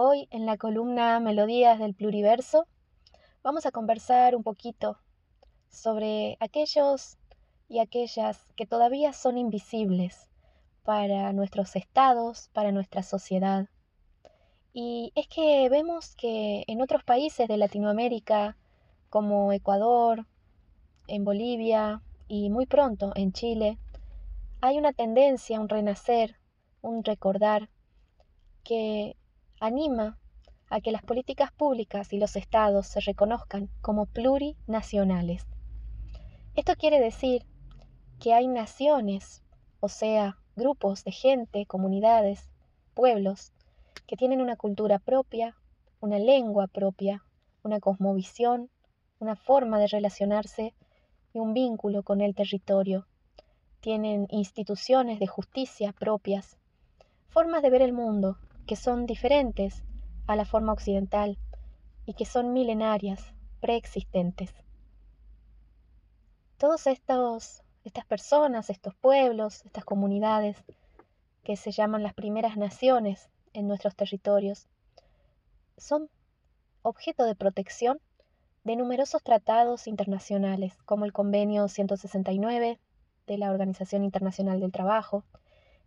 Hoy 0.00 0.28
en 0.30 0.46
la 0.46 0.56
columna 0.56 1.18
Melodías 1.18 1.80
del 1.80 1.92
Pluriverso 1.92 2.68
vamos 3.42 3.66
a 3.66 3.72
conversar 3.72 4.36
un 4.36 4.44
poquito 4.44 4.96
sobre 5.70 6.36
aquellos 6.38 7.18
y 7.68 7.80
aquellas 7.80 8.38
que 8.54 8.64
todavía 8.64 9.12
son 9.12 9.38
invisibles 9.38 10.30
para 10.84 11.32
nuestros 11.32 11.74
estados, 11.74 12.48
para 12.52 12.70
nuestra 12.70 13.02
sociedad. 13.02 13.66
Y 14.72 15.10
es 15.16 15.26
que 15.26 15.68
vemos 15.68 16.14
que 16.14 16.62
en 16.68 16.80
otros 16.80 17.02
países 17.02 17.48
de 17.48 17.56
Latinoamérica, 17.56 18.56
como 19.10 19.52
Ecuador, 19.52 20.26
en 21.08 21.24
Bolivia 21.24 22.02
y 22.28 22.50
muy 22.50 22.66
pronto 22.66 23.10
en 23.16 23.32
Chile, 23.32 23.78
hay 24.60 24.78
una 24.78 24.92
tendencia, 24.92 25.58
un 25.58 25.68
renacer, 25.68 26.36
un 26.82 27.02
recordar 27.02 27.68
que 28.62 29.16
anima 29.60 30.18
a 30.70 30.80
que 30.80 30.92
las 30.92 31.02
políticas 31.02 31.50
públicas 31.52 32.12
y 32.12 32.18
los 32.18 32.36
estados 32.36 32.86
se 32.86 33.00
reconozcan 33.00 33.70
como 33.80 34.06
plurinacionales. 34.06 35.46
Esto 36.54 36.74
quiere 36.76 37.00
decir 37.00 37.46
que 38.20 38.34
hay 38.34 38.48
naciones, 38.48 39.42
o 39.80 39.88
sea, 39.88 40.38
grupos 40.56 41.04
de 41.04 41.12
gente, 41.12 41.66
comunidades, 41.66 42.50
pueblos, 42.94 43.52
que 44.06 44.16
tienen 44.16 44.40
una 44.40 44.56
cultura 44.56 44.98
propia, 44.98 45.56
una 46.00 46.18
lengua 46.18 46.66
propia, 46.66 47.24
una 47.62 47.80
cosmovisión, 47.80 48.70
una 49.20 49.36
forma 49.36 49.78
de 49.78 49.86
relacionarse 49.86 50.74
y 51.32 51.38
un 51.38 51.54
vínculo 51.54 52.02
con 52.02 52.20
el 52.20 52.34
territorio. 52.34 53.06
Tienen 53.80 54.26
instituciones 54.30 55.20
de 55.20 55.26
justicia 55.26 55.92
propias, 55.92 56.58
formas 57.28 57.62
de 57.62 57.70
ver 57.70 57.82
el 57.82 57.92
mundo 57.92 58.38
que 58.68 58.76
son 58.76 59.06
diferentes 59.06 59.82
a 60.28 60.36
la 60.36 60.44
forma 60.44 60.72
occidental 60.72 61.38
y 62.04 62.12
que 62.14 62.26
son 62.26 62.52
milenarias, 62.52 63.34
preexistentes. 63.60 64.54
Todos 66.58 66.86
estos 66.86 67.62
estas 67.84 68.04
personas, 68.04 68.68
estos 68.68 68.94
pueblos, 68.94 69.64
estas 69.64 69.86
comunidades 69.86 70.62
que 71.42 71.56
se 71.56 71.72
llaman 71.72 72.02
las 72.02 72.12
primeras 72.12 72.58
naciones 72.58 73.30
en 73.54 73.66
nuestros 73.66 73.96
territorios, 73.96 74.66
son 75.78 76.10
objeto 76.82 77.24
de 77.24 77.34
protección 77.34 77.98
de 78.64 78.76
numerosos 78.76 79.22
tratados 79.22 79.86
internacionales, 79.86 80.76
como 80.84 81.06
el 81.06 81.14
Convenio 81.14 81.68
169 81.68 82.78
de 83.26 83.38
la 83.38 83.50
Organización 83.50 84.04
Internacional 84.04 84.60
del 84.60 84.72
Trabajo, 84.72 85.24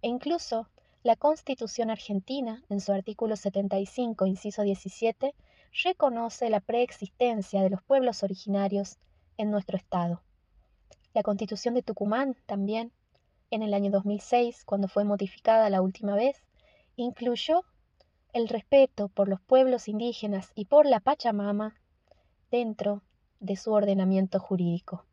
e 0.01 0.07
incluso 0.07 0.67
la 1.03 1.15
Constitución 1.15 1.89
argentina, 1.89 2.63
en 2.69 2.79
su 2.79 2.91
artículo 2.91 3.35
75, 3.35 4.27
inciso 4.27 4.61
17, 4.61 5.33
reconoce 5.83 6.49
la 6.51 6.59
preexistencia 6.59 7.63
de 7.63 7.71
los 7.71 7.81
pueblos 7.81 8.21
originarios 8.21 8.99
en 9.37 9.49
nuestro 9.49 9.77
Estado. 9.77 10.21
La 11.15 11.23
Constitución 11.23 11.73
de 11.73 11.81
Tucumán 11.81 12.35
también, 12.45 12.91
en 13.49 13.63
el 13.63 13.73
año 13.73 13.89
2006, 13.89 14.63
cuando 14.63 14.87
fue 14.87 15.03
modificada 15.03 15.71
la 15.71 15.81
última 15.81 16.15
vez, 16.15 16.43
incluyó 16.95 17.63
el 18.31 18.47
respeto 18.47 19.09
por 19.09 19.27
los 19.27 19.41
pueblos 19.41 19.87
indígenas 19.87 20.51
y 20.53 20.65
por 20.65 20.85
la 20.85 20.99
Pachamama 20.99 21.75
dentro 22.51 23.01
de 23.39 23.55
su 23.55 23.73
ordenamiento 23.73 24.39
jurídico. 24.39 25.05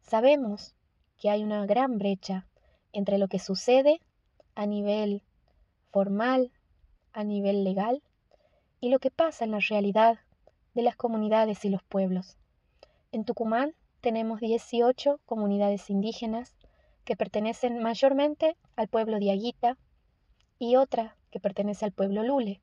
Sabemos 0.00 0.74
que 1.18 1.30
hay 1.30 1.44
una 1.44 1.64
gran 1.66 1.98
brecha 1.98 2.48
entre 2.92 3.18
lo 3.18 3.28
que 3.28 3.38
sucede 3.38 4.00
a 4.56 4.66
nivel 4.66 5.22
formal, 5.92 6.50
a 7.12 7.22
nivel 7.22 7.62
legal, 7.62 8.02
y 8.80 8.88
lo 8.88 8.98
que 8.98 9.12
pasa 9.12 9.44
en 9.44 9.52
la 9.52 9.60
realidad 9.60 10.18
de 10.74 10.82
las 10.82 10.96
comunidades 10.96 11.64
y 11.64 11.70
los 11.70 11.82
pueblos. 11.84 12.36
En 13.12 13.24
Tucumán 13.24 13.74
tenemos 14.00 14.40
18 14.40 15.20
comunidades 15.24 15.88
indígenas 15.88 16.56
que 17.04 17.16
pertenecen 17.16 17.82
mayormente 17.82 18.56
al 18.74 18.88
pueblo 18.88 19.18
Diaguita 19.18 19.78
y 20.58 20.76
otra 20.76 21.16
que 21.30 21.40
pertenece 21.40 21.84
al 21.84 21.92
pueblo 21.92 22.22
Lule. 22.24 22.60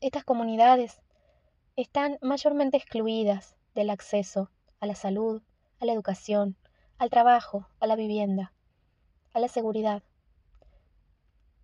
Estas 0.00 0.24
comunidades 0.24 1.00
están 1.76 2.18
mayormente 2.20 2.76
excluidas 2.76 3.56
del 3.74 3.90
acceso 3.90 4.50
a 4.80 4.86
la 4.86 4.94
salud, 4.94 5.42
a 5.80 5.86
la 5.86 5.92
educación, 5.92 6.56
al 6.98 7.10
trabajo, 7.10 7.68
a 7.80 7.86
la 7.86 7.96
vivienda, 7.96 8.52
a 9.32 9.40
la 9.40 9.48
seguridad. 9.48 10.02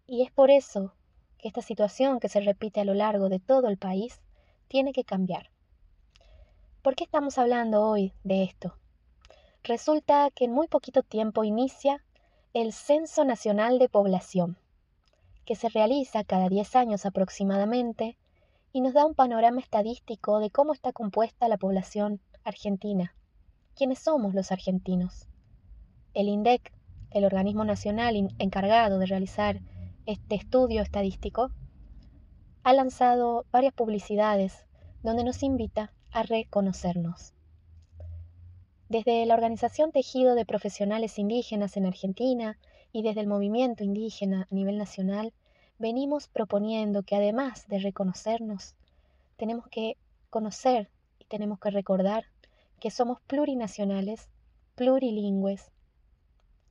Y 0.07 0.23
es 0.23 0.31
por 0.31 0.51
eso 0.51 0.93
que 1.39 1.49
esta 1.49 1.63
situación 1.63 2.21
que 2.21 2.29
se 2.29 2.41
repite 2.41 2.81
a 2.81 2.85
lo 2.85 2.95
largo 2.95 3.29
de 3.29 3.39
todo 3.39 3.69
el 3.69 3.79
país 3.79 4.21
tiene 4.69 4.93
que 4.93 5.05
cambiar. 5.05 5.51
¿Por 6.83 6.95
qué 6.95 7.05
estamos 7.05 7.39
hablando 7.39 7.83
hoy 7.83 8.13
de 8.23 8.43
esto? 8.43 8.77
Resulta 9.63 10.31
que 10.35 10.45
en 10.45 10.53
muy 10.53 10.69
poquito 10.69 11.03
tiempo 11.03 11.43
inicia 11.43 12.05
el 12.53 12.75
Censo 12.75 13.25
Nacional 13.25 13.79
de 13.79 13.89
Población, 13.89 14.59
que 15.47 15.57
se 15.57 15.71
realiza 15.71 16.23
cada 16.23 16.51
10 16.51 16.77
años 16.77 17.07
aproximadamente 17.07 18.19
y 18.73 18.83
nos 18.83 18.93
da 18.93 19.07
un 19.07 19.15
panorama 19.15 19.61
estadístico 19.61 20.39
de 20.39 20.51
cómo 20.51 20.75
está 20.75 20.93
compuesta 20.93 21.49
la 21.49 21.57
población 21.57 22.21
argentina. 22.45 23.15
¿Quiénes 23.75 24.01
somos 24.01 24.35
los 24.35 24.53
argentinos? 24.53 25.27
El 26.13 26.29
INDEC, 26.29 26.73
el 27.11 27.25
organismo 27.25 27.65
nacional 27.65 28.29
encargado 28.39 28.99
de 28.99 29.07
realizar 29.07 29.61
este 30.07 30.35
estudio 30.35 30.83
estadístico, 30.83 31.51
ha 32.63 32.73
lanzado 32.73 33.47
varias 33.51 33.73
publicidades 33.73 34.67
donde 35.03 35.25
nos 35.25 35.43
invita 35.43 35.93
a 36.13 36.23
reconocernos. 36.23 37.33
Desde 38.89 39.25
la 39.27 39.35
organización 39.35 39.93
Tejido 39.93 40.35
de 40.35 40.45
Profesionales 40.45 41.19
Indígenas 41.19 41.77
en 41.77 41.87
Argentina 41.87 42.59
y 42.93 43.03
desde 43.03 43.21
el 43.21 43.27
movimiento 43.27 43.83
indígena 43.83 44.47
a 44.51 44.55
nivel 44.55 44.79
nacional, 44.79 45.33
venimos 45.79 46.29
proponiendo 46.29 47.03
que 47.03 47.17
además 47.17 47.67
de 47.69 47.79
reconocernos, 47.79 48.75
tenemos 49.37 49.67
que 49.69 49.97
conocer 50.31 50.91
y 51.19 51.25
tenemos 51.25 51.59
que 51.59 51.71
recordar 51.71 52.27
que 52.79 52.91
somos 52.91 53.21
plurinacionales, 53.23 54.29
plurilingües 54.75 55.71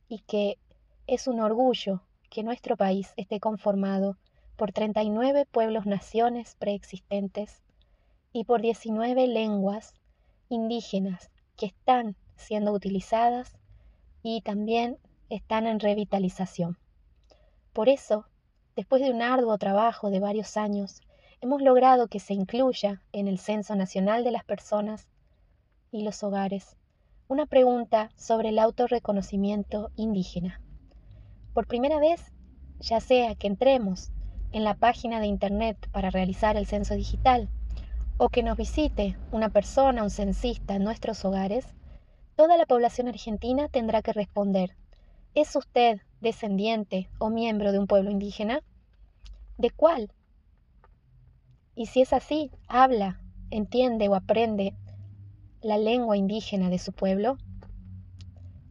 y 0.08 0.20
que 0.20 0.58
es 1.06 1.26
un 1.26 1.40
orgullo 1.40 2.00
que 2.34 2.42
nuestro 2.42 2.76
país 2.76 3.14
esté 3.16 3.38
conformado 3.38 4.16
por 4.56 4.72
39 4.72 5.46
pueblos 5.46 5.86
naciones 5.86 6.56
preexistentes 6.58 7.62
y 8.32 8.42
por 8.42 8.60
19 8.60 9.28
lenguas 9.28 9.94
indígenas 10.48 11.30
que 11.56 11.66
están 11.66 12.16
siendo 12.34 12.72
utilizadas 12.72 13.56
y 14.24 14.40
también 14.40 14.98
están 15.30 15.68
en 15.68 15.78
revitalización. 15.78 16.76
Por 17.72 17.88
eso, 17.88 18.26
después 18.74 19.00
de 19.00 19.12
un 19.12 19.22
arduo 19.22 19.56
trabajo 19.56 20.10
de 20.10 20.18
varios 20.18 20.56
años, 20.56 21.02
hemos 21.40 21.62
logrado 21.62 22.08
que 22.08 22.18
se 22.18 22.34
incluya 22.34 23.00
en 23.12 23.28
el 23.28 23.38
Censo 23.38 23.76
Nacional 23.76 24.24
de 24.24 24.32
las 24.32 24.42
Personas 24.42 25.06
y 25.92 26.02
los 26.02 26.24
Hogares 26.24 26.76
una 27.28 27.46
pregunta 27.46 28.10
sobre 28.16 28.48
el 28.48 28.58
autorreconocimiento 28.58 29.92
indígena. 29.94 30.60
Por 31.54 31.68
primera 31.68 32.00
vez, 32.00 32.32
ya 32.80 33.00
sea 33.00 33.36
que 33.36 33.46
entremos 33.46 34.10
en 34.50 34.64
la 34.64 34.74
página 34.74 35.20
de 35.20 35.26
Internet 35.26 35.88
para 35.92 36.10
realizar 36.10 36.56
el 36.56 36.66
censo 36.66 36.94
digital 36.94 37.48
o 38.16 38.28
que 38.28 38.42
nos 38.42 38.56
visite 38.56 39.16
una 39.30 39.50
persona, 39.50 40.02
un 40.02 40.10
censista 40.10 40.74
en 40.74 40.82
nuestros 40.82 41.24
hogares, 41.24 41.66
toda 42.34 42.56
la 42.56 42.66
población 42.66 43.06
argentina 43.06 43.68
tendrá 43.68 44.02
que 44.02 44.12
responder, 44.12 44.76
¿es 45.34 45.54
usted 45.54 46.00
descendiente 46.20 47.08
o 47.18 47.30
miembro 47.30 47.70
de 47.70 47.78
un 47.78 47.86
pueblo 47.86 48.10
indígena? 48.10 48.60
¿De 49.56 49.70
cuál? 49.70 50.12
Y 51.76 51.86
si 51.86 52.02
es 52.02 52.12
así, 52.12 52.50
habla, 52.66 53.20
entiende 53.50 54.08
o 54.08 54.16
aprende 54.16 54.74
la 55.60 55.78
lengua 55.78 56.16
indígena 56.16 56.68
de 56.68 56.78
su 56.80 56.92
pueblo. 56.92 57.38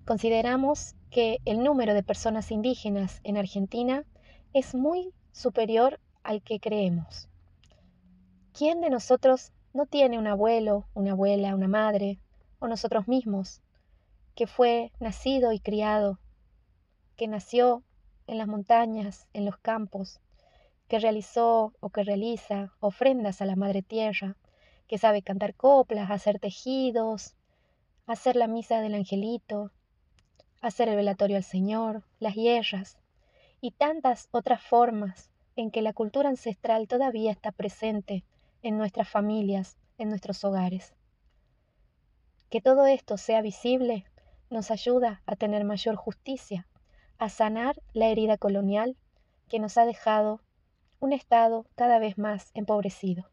Consideramos 0.05 0.95
que 1.13 1.37
el 1.45 1.63
número 1.63 1.93
de 1.93 2.01
personas 2.01 2.49
indígenas 2.49 3.21
en 3.23 3.37
Argentina 3.37 4.03
es 4.51 4.73
muy 4.73 5.13
superior 5.31 5.99
al 6.23 6.41
que 6.41 6.59
creemos. 6.59 7.29
¿Quién 8.51 8.81
de 8.81 8.89
nosotros 8.89 9.51
no 9.73 9.85
tiene 9.85 10.17
un 10.17 10.25
abuelo, 10.25 10.87
una 10.95 11.11
abuela, 11.11 11.53
una 11.53 11.67
madre, 11.67 12.17
o 12.57 12.67
nosotros 12.67 13.07
mismos, 13.07 13.61
que 14.33 14.47
fue 14.47 14.91
nacido 14.99 15.51
y 15.51 15.59
criado, 15.59 16.17
que 17.15 17.27
nació 17.27 17.83
en 18.25 18.39
las 18.39 18.47
montañas, 18.47 19.27
en 19.33 19.45
los 19.45 19.57
campos, 19.57 20.19
que 20.87 20.97
realizó 20.97 21.73
o 21.79 21.89
que 21.89 22.03
realiza 22.03 22.73
ofrendas 22.79 23.39
a 23.39 23.45
la 23.45 23.55
Madre 23.55 23.83
Tierra, 23.83 24.35
que 24.87 24.97
sabe 24.97 25.21
cantar 25.21 25.53
coplas, 25.53 26.09
hacer 26.09 26.39
tejidos, 26.39 27.35
hacer 28.07 28.35
la 28.35 28.47
misa 28.47 28.81
del 28.81 28.95
angelito, 28.95 29.71
hacer 30.63 30.87
el 30.87 30.95
velatorio 30.95 31.35
al 31.35 31.43
Señor, 31.43 32.03
las 32.19 32.35
hierras 32.35 32.97
y 33.59 33.71
tantas 33.71 34.29
otras 34.31 34.61
formas 34.61 35.29
en 35.57 35.69
que 35.71 35.81
la 35.81 35.93
cultura 35.93 36.29
ancestral 36.29 36.87
todavía 36.87 37.31
está 37.31 37.51
presente 37.51 38.23
en 38.61 38.77
nuestras 38.77 39.09
familias, 39.09 39.77
en 39.97 40.07
nuestros 40.09 40.43
hogares. 40.45 40.93
Que 42.49 42.61
todo 42.61 42.85
esto 42.87 43.17
sea 43.17 43.41
visible 43.41 44.05
nos 44.49 44.71
ayuda 44.71 45.21
a 45.25 45.35
tener 45.35 45.65
mayor 45.65 45.95
justicia, 45.95 46.65
a 47.17 47.27
sanar 47.27 47.81
la 47.91 48.07
herida 48.07 48.37
colonial 48.37 48.95
que 49.49 49.59
nos 49.59 49.77
ha 49.77 49.85
dejado 49.85 50.39
un 51.01 51.11
Estado 51.11 51.65
cada 51.75 51.99
vez 51.99 52.17
más 52.17 52.51
empobrecido. 52.53 53.32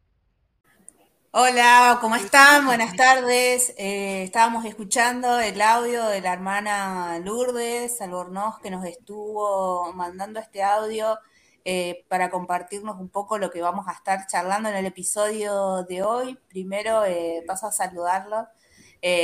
Hola, 1.33 1.99
¿cómo 2.01 2.17
están? 2.17 2.65
Buenas 2.65 2.93
tardes. 2.97 3.73
Eh, 3.77 4.23
estábamos 4.23 4.65
escuchando 4.65 5.39
el 5.39 5.61
audio 5.61 6.07
de 6.07 6.19
la 6.19 6.33
hermana 6.33 7.19
Lourdes 7.19 8.01
Albornoz 8.01 8.59
que 8.59 8.69
nos 8.69 8.83
estuvo 8.85 9.93
mandando 9.93 10.41
este 10.41 10.61
audio 10.61 11.17
eh, 11.63 12.05
para 12.09 12.29
compartirnos 12.29 12.99
un 12.99 13.07
poco 13.07 13.37
lo 13.37 13.49
que 13.49 13.61
vamos 13.61 13.87
a 13.87 13.93
estar 13.93 14.27
charlando 14.27 14.67
en 14.67 14.75
el 14.75 14.85
episodio 14.85 15.83
de 15.83 16.03
hoy. 16.03 16.37
Primero 16.49 17.05
eh, 17.05 17.43
paso 17.47 17.67
a 17.67 17.71
saludarlo. 17.71 18.47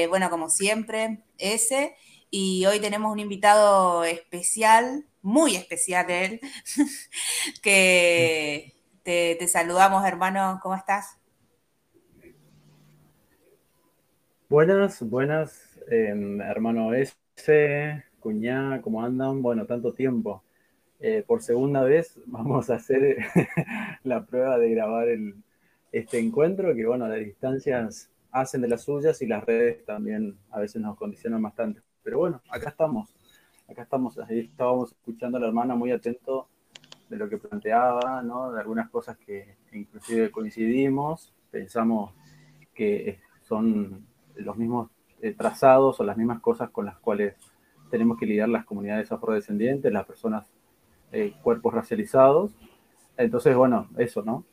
bueno, 0.10 0.30
como 0.30 0.50
siempre, 0.50 1.24
ese. 1.38 1.98
Y 2.30 2.66
hoy 2.68 2.80
tenemos 2.80 3.12
un 3.12 3.20
invitado 3.20 4.06
especial, 4.06 5.06
muy 5.22 5.58
especial 5.58 6.10
él, 6.10 6.40
que 7.62 8.74
te 9.04 9.48
saludamos, 9.50 10.06
hermano. 10.06 10.60
¿Cómo 10.64 10.76
estás? 10.76 11.18
Buenas, 14.50 15.04
buenas, 15.04 15.78
em, 15.90 16.40
hermano 16.40 16.94
S, 16.94 17.14
cuñá, 18.22 18.82
¿cómo 18.82 19.04
andan? 19.04 19.42
Bueno, 19.42 19.66
tanto 19.66 19.92
tiempo. 19.92 20.42
Eh, 21.02 21.22
por 21.28 21.42
segunda 21.44 21.84
vez 21.84 22.18
vamos 22.28 22.70
a 22.70 22.76
hacer 22.76 23.18
la 24.06 24.26
prueba 24.26 24.58
de 24.58 24.70
grabar 24.72 25.10
este 25.92 26.20
encuentro, 26.20 26.74
que 26.74 26.86
bueno, 26.86 27.10
las 27.10 27.20
distancias 27.20 28.10
hacen 28.32 28.62
de 28.62 28.70
las 28.70 28.84
suyas 28.84 29.22
y 29.22 29.28
las 29.28 29.44
redes 29.44 29.84
también 29.84 30.38
a 30.52 30.62
veces 30.62 30.82
nos 30.82 30.96
condicionan 30.96 31.42
bastante. 31.42 31.82
Pero 32.02 32.20
bueno, 32.20 32.42
acá 32.50 32.70
estamos, 32.70 33.14
acá 33.68 33.82
estamos, 33.82 34.18
ahí 34.18 34.40
estábamos 34.40 34.94
escuchando 34.94 35.38
a 35.40 35.42
la 35.42 35.48
hermana 35.48 35.76
muy 35.76 35.92
atento 35.92 36.48
de 37.10 37.18
lo 37.18 37.28
que 37.28 37.38
planteaba, 37.38 38.24
¿no? 38.24 38.54
De 38.54 38.62
algunas 38.62 38.90
cosas 38.90 39.18
que 39.18 39.58
inclusive 39.74 40.32
coincidimos, 40.32 41.34
pensamos 41.52 42.14
que 42.74 43.20
son 43.42 44.08
los 44.38 44.58
mismos 44.58 44.90
eh, 45.22 45.34
trazados 45.34 46.00
o 46.00 46.04
las 46.04 46.18
mismas 46.18 46.40
cosas 46.42 46.70
con 46.70 46.86
las 46.86 46.98
cuales 46.98 47.36
tenemos 47.90 48.18
que 48.20 48.26
lidiar 48.26 48.50
las 48.50 48.66
comunidades 48.66 49.12
afrodescendientes, 49.12 49.92
las 49.92 50.06
personas, 50.06 50.46
eh, 51.12 51.34
cuerpos 51.42 51.74
racializados. 51.74 52.52
Entonces, 53.18 53.56
bueno, 53.56 53.90
eso, 53.98 54.22
¿no? 54.22 54.46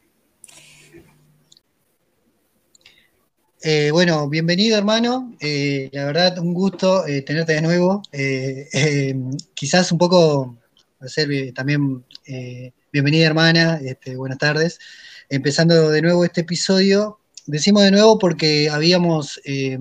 Eh, 3.62 3.90
bueno, 3.90 4.28
bienvenido 4.28 4.76
hermano, 4.76 5.32
la 5.40 6.04
verdad 6.04 6.38
un 6.38 6.52
gusto 6.52 7.02
tenerte 7.26 7.54
de 7.54 7.62
nuevo. 7.62 8.02
quizás 9.54 9.90
un 9.90 9.98
poco, 9.98 10.58
hacer 11.00 11.52
también 11.54 12.04
bienvenida 12.92 13.26
hermana, 13.26 13.80
este, 13.82 14.16
buenas 14.16 14.38
tardes. 14.38 14.78
Empezando 15.28 15.90
de 15.90 16.02
nuevo 16.02 16.24
este 16.24 16.42
episodio, 16.42 17.18
decimos 17.46 17.84
de 17.84 17.90
nuevo 17.90 18.18
porque 18.18 18.68
habíamos 18.70 19.40
eh, 19.44 19.78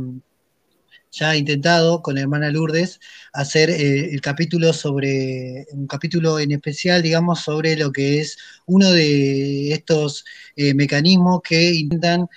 ya 1.12 1.36
intentado 1.36 2.02
con 2.02 2.16
la 2.16 2.22
hermana 2.22 2.50
Lourdes 2.50 3.00
hacer 3.34 3.70
eh, 3.70 4.10
el 4.12 4.22
capítulo 4.22 4.74
sobre, 4.74 5.68
un 5.72 5.88
capítulo 5.88 6.40
en 6.40 6.52
especial, 6.52 7.02
digamos, 7.02 7.42
sobre 7.42 7.76
lo 7.76 7.92
que 7.92 8.20
es 8.20 8.38
uno 8.66 8.92
de 8.92 9.72
estos 9.74 10.26
eh, 10.56 10.74
mecanismos 10.74 11.42
que 11.44 11.74
intentan 11.74 12.28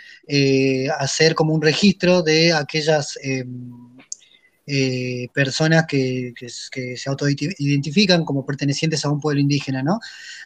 hacer 0.99 1.35
como 1.35 1.55
un 1.55 1.63
registro 1.63 2.23
de 2.23 2.53
aquellas 2.53 3.17
personas 5.33 5.87
que, 5.87 6.35
se 6.97 7.09
autoidentifican 7.09 8.25
como 8.25 8.45
pertenecientes 8.45 9.05
a 9.05 9.11
un 9.11 9.21
pueblo 9.21 9.41
indígena, 9.41 9.83
¿no? 9.83 10.01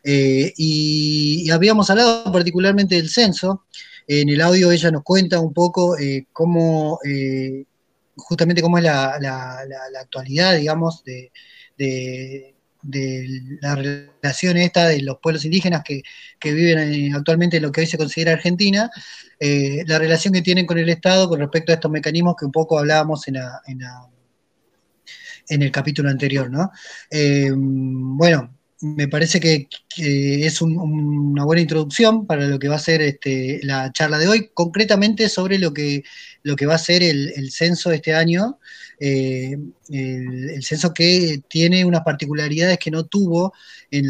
y, 0.04 1.50
habíamos 1.50 1.88
hablado 1.90 2.30
particularmente 2.30 2.96
del 2.96 3.08
censo, 3.08 3.64
en 4.06 4.28
el 4.28 4.40
audio 4.40 4.70
ella 4.72 4.90
nos 4.90 5.02
cuenta 5.02 5.40
un 5.40 5.52
poco 5.52 5.98
eh, 5.98 6.26
cómo, 6.32 6.98
eh, 7.04 7.64
justamente 8.16 8.62
cómo 8.62 8.78
es 8.78 8.84
la, 8.84 9.14
actualidad, 10.00 10.56
digamos, 10.56 11.04
de, 11.04 11.30
la 13.60 13.74
relación 13.74 14.56
esta 14.56 14.88
de 14.88 15.02
los 15.02 15.18
pueblos 15.18 15.44
indígenas 15.44 15.82
que, 15.84 16.02
viven 16.42 17.14
actualmente 17.14 17.58
en 17.58 17.62
lo 17.64 17.72
que 17.72 17.82
hoy 17.82 17.86
se 17.86 17.98
considera 17.98 18.32
Argentina, 18.32 18.90
eh, 19.38 19.84
la 19.86 19.98
relación 19.98 20.32
que 20.34 20.42
tienen 20.42 20.66
con 20.66 20.78
el 20.78 20.88
Estado 20.88 21.28
con 21.28 21.40
respecto 21.40 21.72
a 21.72 21.76
estos 21.76 21.90
mecanismos 21.90 22.36
que 22.38 22.46
un 22.46 22.52
poco 22.52 22.78
hablábamos 22.78 23.28
en, 23.28 23.36
en 25.48 25.62
el 25.62 25.70
capítulo 25.70 26.08
anterior, 26.08 26.50
¿no? 26.50 26.70
bueno, 28.16 28.59
me 28.80 29.08
parece 29.08 29.40
que, 29.40 29.68
es 29.96 30.62
una 30.62 31.44
buena 31.44 31.60
introducción 31.60 32.26
para 32.26 32.46
lo 32.46 32.58
que 32.58 32.68
va 32.68 32.76
a 32.76 32.78
ser 32.78 33.02
este, 33.02 33.60
la 33.62 33.92
charla 33.92 34.18
de 34.18 34.28
hoy, 34.28 34.50
concretamente 34.54 35.28
sobre 35.28 35.58
lo 35.58 35.74
que, 35.74 36.04
lo 36.42 36.56
que 36.56 36.66
va 36.66 36.76
a 36.76 36.78
ser 36.78 37.02
el, 37.02 37.50
censo 37.50 37.90
de 37.90 37.96
este 37.96 38.14
año, 38.14 38.58
eh, 39.00 39.56
el, 39.90 40.62
censo 40.62 40.94
que 40.94 41.42
tiene 41.48 41.84
unas 41.84 42.02
particularidades 42.02 42.78
que 42.78 42.90
no 42.90 43.04
tuvo 43.04 43.52
en, 43.90 44.08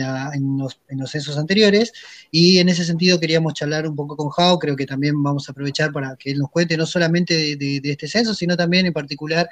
los, 0.58 0.78
censos 1.10 1.38
anteriores, 1.38 1.92
y 2.30 2.58
en 2.58 2.68
ese 2.68 2.84
sentido 2.84 3.18
queríamos 3.18 3.54
charlar 3.54 3.88
un 3.88 3.96
poco 3.96 4.16
con 4.16 4.28
Jao, 4.28 4.58
creo 4.58 4.76
que 4.76 4.86
también 4.86 5.20
vamos 5.22 5.48
a 5.48 5.52
aprovechar 5.52 5.92
para 5.92 6.14
que 6.16 6.30
él 6.30 6.38
nos 6.38 6.50
cuente 6.50 6.76
no 6.76 6.86
solamente 6.86 7.56
de, 7.56 7.80
este 7.84 8.06
censo, 8.06 8.34
sino 8.34 8.56
también 8.56 8.86
en 8.86 8.92
particular 8.92 9.48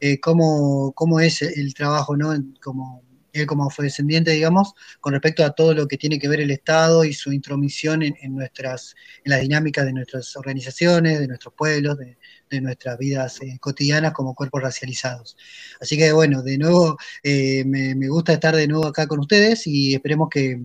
eh, 0.00 0.18
cómo, 0.20 0.92
cómo, 0.92 1.20
es 1.20 1.42
el 1.42 1.74
trabajo, 1.74 2.16
¿no? 2.16 2.32
Como, 2.62 3.02
él 3.32 3.46
como 3.46 3.66
afrodescendiente, 3.66 4.30
digamos, 4.30 4.74
con 5.00 5.12
respecto 5.12 5.44
a 5.44 5.50
todo 5.50 5.74
lo 5.74 5.88
que 5.88 5.96
tiene 5.96 6.18
que 6.18 6.28
ver 6.28 6.40
el 6.40 6.50
Estado 6.50 7.04
y 7.04 7.12
su 7.12 7.32
intromisión 7.32 8.02
en, 8.02 8.14
nuestras, 8.34 8.94
en 9.24 9.30
las 9.30 9.40
dinámicas 9.40 9.84
de 9.86 9.92
nuestras 9.92 10.36
organizaciones, 10.36 11.20
de 11.20 11.28
nuestros 11.28 11.54
pueblos, 11.54 11.98
de, 11.98 12.16
nuestras 12.60 12.98
vidas 12.98 13.40
eh, 13.40 13.56
cotidianas 13.58 14.12
como 14.12 14.34
cuerpos 14.34 14.62
racializados. 14.62 15.38
Así 15.80 15.96
que 15.96 16.12
bueno, 16.12 16.42
de 16.42 16.58
nuevo, 16.58 16.98
eh, 17.22 17.64
me, 17.64 18.08
gusta 18.08 18.34
estar 18.34 18.54
de 18.54 18.68
nuevo 18.68 18.86
acá 18.86 19.06
con 19.06 19.20
ustedes 19.20 19.66
y 19.66 19.94
esperemos 19.94 20.28
que, 20.28 20.60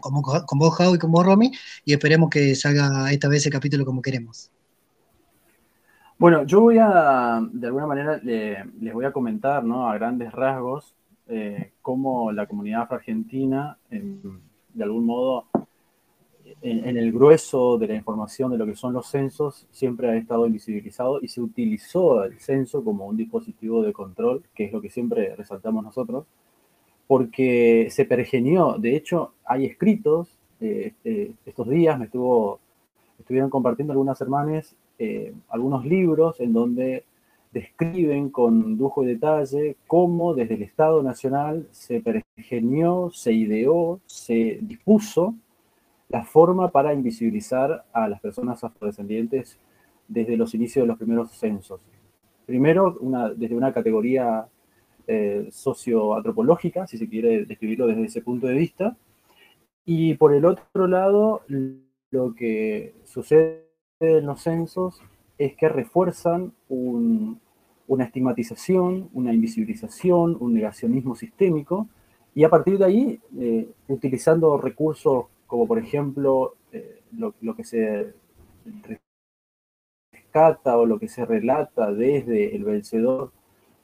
como, 0.00 0.20
con 0.20 0.58
vos, 0.58 0.76
Jau, 0.76 0.94
y 0.94 0.98
con 0.98 1.10
vos, 1.10 1.24
Romy, 1.24 1.50
y 1.86 1.94
esperemos 1.94 2.28
que 2.28 2.54
salga 2.54 3.10
esta 3.10 3.28
vez 3.28 3.46
el 3.46 3.52
capítulo 3.52 3.86
como 3.86 4.02
queremos. 4.02 4.50
Bueno, 6.18 6.44
yo 6.44 6.60
voy 6.60 6.78
a, 6.78 7.40
de 7.52 7.66
alguna 7.66 7.86
manera, 7.86 8.20
les 8.22 8.92
voy 8.92 9.04
a 9.04 9.12
comentar, 9.12 9.64
¿no? 9.64 9.88
A 9.88 9.94
grandes 9.94 10.30
rasgos, 10.32 10.94
eh, 11.28 11.72
cómo 11.82 12.32
la 12.32 12.46
comunidad 12.46 12.82
afroargentina, 12.82 13.78
de 13.90 14.84
algún 14.84 15.06
modo, 15.06 15.46
en, 16.62 16.96
el 16.96 17.12
grueso 17.12 17.78
de 17.78 17.88
la 17.88 17.94
información 17.94 18.50
de 18.50 18.58
lo 18.58 18.66
que 18.66 18.76
son 18.76 18.92
los 18.92 19.06
censos, 19.06 19.66
siempre 19.70 20.08
ha 20.08 20.16
estado 20.16 20.46
invisibilizado 20.46 21.20
y 21.22 21.28
se 21.28 21.40
utilizó 21.40 22.24
el 22.24 22.38
censo 22.38 22.84
como 22.84 23.06
un 23.06 23.16
dispositivo 23.16 23.82
de 23.82 23.92
control, 23.92 24.42
que 24.54 24.64
es 24.64 24.72
lo 24.72 24.80
que 24.80 24.90
siempre 24.90 25.34
resaltamos 25.36 25.82
nosotros, 25.84 26.26
porque 27.06 27.88
se 27.90 28.04
pergenió. 28.04 28.76
De 28.78 28.96
hecho, 28.96 29.32
hay 29.44 29.66
escritos, 29.66 30.38
eh, 30.60 30.92
este, 30.94 31.32
estos 31.46 31.68
días 31.68 31.98
me 31.98 32.06
estuvo, 32.06 32.60
estuvieron 33.18 33.50
compartiendo 33.50 33.92
algunas 33.92 34.20
hermanas 34.20 34.74
eh, 34.96 35.34
algunos 35.48 35.84
libros 35.84 36.38
en 36.40 36.52
donde 36.52 37.04
describen 37.54 38.30
con 38.30 38.76
lujo 38.76 39.04
y 39.04 39.06
detalle 39.06 39.76
cómo 39.86 40.34
desde 40.34 40.54
el 40.54 40.62
Estado 40.62 41.04
Nacional 41.04 41.68
se 41.70 42.00
pergenió, 42.00 43.10
se 43.12 43.32
ideó, 43.32 44.00
se 44.06 44.58
dispuso 44.60 45.36
la 46.08 46.24
forma 46.24 46.70
para 46.72 46.92
invisibilizar 46.92 47.84
a 47.92 48.08
las 48.08 48.20
personas 48.20 48.62
afrodescendientes 48.64 49.56
desde 50.08 50.36
los 50.36 50.52
inicios 50.54 50.82
de 50.82 50.88
los 50.88 50.98
primeros 50.98 51.30
censos. 51.30 51.80
Primero, 52.44 52.98
una, 53.00 53.30
desde 53.30 53.54
una 53.54 53.72
categoría 53.72 54.46
eh, 55.06 55.46
socioantropológica, 55.50 56.88
si 56.88 56.98
se 56.98 57.08
quiere 57.08 57.46
describirlo 57.46 57.86
desde 57.86 58.04
ese 58.04 58.20
punto 58.20 58.48
de 58.48 58.54
vista, 58.54 58.96
y 59.86 60.14
por 60.14 60.34
el 60.34 60.44
otro 60.44 60.88
lado, 60.88 61.42
lo 62.10 62.34
que 62.34 62.94
sucede 63.04 63.68
en 64.00 64.26
los 64.26 64.42
censos 64.42 65.00
es 65.38 65.54
que 65.56 65.68
refuerzan 65.68 66.52
un, 66.68 67.40
una 67.86 68.04
estigmatización, 68.04 69.10
una 69.12 69.32
invisibilización, 69.32 70.36
un 70.40 70.54
negacionismo 70.54 71.14
sistémico, 71.14 71.88
y 72.34 72.44
a 72.44 72.48
partir 72.48 72.78
de 72.78 72.84
ahí, 72.84 73.20
eh, 73.38 73.68
utilizando 73.88 74.58
recursos 74.58 75.26
como 75.46 75.68
por 75.68 75.78
ejemplo 75.78 76.56
eh, 76.72 77.02
lo, 77.12 77.54
que 77.54 77.62
se 77.62 78.12
rescata 80.12 80.76
o 80.76 80.86
lo 80.86 80.98
que 80.98 81.06
se 81.06 81.24
relata 81.24 81.92
desde 81.92 82.56
el 82.56 82.64
vencedor, 82.64 83.30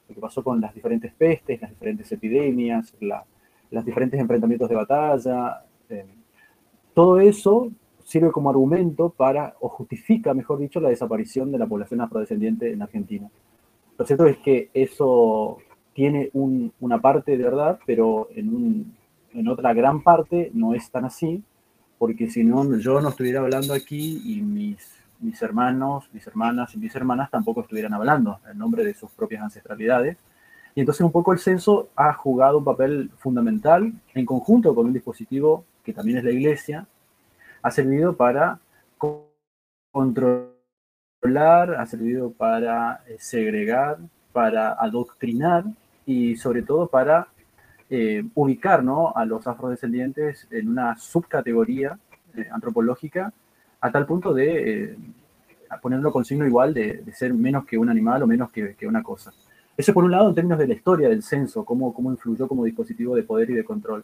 lo 0.09 0.15
que 0.15 0.19
pasó 0.19 0.43
con 0.43 0.59
las 0.59 0.75
diferentes 0.75 1.13
pestes, 1.13 1.61
las 1.61 1.71
diferentes 1.71 2.11
epidemias, 2.11 2.93
los 3.69 3.85
diferentes 3.85 4.19
enfrentamientos 4.19 4.67
de 4.67 4.75
batalla, 4.75 5.63
eh, 5.87 6.05
todo 6.93 7.19
eso 7.21 7.71
sirve 8.03 8.31
como 8.31 8.49
argumento 8.49 9.09
para, 9.09 9.55
o 9.61 9.69
justifica, 9.69 10.33
mejor 10.33 10.59
dicho, 10.59 10.81
la 10.81 10.89
desaparición 10.89 11.51
de 11.53 11.57
la 11.57 11.67
población 11.67 12.01
afrodescendiente 12.01 12.73
en 12.73 12.81
Argentina. 12.81 13.29
Lo 14.01 14.07
cierto 14.07 14.25
es 14.25 14.39
que 14.39 14.71
eso 14.73 15.59
tiene 15.93 16.31
una 16.33 16.99
parte 16.99 17.37
de 17.37 17.43
verdad, 17.43 17.77
pero 17.85 18.29
en, 18.33 18.91
en 19.31 19.47
otra 19.47 19.75
gran 19.75 20.01
parte 20.01 20.49
no 20.55 20.73
es 20.73 20.89
tan 20.89 21.05
así, 21.05 21.43
porque 21.99 22.27
si 22.27 22.43
no, 22.43 22.79
yo 22.79 22.99
no 22.99 23.09
estuviera 23.09 23.41
hablando 23.41 23.75
aquí 23.75 24.19
y 24.25 24.41
mis, 24.41 24.91
mis 25.19 25.39
hermanos, 25.43 26.09
mis 26.13 26.25
hermanas 26.25 26.73
y 26.73 26.79
mis 26.79 26.95
hermanas 26.95 27.29
tampoco 27.29 27.61
estuvieran 27.61 27.93
hablando 27.93 28.39
en 28.51 28.57
nombre 28.57 28.83
de 28.83 28.95
sus 28.95 29.11
propias 29.11 29.43
ancestralidades. 29.43 30.17
Y 30.73 30.79
entonces 30.79 31.05
un 31.05 31.11
poco 31.11 31.31
el 31.31 31.37
censo 31.37 31.89
ha 31.95 32.11
jugado 32.13 32.57
un 32.57 32.63
papel 32.63 33.11
fundamental 33.19 33.93
en 34.15 34.25
conjunto 34.25 34.73
con 34.73 34.87
un 34.87 34.93
dispositivo 34.93 35.63
que 35.83 35.93
también 35.93 36.17
es 36.17 36.23
la 36.23 36.31
iglesia, 36.31 36.87
ha 37.61 37.69
servido 37.69 38.15
para 38.15 38.59
controlar, 39.91 40.50
ha 41.23 41.85
servido 41.85 42.31
para 42.31 43.03
eh, 43.07 43.15
segregar, 43.19 43.97
para 44.31 44.73
adoctrinar 44.73 45.65
y 46.05 46.35
sobre 46.35 46.63
todo 46.63 46.87
para 46.87 47.27
eh, 47.89 48.23
ubicar 48.35 48.83
¿no? 48.83 49.13
a 49.15 49.25
los 49.25 49.45
afrodescendientes 49.47 50.47
en 50.49 50.69
una 50.69 50.97
subcategoría 50.97 51.97
eh, 52.35 52.47
antropológica 52.51 53.33
a 53.81 53.91
tal 53.91 54.05
punto 54.05 54.33
de 54.33 54.95
ponerlo 55.81 56.11
con 56.11 56.25
signo 56.25 56.45
igual 56.45 56.73
de, 56.73 57.03
ser 57.13 57.33
menos 57.33 57.65
que 57.65 57.77
un 57.77 57.89
animal 57.89 58.23
o 58.23 58.27
menos 58.27 58.51
que, 58.51 58.75
que, 58.75 58.85
una 58.85 59.01
cosa. 59.01 59.31
Eso 59.75 59.93
por 59.93 60.03
un 60.03 60.11
lado 60.11 60.29
en 60.29 60.35
términos 60.35 60.59
de 60.59 60.67
la 60.67 60.73
historia 60.73 61.09
del 61.09 61.23
censo, 61.23 61.63
cómo, 61.65 61.93
cómo 61.93 62.11
influyó 62.11 62.47
como 62.47 62.65
dispositivo 62.65 63.15
de 63.15 63.23
poder 63.23 63.49
y 63.49 63.53
de 63.53 63.63
control. 63.63 64.03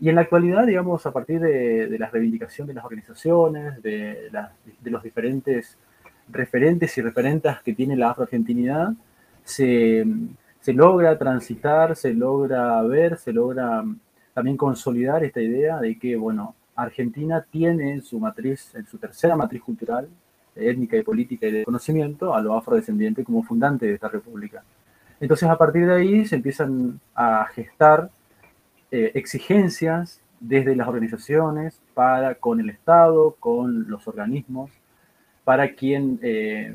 Y 0.00 0.08
en 0.08 0.14
la 0.14 0.22
actualidad, 0.22 0.66
digamos, 0.66 1.04
a 1.04 1.12
partir 1.12 1.40
de, 1.40 1.98
la 1.98 2.08
reivindicación 2.08 2.66
de 2.66 2.72
las 2.72 2.84
organizaciones, 2.84 3.82
de, 3.82 4.30
los 4.84 5.02
diferentes 5.02 5.76
referentes 6.32 6.96
y 6.98 7.02
referentas 7.02 7.62
que 7.62 7.74
tiene 7.74 7.96
la 7.96 8.10
afroargentinidad, 8.10 8.92
se, 9.44 10.04
se 10.60 10.72
logra 10.72 11.18
transitar, 11.18 11.96
se 11.96 12.14
logra 12.14 12.82
ver, 12.82 13.16
se 13.18 13.32
logra 13.32 13.84
también 14.34 14.56
consolidar 14.56 15.24
esta 15.24 15.40
idea 15.40 15.78
de 15.80 15.98
que, 15.98 16.16
bueno, 16.16 16.54
Argentina 16.76 17.44
tiene 17.50 17.92
en 17.92 18.02
su 18.02 18.18
matriz, 18.18 18.74
en 18.74 18.86
su 18.86 18.98
tercera 18.98 19.36
matriz 19.36 19.62
cultural, 19.62 20.08
étnica 20.54 20.96
y 20.96 21.02
política 21.02 21.46
y 21.46 21.52
de 21.52 21.64
conocimiento, 21.64 22.34
a 22.34 22.40
lo 22.40 22.56
afrodescendiente 22.56 23.24
como 23.24 23.42
fundante 23.42 23.86
de 23.86 23.94
esta 23.94 24.08
república. 24.08 24.62
Entonces, 25.20 25.48
a 25.48 25.58
partir 25.58 25.86
de 25.86 25.94
ahí 25.94 26.26
se 26.26 26.36
empiezan 26.36 27.00
a 27.14 27.46
gestar 27.46 28.10
eh, 28.90 29.12
exigencias 29.14 30.20
desde 30.40 30.74
las 30.74 30.88
organizaciones 30.88 31.80
para 31.94 32.34
con 32.34 32.60
el 32.60 32.70
Estado, 32.70 33.36
con 33.38 33.88
los 33.88 34.08
organismos, 34.08 34.70
para 35.44 35.74
quien 35.74 36.18
eh, 36.22 36.74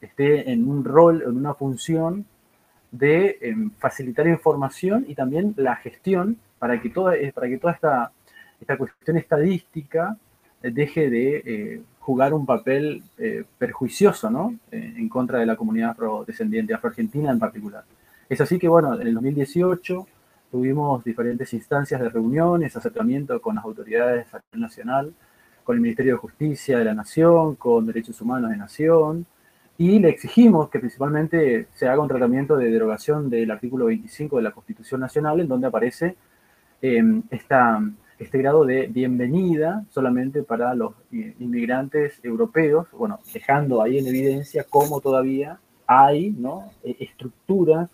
esté 0.00 0.50
en 0.50 0.68
un 0.68 0.84
rol, 0.84 1.22
en 1.22 1.36
una 1.36 1.54
función 1.54 2.26
de 2.90 3.38
em, 3.40 3.70
facilitar 3.78 4.26
información 4.26 5.04
y 5.08 5.14
también 5.14 5.54
la 5.56 5.76
gestión 5.76 6.38
para 6.58 6.80
que 6.80 6.90
toda, 6.90 7.16
eh, 7.16 7.32
para 7.32 7.48
que 7.48 7.58
toda 7.58 7.72
esta, 7.72 8.12
esta 8.60 8.76
cuestión 8.76 9.16
estadística 9.16 10.16
deje 10.62 11.08
de 11.08 11.80
jugar 12.00 12.34
un 12.34 12.44
papel 12.44 13.02
perjuicioso 13.56 14.30
¿no? 14.30 14.54
en 14.70 15.08
contra 15.08 15.38
de 15.38 15.46
la 15.46 15.56
comunidad 15.56 15.92
afrodescendiente, 15.92 16.74
afroargentina 16.74 17.30
en 17.30 17.38
particular. 17.38 17.82
Es 18.28 18.42
así 18.42 18.58
que, 18.58 18.68
bueno, 18.68 19.00
en 19.00 19.06
el 19.06 19.14
2018 19.14 20.06
Tuvimos 20.50 21.04
diferentes 21.04 21.52
instancias 21.52 22.00
de 22.00 22.08
reuniones, 22.08 22.76
acercamiento 22.76 23.40
con 23.40 23.54
las 23.54 23.64
autoridades 23.64 24.26
a 24.34 24.40
nivel 24.40 24.60
nacional, 24.60 25.14
con 25.70 25.76
el 25.76 25.82
Ministerio 25.82 26.14
de 26.14 26.18
Justicia 26.18 26.78
de 26.80 26.84
la 26.84 26.94
Nación, 26.94 27.54
con 27.54 27.86
Derechos 27.86 28.20
Humanos 28.20 28.50
de 28.50 28.56
Nación, 28.56 29.24
y 29.78 30.00
le 30.00 30.08
exigimos 30.08 30.68
que 30.68 30.80
principalmente 30.80 31.68
se 31.76 31.86
haga 31.86 32.02
un 32.02 32.08
tratamiento 32.08 32.56
de 32.56 32.72
derogación 32.72 33.30
del 33.30 33.52
artículo 33.52 33.84
25 33.84 34.38
de 34.38 34.42
la 34.42 34.50
Constitución 34.50 35.00
Nacional, 35.00 35.38
en 35.38 35.46
donde 35.46 35.68
aparece 35.68 36.16
em, 36.82 37.22
este 37.30 38.38
grado 38.38 38.64
de 38.64 38.88
bienvenida 38.88 39.84
solamente 39.90 40.42
para 40.42 40.74
los 40.74 40.94
inmigrantes 41.12 42.18
europeos, 42.24 42.88
bueno, 42.90 43.20
dejando 43.32 43.80
ahí 43.80 43.98
en 43.98 44.08
evidencia 44.08 44.66
cómo 44.68 45.00
todavía 45.00 45.60
hay 45.86 46.32
¿no? 46.32 46.64
E-, 46.82 46.96
estructuras 46.98 47.88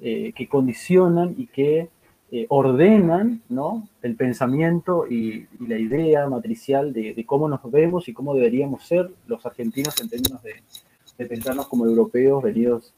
eh, 0.00 0.32
que 0.34 0.48
condicionan 0.48 1.34
y 1.36 1.46
que 1.46 1.90
eh, 2.34 2.46
ordenan 2.48 3.42
¿no? 3.50 3.90
el 4.00 4.16
pensamiento 4.16 5.06
y, 5.06 5.46
la 5.60 5.76
idea 5.76 6.26
matricial 6.26 6.90
de, 6.94 7.22
cómo 7.26 7.46
nos 7.46 7.60
vemos 7.70 8.08
y 8.08 8.14
cómo 8.14 8.32
deberíamos 8.32 8.86
ser 8.86 9.12
los 9.26 9.44
argentinos 9.44 10.00
en 10.00 10.08
términos 10.08 10.42
de, 10.42 11.26
pensarnos 11.26 11.68
como 11.68 11.84
europeos 11.84 12.42
venidos, 12.42 12.94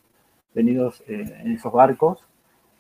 venidos 0.55 1.03
eh, 1.09 1.41
en 1.41 1.51
esos 1.51 1.73
barcos. 1.73 2.21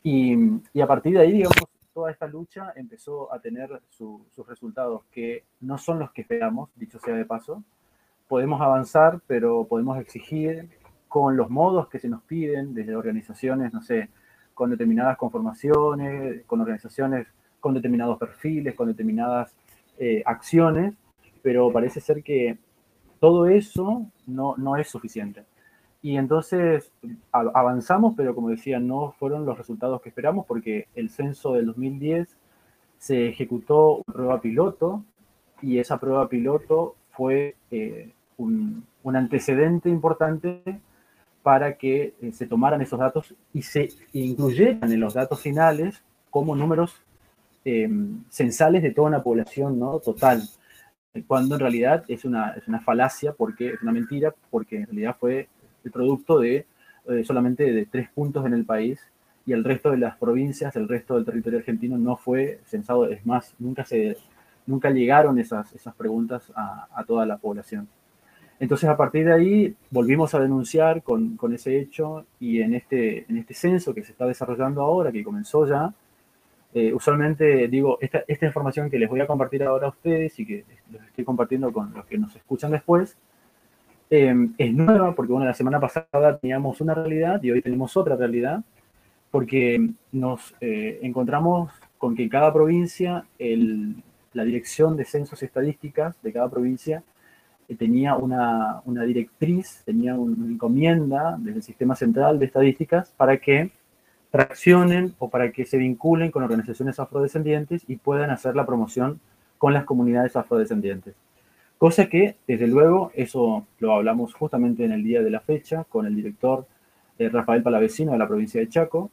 Y, 0.04 0.36
y, 0.72 0.80
a 0.80 0.86
partir 0.86 1.14
de 1.14 1.22
ahí, 1.22 1.32
digamos, 1.32 1.56
toda 1.92 2.12
esta 2.12 2.28
lucha 2.28 2.72
empezó 2.76 3.32
a 3.32 3.40
tener 3.40 3.82
sus 3.90 4.46
resultados, 4.46 5.02
que 5.10 5.42
no 5.60 5.76
son 5.76 5.98
los 5.98 6.12
que 6.12 6.22
esperamos, 6.22 6.70
dicho 6.76 7.00
sea 7.00 7.16
de 7.16 7.24
paso. 7.24 7.64
Podemos 8.28 8.60
avanzar, 8.60 9.20
pero 9.26 9.66
podemos 9.66 9.98
exigir 9.98 10.68
con 11.08 11.36
los 11.36 11.50
modos 11.50 11.88
que 11.88 11.98
se 11.98 12.08
nos 12.08 12.22
piden 12.22 12.74
desde 12.74 12.94
organizaciones, 12.94 13.72
no 13.72 13.82
sé, 13.82 14.08
con 14.54 14.70
determinadas 14.70 15.16
conformaciones, 15.16 16.44
con 16.46 16.60
organizaciones 16.60 17.26
con 17.64 17.72
determinados 17.72 18.18
perfiles, 18.18 18.74
con 18.74 18.88
determinadas 18.88 19.56
eh, 19.96 20.22
acciones, 20.26 20.92
pero 21.40 21.72
parece 21.72 21.98
ser 21.98 22.22
que 22.22 22.58
todo 23.20 23.46
eso 23.46 24.04
no, 24.26 24.54
no 24.58 24.76
es 24.76 24.90
suficiente. 24.90 25.44
Y 26.02 26.18
entonces 26.18 26.92
avanzamos, 27.32 28.12
pero 28.18 28.34
como 28.34 28.50
decía, 28.50 28.80
no 28.80 29.12
fueron 29.18 29.46
los 29.46 29.56
resultados 29.56 30.02
que 30.02 30.10
esperamos 30.10 30.44
porque 30.44 30.88
el 30.94 31.08
censo 31.08 31.54
del 31.54 31.64
2010 31.64 32.36
se 32.98 33.28
ejecutó 33.28 34.02
una 34.06 34.14
prueba 34.14 34.40
piloto 34.42 35.02
y 35.62 35.78
esa 35.78 35.98
prueba 35.98 36.28
piloto 36.28 36.96
fue 37.12 37.56
eh, 37.70 38.12
un, 38.36 38.84
un 39.02 39.16
antecedente 39.16 39.88
importante 39.88 40.82
para 41.44 41.76
que 41.76 42.14
eh, 42.22 42.32
se 42.32 42.46
tomaran 42.46 42.80
esos 42.80 42.98
datos 42.98 43.34
y 43.52 43.60
se 43.60 43.90
incluyeran 44.14 44.90
en 44.90 44.98
los 44.98 45.12
datos 45.12 45.42
finales 45.42 46.02
como 46.30 46.56
números 46.56 47.02
eh, 47.66 47.86
censales 48.30 48.82
de 48.82 48.92
toda 48.92 49.08
una 49.08 49.22
población 49.22 49.78
¿no? 49.78 50.00
total, 50.00 50.42
cuando 51.26 51.56
en 51.56 51.60
realidad 51.60 52.02
es 52.08 52.24
una, 52.24 52.52
es 52.52 52.66
una 52.66 52.80
falacia, 52.80 53.34
porque 53.34 53.74
es 53.74 53.82
una 53.82 53.92
mentira, 53.92 54.34
porque 54.50 54.76
en 54.78 54.86
realidad 54.86 55.16
fue 55.20 55.48
el 55.84 55.90
producto 55.90 56.38
de 56.38 56.66
eh, 57.10 57.24
solamente 57.24 57.70
de 57.70 57.84
tres 57.84 58.08
puntos 58.08 58.46
en 58.46 58.54
el 58.54 58.64
país 58.64 58.98
y 59.44 59.52
el 59.52 59.64
resto 59.64 59.90
de 59.90 59.98
las 59.98 60.16
provincias, 60.16 60.74
el 60.76 60.88
resto 60.88 61.16
del 61.16 61.26
territorio 61.26 61.58
argentino 61.58 61.98
no 61.98 62.16
fue 62.16 62.60
censado, 62.64 63.06
es 63.06 63.24
más, 63.26 63.54
nunca, 63.58 63.84
se, 63.84 64.16
nunca 64.66 64.88
llegaron 64.88 65.38
esas, 65.38 65.74
esas 65.74 65.94
preguntas 65.94 66.50
a, 66.56 66.88
a 66.94 67.04
toda 67.04 67.26
la 67.26 67.36
población. 67.36 67.86
Entonces, 68.60 68.88
a 68.88 68.96
partir 68.96 69.26
de 69.26 69.32
ahí, 69.32 69.76
volvimos 69.90 70.34
a 70.34 70.40
denunciar 70.40 71.02
con, 71.02 71.36
con, 71.36 71.52
ese 71.52 71.78
hecho 71.78 72.24
y 72.38 72.60
en 72.60 72.74
este, 72.74 73.26
en 73.28 73.38
este 73.38 73.54
censo 73.54 73.92
que 73.92 74.04
se 74.04 74.12
está 74.12 74.26
desarrollando 74.26 74.80
ahora, 74.82 75.10
que 75.10 75.24
comenzó 75.24 75.66
ya, 75.66 75.92
eh, 76.72 76.92
usualmente 76.92 77.68
digo, 77.68 77.98
esta, 78.00 78.24
esta, 78.26 78.46
información 78.46 78.90
que 78.90 78.98
les 78.98 79.08
voy 79.08 79.20
a 79.20 79.28
compartir 79.28 79.62
ahora 79.62 79.86
a 79.86 79.90
ustedes 79.90 80.38
y 80.40 80.44
que 80.46 80.64
les 80.90 81.02
estoy 81.04 81.24
compartiendo 81.24 81.72
con 81.72 81.92
los 81.94 82.04
que 82.06 82.18
nos 82.18 82.34
escuchan 82.34 82.72
después, 82.72 83.16
eh, 84.10 84.34
es 84.58 84.72
nueva 84.72 85.14
porque, 85.14 85.32
bueno, 85.32 85.46
la 85.46 85.54
semana 85.54 85.80
pasada 85.80 86.38
teníamos 86.38 86.80
una 86.80 86.94
realidad 86.94 87.42
y 87.42 87.50
hoy 87.52 87.62
tenemos 87.62 87.96
otra 87.96 88.16
realidad, 88.16 88.64
porque 89.30 89.88
nos 90.12 90.54
eh, 90.60 90.98
encontramos 91.02 91.72
con 91.98 92.14
que 92.16 92.28
cada 92.28 92.52
provincia, 92.52 93.24
el, 93.38 94.02
la 94.32 94.44
dirección 94.44 94.96
de 94.96 95.04
censos 95.04 95.42
y 95.42 95.46
estadísticas 95.46 96.20
de 96.22 96.32
cada 96.32 96.48
provincia, 96.50 97.02
tenía 97.78 98.16
una, 98.16 98.80
una 98.84 99.02
directriz, 99.04 99.82
tenía 99.84 100.14
una 100.14 100.46
encomienda 100.46 101.36
desde 101.38 101.58
el 101.58 101.62
sistema 101.62 101.94
central 101.94 102.38
de 102.38 102.46
estadísticas 102.46 103.12
para 103.16 103.38
que 103.38 103.70
traccionen 104.30 105.14
o 105.18 105.30
para 105.30 105.52
que 105.52 105.64
se 105.64 105.78
vinculen 105.78 106.30
con 106.30 106.42
organizaciones 106.42 106.98
afrodescendientes 106.98 107.84
y 107.86 107.96
puedan 107.96 108.30
hacer 108.30 108.56
la 108.56 108.66
promoción 108.66 109.20
con 109.58 109.72
las 109.72 109.84
comunidades 109.84 110.36
afrodescendientes. 110.36 111.14
Cosa 111.78 112.08
que, 112.08 112.36
desde 112.46 112.66
luego, 112.66 113.12
eso 113.14 113.66
lo 113.78 113.94
hablamos 113.94 114.34
justamente 114.34 114.84
en 114.84 114.92
el 114.92 115.04
día 115.04 115.22
de 115.22 115.30
la 115.30 115.40
fecha 115.40 115.84
con 115.84 116.06
el 116.06 116.16
director 116.16 116.66
eh, 117.18 117.28
Rafael 117.28 117.62
Palavecino 117.62 118.12
de 118.12 118.18
la 118.18 118.26
provincia 118.26 118.60
de 118.60 118.68
Chaco, 118.68 119.10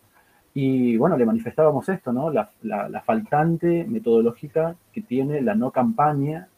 y 0.53 0.97
bueno, 0.97 1.17
le 1.17 1.25
manifestábamos 1.25 1.87
esto, 1.87 2.11
¿no? 2.11 2.29
La, 2.29 2.49
la, 2.63 2.89
la, 2.89 3.01
faltante 3.01 3.85
metodológica 3.87 4.75
que 4.91 5.01
tiene 5.01 5.41
la 5.41 5.55
no 5.55 5.71
campaña 5.71 6.49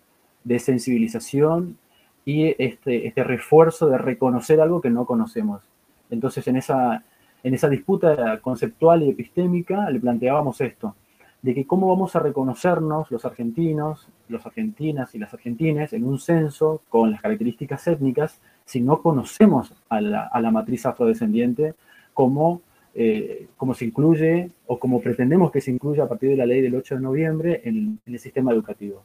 de 0.43 0.59
sensibilización 0.59 1.77
y 2.25 2.55
este, 2.57 3.07
este 3.07 3.23
refuerzo 3.23 3.87
de 3.87 3.97
reconocer 3.97 4.61
algo 4.61 4.81
que 4.81 4.89
no 4.89 5.05
conocemos. 5.05 5.61
Entonces, 6.09 6.47
en 6.47 6.57
esa, 6.57 7.03
en 7.43 7.53
esa 7.53 7.69
disputa 7.69 8.39
conceptual 8.41 9.03
y 9.03 9.09
epistémica 9.09 9.89
le 9.89 9.99
planteábamos 9.99 10.61
esto. 10.61 10.95
de 11.41 11.53
que 11.53 11.67
cómo 11.67 11.89
vamos 11.89 12.15
a 12.15 12.19
reconocernos 12.19 13.11
los 13.11 13.25
argentinos, 13.25 14.07
los 14.29 14.45
argentinas 14.45 15.13
y 15.13 15.19
las 15.19 15.33
argentines 15.33 15.91
en 15.91 16.05
un 16.05 16.17
censo 16.17 16.81
con 16.87 17.11
las 17.11 17.21
características 17.21 17.85
étnicas 17.87 18.39
si 18.65 18.81
no 18.81 19.01
conocemos 19.01 19.73
a 19.89 20.01
la, 20.01 20.51
matriz 20.51 20.85
afrodescendiente 20.85 21.75
como, 22.13 22.61
eh, 22.95 23.47
como 23.57 23.73
se 23.73 23.85
incluye 23.85 24.51
o 24.67 24.79
como 24.79 25.01
pretendemos 25.01 25.51
que 25.51 25.61
se 25.61 25.71
incluya 25.71 26.03
a 26.03 26.07
partir 26.07 26.29
de 26.29 26.37
la 26.37 26.45
ley 26.45 26.61
del 26.61 26.75
8 26.75 26.95
de 26.95 27.01
noviembre 27.01 27.61
en, 27.65 27.99
el 28.05 28.19
sistema 28.19 28.51
educativo. 28.51 29.03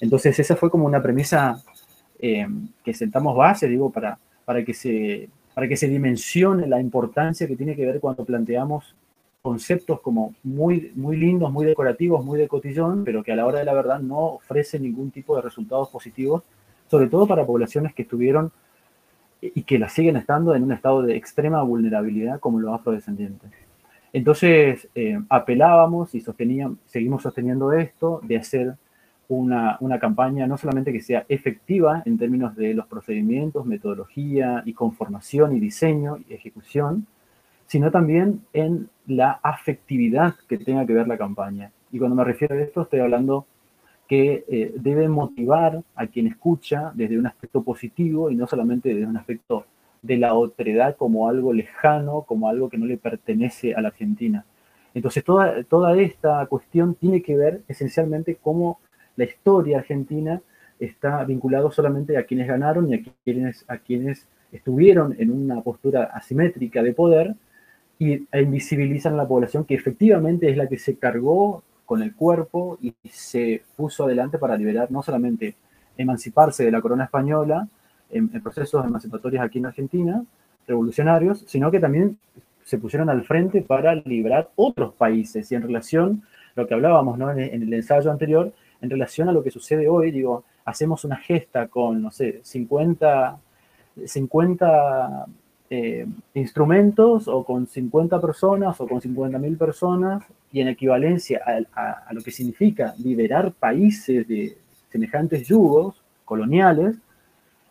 Entonces 0.00 0.38
esa 0.38 0.56
fue 0.56 0.70
como 0.70 0.86
una 0.86 1.02
premisa 1.02 1.62
eh, 2.18 2.46
que 2.84 2.94
sentamos 2.94 3.36
base, 3.36 3.68
digo, 3.68 3.90
para, 3.90 4.18
para, 4.44 4.64
que 4.64 4.74
se, 4.74 5.28
para 5.54 5.68
que 5.68 5.76
se 5.76 5.88
dimensione 5.88 6.66
la 6.66 6.80
importancia 6.80 7.46
que 7.46 7.56
tiene 7.56 7.76
que 7.76 7.86
ver 7.86 8.00
cuando 8.00 8.24
planteamos 8.24 8.94
conceptos 9.42 10.00
como 10.00 10.34
muy, 10.42 10.90
muy 10.96 11.16
lindos, 11.16 11.52
muy 11.52 11.64
decorativos, 11.64 12.24
muy 12.24 12.38
de 12.38 12.48
cotillón, 12.48 13.04
pero 13.04 13.22
que 13.22 13.32
a 13.32 13.36
la 13.36 13.46
hora 13.46 13.60
de 13.60 13.64
la 13.64 13.74
verdad 13.74 14.00
no 14.00 14.18
ofrecen 14.18 14.82
ningún 14.82 15.12
tipo 15.12 15.36
de 15.36 15.42
resultados 15.42 15.88
positivos, 15.88 16.42
sobre 16.90 17.06
todo 17.06 17.26
para 17.26 17.46
poblaciones 17.46 17.94
que 17.94 18.02
estuvieron 18.02 18.50
y 19.40 19.62
que 19.62 19.78
las 19.78 19.92
siguen 19.92 20.16
estando 20.16 20.54
en 20.54 20.64
un 20.64 20.72
estado 20.72 21.02
de 21.02 21.16
extrema 21.16 21.62
vulnerabilidad 21.62 22.40
como 22.40 22.58
los 22.58 22.74
afrodescendientes. 22.74 23.52
Entonces 24.12 24.88
eh, 24.94 25.20
apelábamos 25.28 26.14
y 26.14 26.20
sosteníamos, 26.20 26.78
seguimos 26.86 27.22
sosteniendo 27.22 27.72
esto 27.72 28.20
de 28.24 28.38
hacer 28.38 28.74
una, 29.28 29.76
una, 29.80 29.98
campaña 29.98 30.46
no 30.46 30.56
solamente 30.56 30.92
que 30.92 31.00
sea 31.00 31.24
efectiva 31.28 32.02
en 32.04 32.18
términos 32.18 32.54
de 32.56 32.74
los 32.74 32.86
procedimientos, 32.86 33.66
metodología 33.66 34.62
y 34.64 34.72
conformación 34.72 35.56
y 35.56 35.60
diseño 35.60 36.18
y 36.28 36.34
ejecución, 36.34 37.06
sino 37.66 37.90
también 37.90 38.42
en 38.52 38.88
la 39.06 39.40
afectividad 39.42 40.34
que 40.48 40.58
tenga 40.58 40.86
que 40.86 40.94
ver 40.94 41.08
la 41.08 41.18
campaña. 41.18 41.72
Y 41.92 41.98
cuando 41.98 42.16
me 42.16 42.24
refiero 42.24 42.54
a 42.54 42.60
esto, 42.60 42.82
estoy 42.82 43.00
hablando 43.00 43.46
que 44.08 44.44
eh, 44.48 44.72
debe 44.76 45.08
motivar 45.08 45.82
a 45.94 46.06
quien 46.06 46.28
escucha 46.28 46.92
desde 46.94 47.18
un 47.18 47.26
aspecto 47.26 47.62
positivo 47.62 48.30
y 48.30 48.36
no 48.36 48.46
solamente 48.46 48.90
desde 48.90 49.06
un 49.06 49.16
aspecto 49.16 49.66
de 50.02 50.16
la 50.16 50.34
otredad 50.34 50.96
como 50.96 51.28
algo 51.28 51.52
lejano, 51.52 52.22
como 52.22 52.48
algo 52.48 52.68
que 52.68 52.78
no 52.78 52.86
le 52.86 52.98
pertenece 52.98 53.74
a 53.74 53.80
la 53.80 53.88
Argentina. 53.88 54.44
Entonces, 54.94 55.24
toda, 55.24 55.64
toda 55.64 55.98
esta 56.00 56.46
cuestión 56.46 56.94
tiene 56.94 57.22
que 57.22 57.36
ver 57.36 57.62
esencialmente 57.68 58.36
cómo 58.36 58.78
la 59.16 59.24
historia 59.24 59.78
argentina 59.78 60.40
está 60.78 61.24
vinculada 61.24 61.70
solamente 61.70 62.16
a 62.16 62.24
quienes 62.24 62.46
ganaron 62.46 62.90
y 62.90 62.94
a 62.94 63.02
quienes, 63.24 63.64
a 63.68 63.78
quienes 63.78 64.26
estuvieron 64.52 65.14
en 65.18 65.30
una 65.30 65.62
postura 65.62 66.04
asimétrica 66.04 66.82
de 66.82 66.92
poder 66.92 67.34
y, 67.98 68.26
e 68.30 68.42
invisibilizan 68.42 69.14
a 69.14 69.16
la 69.16 69.28
población 69.28 69.64
que 69.64 69.74
efectivamente 69.74 70.50
es 70.50 70.56
la 70.56 70.68
que 70.68 70.78
se 70.78 70.96
cargó 70.96 71.62
con 71.84 72.02
el 72.02 72.14
cuerpo 72.14 72.78
y 72.82 72.94
se 73.10 73.62
puso 73.76 74.04
adelante 74.04 74.38
para 74.38 74.56
liberar 74.56 74.90
no 74.90 75.02
solamente 75.02 75.54
emanciparse 75.96 76.64
de 76.64 76.70
la 76.70 76.80
corona 76.80 77.04
española 77.04 77.68
en, 78.10 78.28
procesos 78.42 78.84
emancipatorios 78.84 79.42
aquí 79.42 79.58
en 79.58 79.66
Argentina, 79.66 80.24
revolucionarios, 80.66 81.44
sino 81.46 81.70
que 81.70 81.80
también 81.80 82.18
se 82.64 82.78
pusieron 82.78 83.08
al 83.08 83.24
frente 83.24 83.62
para 83.62 83.94
liberar 83.94 84.50
otros 84.56 84.92
países 84.94 85.50
y 85.50 85.54
en 85.54 85.62
relación, 85.62 86.22
lo 86.56 86.66
que 86.66 86.74
hablábamos 86.74 87.16
¿no? 87.18 87.30
en, 87.30 87.38
en 87.38 87.62
el 87.62 87.72
ensayo 87.72 88.10
anterior, 88.10 88.52
en 88.80 88.90
relación 88.90 89.28
a 89.28 89.32
lo 89.32 89.42
que 89.42 89.50
sucede 89.50 89.88
hoy, 89.88 90.10
digo, 90.10 90.44
hacemos 90.64 91.04
una 91.04 91.16
gesta 91.16 91.68
con, 91.68 92.02
no 92.02 92.10
sé, 92.10 92.40
50, 92.42 93.38
50 94.04 95.26
eh, 95.68 96.06
instrumentos 96.34 97.26
o 97.26 97.44
con 97.44 97.66
50 97.66 98.20
personas 98.20 98.80
o 98.80 98.86
con 98.86 99.00
50.000 99.00 99.58
personas 99.58 100.24
y 100.52 100.60
en 100.60 100.68
equivalencia 100.68 101.42
a, 101.74 102.12
lo 102.12 102.22
que 102.22 102.30
significa 102.30 102.94
liberar 102.98 103.52
países 103.52 104.28
de 104.28 104.56
semejantes 104.90 105.46
yugos 105.48 106.02
coloniales, 106.24 106.96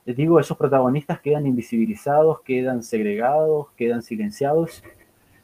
les 0.06 0.16
digo, 0.16 0.40
esos 0.40 0.58
protagonistas 0.58 1.20
quedan 1.20 1.48
invisibilizados, 1.48 2.42
quedan 2.42 2.84
segregados, 2.84 3.68
quedan 3.78 4.04
silenciados 4.04 4.84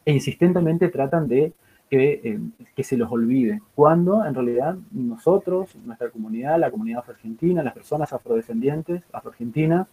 e 0.06 0.12
insistentemente 0.12 0.90
tratan 0.90 1.28
de 1.28 1.54
que, 1.92 2.22
eh, 2.24 2.40
que 2.74 2.84
se 2.86 2.96
los 2.96 3.12
olvide, 3.12 3.62
cuando 3.76 4.26
en 4.26 4.34
realidad 4.34 4.78
nosotros, 4.92 5.76
nuestra 5.86 6.10
comunidad, 6.10 6.58
la 6.58 6.72
comunidad 6.72 7.04
argentina, 7.06 7.62
las 7.62 7.74
personas 7.74 8.14
afrodescendientes, 8.14 9.04
afroargentinas, 9.12 9.88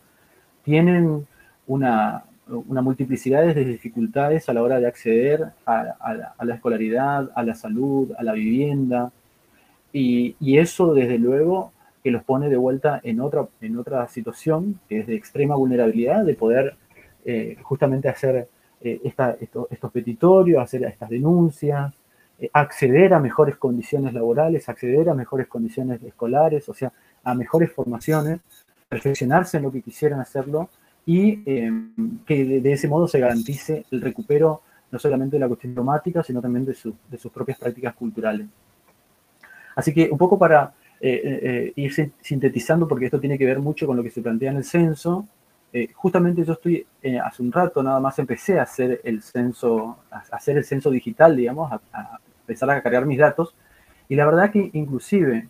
tienen 0.63 1.27
una, 1.67 2.23
una 2.47 2.83
multiplicidad 2.83 3.53
de 3.53 3.65
dificultades 3.65 4.49
a 4.49 4.53
la 4.53 4.63
hora 4.63 4.79
de 4.79 4.87
acceder 4.87 5.49
a, 5.67 6.35
la, 6.41 6.55
escolaridad, 6.55 7.33
a 7.35 7.43
la 7.43 7.57
salud, 7.57 8.13
a 8.17 8.23
la 8.23 8.33
vivienda, 8.33 9.11
y, 9.93 10.37
eso 10.57 10.95
desde 10.95 11.19
luego 11.19 11.73
que 12.05 12.13
los 12.13 12.23
pone 12.23 12.49
de 12.49 12.57
vuelta 12.57 13.01
en 13.03 13.21
otra, 13.21 13.49
en 13.61 13.77
otra 13.77 14.07
situación, 14.07 14.79
que 14.89 15.01
es 15.01 15.09
de 15.09 15.17
extrema 15.17 15.57
vulnerabilidad, 15.57 16.25
de 16.25 16.35
poder 16.35 16.77
eh, 17.25 17.57
justamente 17.63 18.09
hacer 18.09 18.47
eh, 18.81 19.01
estos 19.03 19.93
petitorios, 19.93 20.63
hacer 20.63 20.85
estas 20.85 21.11
denuncias, 21.11 21.93
eh, 22.39 22.49
acceder 22.53 23.13
a 23.13 23.19
mejores 23.19 23.57
condiciones 23.57 24.15
laborales, 24.15 24.69
acceder 24.69 25.09
a 25.09 25.15
mejores 25.15 25.49
condiciones 25.49 26.01
escolares, 26.03 26.69
o 26.69 26.75
sea, 26.75 26.93
a 27.25 27.35
mejores 27.35 27.73
formaciones, 27.73 28.39
perfeccionarse 28.89 29.57
en 29.57 29.65
lo 29.65 29.73
que 29.73 29.83
quisieran 29.83 30.21
hacerlo 30.21 30.69
y 31.05 31.43
em, 31.45 32.21
que 32.25 32.61
de, 32.61 32.73
ese 32.73 32.87
modo 32.87 33.09
se 33.09 33.19
garantice 33.19 33.85
el 33.91 34.01
recupero 34.01 34.63
no 34.91 34.99
solamente 34.99 35.37
de 35.37 35.41
la 35.41 35.49
cuestión 35.49 35.73
diplomática, 35.73 36.23
sino 36.23 36.41
también 36.41 36.65
de, 36.65 36.77
de 37.11 37.19
sus 37.19 37.33
propias 37.33 37.59
prácticas 37.59 37.95
culturales. 37.95 38.47
Así 39.75 39.93
que 39.93 40.09
un 40.11 40.19
poco 40.19 40.39
para 40.39 40.73
eh, 41.01 41.73
ir 41.77 42.13
sintetizando, 42.21 42.87
porque 42.89 43.07
esto 43.07 43.21
tiene 43.21 43.37
que 43.37 43.45
ver 43.45 43.59
mucho 43.59 43.87
con 43.87 43.97
lo 43.97 44.03
que 44.03 44.11
se 44.11 44.23
plantea 44.23 44.51
en 44.53 44.59
el 44.59 44.65
censo, 44.65 45.27
justamente 45.95 46.45
yo 46.45 46.55
estoy, 46.55 46.87
hace 47.23 47.43
un 47.43 47.53
rato 47.53 47.83
nada 47.83 48.01
más 48.01 48.19
empecé 48.19 48.59
a 48.59 48.63
hacer 48.63 49.01
el 49.05 49.23
censo, 49.23 49.99
a 50.11 50.23
hacer 50.33 50.57
el 50.57 50.65
censo 50.65 50.91
digital, 50.91 51.37
digamos, 51.37 51.71
a, 51.71 52.19
empezar 52.41 52.71
a 52.71 52.83
cargar 52.83 53.05
mis 53.05 53.19
datos, 53.19 53.55
y 54.09 54.17
la 54.17 54.25
verdad 54.25 54.51
que 54.51 54.71
inclusive 54.73 55.49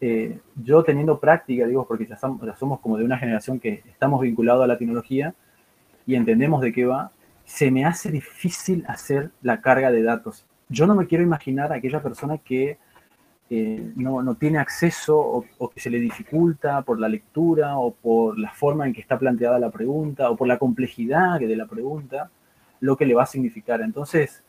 eh, 0.00 0.40
yo 0.56 0.82
teniendo 0.82 1.20
práctica, 1.20 1.64
digo, 1.64 1.86
porque 1.86 2.06
ya 2.06 2.16
somos, 2.16 2.80
como 2.80 2.98
de 2.98 3.04
una 3.04 3.16
generación 3.16 3.60
que 3.60 3.84
estamos 3.88 4.20
vinculados 4.20 4.64
a 4.64 4.66
la 4.66 4.76
tecnología 4.76 5.32
y 6.04 6.16
entendemos 6.16 6.60
de 6.60 6.72
qué 6.72 6.84
va, 6.84 7.12
se 7.44 7.70
me 7.70 7.84
hace 7.84 8.10
difícil 8.10 8.84
hacer 8.88 9.30
la 9.42 9.60
carga 9.60 9.92
de 9.92 10.02
datos. 10.02 10.44
Yo 10.68 10.88
no 10.88 10.96
me 10.96 11.06
quiero 11.06 11.22
imaginar 11.22 11.72
a 11.72 11.76
aquella 11.76 12.02
persona 12.02 12.38
que 12.38 12.78
eh, 13.54 13.92
no, 13.96 14.34
tiene 14.36 14.56
acceso 14.56 15.18
o, 15.18 15.44
o, 15.58 15.68
que 15.68 15.78
se 15.78 15.90
le 15.90 16.00
dificulta 16.00 16.80
por 16.80 16.98
la 16.98 17.06
lectura 17.06 17.76
o 17.76 17.90
por 17.90 18.38
la 18.38 18.50
forma 18.50 18.86
en 18.86 18.94
que 18.94 19.02
está 19.02 19.18
planteada 19.18 19.58
la 19.58 19.68
pregunta 19.68 20.30
o 20.30 20.36
por 20.36 20.48
la 20.48 20.58
complejidad 20.58 21.38
de 21.38 21.54
la 21.54 21.66
pregunta, 21.66 22.30
lo 22.80 22.96
que 22.96 23.04
le 23.04 23.12
va 23.12 23.24
a 23.24 23.26
significar. 23.26 23.82
Entonces, 23.82 24.42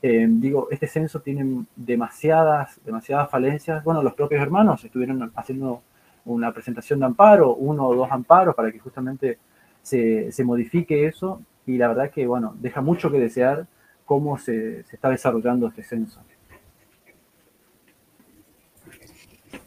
eh, 0.00 0.26
digo, 0.26 0.68
este 0.70 0.86
censo 0.86 1.20
tiene 1.20 1.66
demasiadas, 1.76 2.80
demasiadas 2.86 3.28
falencias. 3.28 3.84
Bueno, 3.84 4.02
los 4.02 4.14
propios 4.14 4.40
hermanos 4.40 4.82
estuvieron 4.82 5.30
haciendo 5.36 5.82
una 6.24 6.50
presentación 6.50 7.00
de 7.00 7.04
amparo, 7.04 7.54
uno 7.54 7.86
o 7.86 7.94
dos 7.94 8.10
amparos 8.10 8.54
para 8.54 8.72
que 8.72 8.78
justamente 8.78 9.38
se, 9.82 10.32
se 10.32 10.42
modifique 10.42 11.06
eso 11.06 11.42
y 11.66 11.76
la 11.76 11.88
verdad 11.88 12.10
que, 12.10 12.26
bueno, 12.26 12.54
deja 12.58 12.80
mucho 12.80 13.10
que 13.10 13.20
desear 13.20 13.66
cómo 14.06 14.38
se, 14.38 14.84
se 14.84 14.96
está 14.96 15.10
desarrollando 15.10 15.68
este 15.68 15.82
censo. 15.82 16.22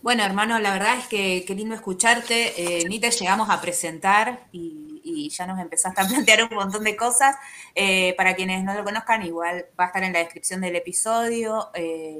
Bueno, 0.01 0.23
hermano, 0.23 0.59
la 0.59 0.73
verdad 0.73 0.97
es 0.97 1.07
que 1.07 1.43
qué 1.45 1.53
lindo 1.53 1.75
escucharte. 1.75 2.53
Eh, 2.57 2.85
ni 2.89 2.99
te 2.99 3.11
llegamos 3.11 3.49
a 3.49 3.61
presentar 3.61 4.47
y 4.51 5.29
ya 5.29 5.47
nos 5.47 5.59
empezaste 5.59 6.01
a 6.01 6.07
plantear 6.07 6.43
un 6.43 6.55
montón 6.55 6.83
de 6.83 6.95
cosas. 6.95 7.35
Eh, 7.75 8.13
para 8.17 8.35
quienes 8.35 8.63
no 8.63 8.73
lo 8.73 8.83
conozcan, 8.83 9.25
igual 9.25 9.65
va 9.79 9.85
a 9.85 9.87
estar 9.87 10.03
en 10.03 10.13
la 10.13 10.19
descripción 10.19 10.61
del 10.61 10.75
episodio. 10.75 11.69
Eh, 11.73 12.19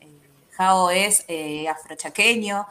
eh, 0.00 0.06
Jao 0.52 0.90
es 0.90 1.26
afrochaqueño, 1.68 2.66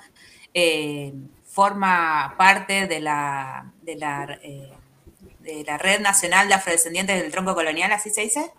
forma 1.45 2.35
parte 2.37 2.87
de 2.87 2.99
la, 2.99 3.71
de 3.81 3.95
la, 3.95 4.39
de 5.39 5.63
la 5.65 5.77
Red 5.77 6.01
Nacional 6.01 6.47
de 6.47 6.53
Afrodescendientes 6.53 7.21
del 7.21 7.31
Tronco 7.31 7.55
Colonial, 7.55 7.91
¿así 7.91 8.09
se 8.09 8.21
dice? 8.21 8.51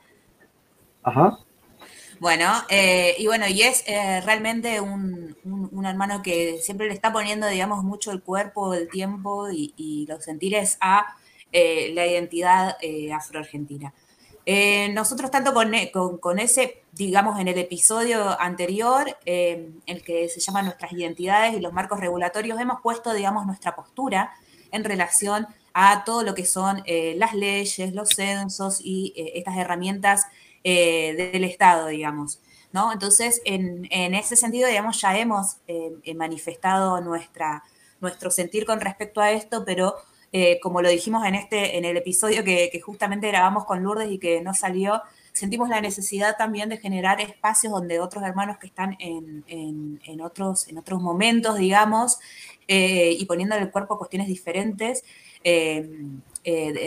Ajá. 1.02 1.38
Bueno, 2.20 2.52
eh, 2.68 3.14
y 3.18 3.26
bueno, 3.26 3.48
y 3.48 3.62
es 3.62 3.82
eh, 3.86 4.20
realmente 4.20 4.78
un, 4.78 5.34
hermano 5.86 6.20
que 6.22 6.58
siempre 6.58 6.86
le 6.86 6.92
está 6.92 7.14
poniendo, 7.14 7.46
digamos, 7.46 7.82
mucho 7.82 8.12
el 8.12 8.22
cuerpo, 8.22 8.74
el 8.74 8.90
tiempo 8.90 9.48
y, 9.50 10.04
los 10.06 10.22
sentires 10.22 10.76
a 10.82 11.16
eh, 11.50 11.92
la 11.94 12.06
identidad 12.06 12.76
afroargentina. 13.14 13.94
nosotros 14.92 15.30
tanto 15.30 15.54
con, 15.54 16.18
con, 16.18 16.38
ese, 16.38 16.82
digamos, 16.92 17.40
en 17.40 17.48
el 17.48 17.56
episodio 17.56 18.38
anterior, 18.38 19.16
el 19.24 20.02
que 20.04 20.28
se 20.28 20.40
llama 20.40 20.62
Nuestras 20.62 20.92
identidades 20.92 21.54
y 21.54 21.60
los 21.60 21.72
marcos 21.72 22.00
regulatorios, 22.00 22.60
hemos 22.60 22.82
puesto, 22.82 23.14
digamos, 23.14 23.46
nuestra 23.46 23.74
postura 23.74 24.34
en 24.72 24.84
relación 24.84 25.46
a 25.72 26.04
todo 26.04 26.22
lo 26.22 26.34
que 26.34 26.44
son 26.44 26.82
las 27.16 27.32
leyes, 27.32 27.94
los 27.94 28.10
censos 28.10 28.80
y 28.84 29.14
estas 29.16 29.56
herramientas 29.56 30.26
eh, 30.64 31.30
del 31.32 31.44
Estado, 31.44 31.88
digamos. 31.88 32.40
¿no? 32.72 32.92
Entonces, 32.92 33.42
en, 33.44 33.86
ese 33.90 34.36
sentido, 34.36 34.68
digamos, 34.68 35.00
ya 35.00 35.18
hemos 35.18 35.56
eh, 35.66 36.14
manifestado 36.14 37.00
nuestra, 37.00 37.64
nuestro 38.00 38.30
sentir 38.30 38.64
con 38.64 38.80
respecto 38.80 39.20
a 39.20 39.32
esto, 39.32 39.64
pero 39.64 39.96
eh, 40.32 40.60
como 40.60 40.80
lo 40.80 40.88
dijimos 40.88 41.26
en, 41.26 41.34
este, 41.34 41.76
en 41.76 41.84
el 41.84 41.96
episodio 41.96 42.44
que, 42.44 42.80
justamente 42.84 43.26
grabamos 43.28 43.64
con 43.64 43.82
Lourdes 43.82 44.10
y 44.12 44.18
que 44.18 44.40
no 44.40 44.54
salió, 44.54 45.02
sentimos 45.32 45.68
la 45.68 45.80
necesidad 45.80 46.36
también 46.36 46.68
de 46.68 46.76
generar 46.76 47.20
espacios 47.20 47.72
donde 47.72 47.98
otros 47.98 48.22
hermanos 48.22 48.58
que 48.58 48.68
están 48.68 48.96
en, 49.00 50.20
otros, 50.20 50.68
en 50.68 50.78
otros 50.78 51.00
momentos, 51.02 51.58
digamos, 51.58 52.18
eh, 52.68 53.16
y 53.18 53.24
poniéndole 53.24 53.62
el 53.62 53.72
cuerpo 53.72 53.98
cuestiones 53.98 54.28
diferentes, 54.28 55.02
eh, 55.42 55.88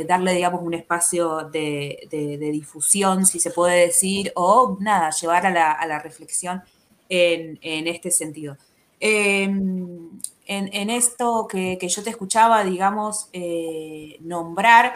darle, 0.08 0.34
digamos, 0.34 0.62
un 0.64 0.74
espacio 0.74 1.50
de, 1.50 2.08
difusión, 2.52 3.26
si 3.26 3.40
se 3.40 3.52
puede 3.52 3.88
decir, 3.88 4.32
o 4.36 4.78
nada, 4.80 5.12
llevar 5.12 5.46
a 5.46 5.86
la, 5.86 6.00
reflexión 6.00 6.64
en, 7.10 7.88
este 7.88 8.12
sentido. 8.12 8.58
Em, 9.00 10.10
en, 10.46 10.90
esto 10.90 11.48
que, 11.50 11.78
yo 11.80 12.04
te 12.04 12.10
escuchaba, 12.10 12.64
digamos, 12.64 13.30
eh, 13.34 14.18
nombrar 14.22 14.94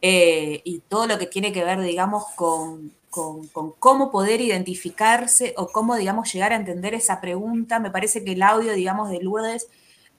eh, 0.00 0.60
y 0.64 0.80
todo 0.80 1.06
lo 1.06 1.18
que 1.18 1.26
tiene 1.26 1.52
que 1.52 1.64
ver, 1.64 1.80
digamos, 1.80 2.24
con, 2.36 2.92
con, 3.10 3.48
cómo 3.78 4.10
poder 4.10 4.40
identificarse 4.40 5.54
o 5.56 5.68
cómo, 5.68 5.96
digamos, 5.96 6.32
llegar 6.32 6.52
a 6.52 6.56
entender 6.56 6.94
esa 6.94 7.20
pregunta, 7.20 7.78
me 7.80 7.90
parece 7.90 8.24
que 8.24 8.32
el 8.32 8.42
audio, 8.42 8.72
digamos, 8.74 9.10
de 9.10 9.20
Lourdes 9.20 9.68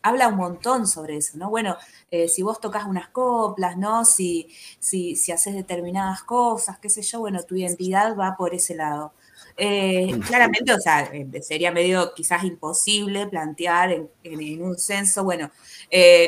habla 0.02 0.28
un 0.28 0.36
montón 0.36 0.88
sobre 0.88 1.18
eso, 1.18 1.38
¿no? 1.38 1.50
Bueno, 1.50 1.76
eh, 2.12 2.28
si 2.28 2.42
vos 2.42 2.60
tocas 2.60 2.86
unas 2.86 3.10
coplas, 3.10 3.78
¿no? 3.78 4.06
Si, 4.06 4.50
si, 4.80 5.16
si 5.16 5.32
haces 5.32 5.54
determinadas 5.54 6.24
cosas, 6.24 6.80
qué 6.80 6.90
sé 6.90 7.02
yo, 7.02 7.20
bueno, 7.20 7.44
tu 7.44 7.56
identidad 7.56 8.16
va 8.16 8.36
por 8.38 8.54
ese 8.54 8.76
lado. 8.76 9.14
Eh, 9.58 10.18
claramente, 10.26 10.74
o 10.74 10.80
sea, 10.80 11.02
eh, 11.12 11.28
sería 11.42 11.72
medio 11.72 12.14
quizás 12.14 12.46
imposible 12.46 13.28
plantear 13.28 13.92
en, 13.92 14.62
un 14.62 14.78
censo, 14.78 15.24
bueno, 15.26 15.52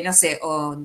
no 0.04 0.14
sé, 0.14 0.40
o, 0.44 0.76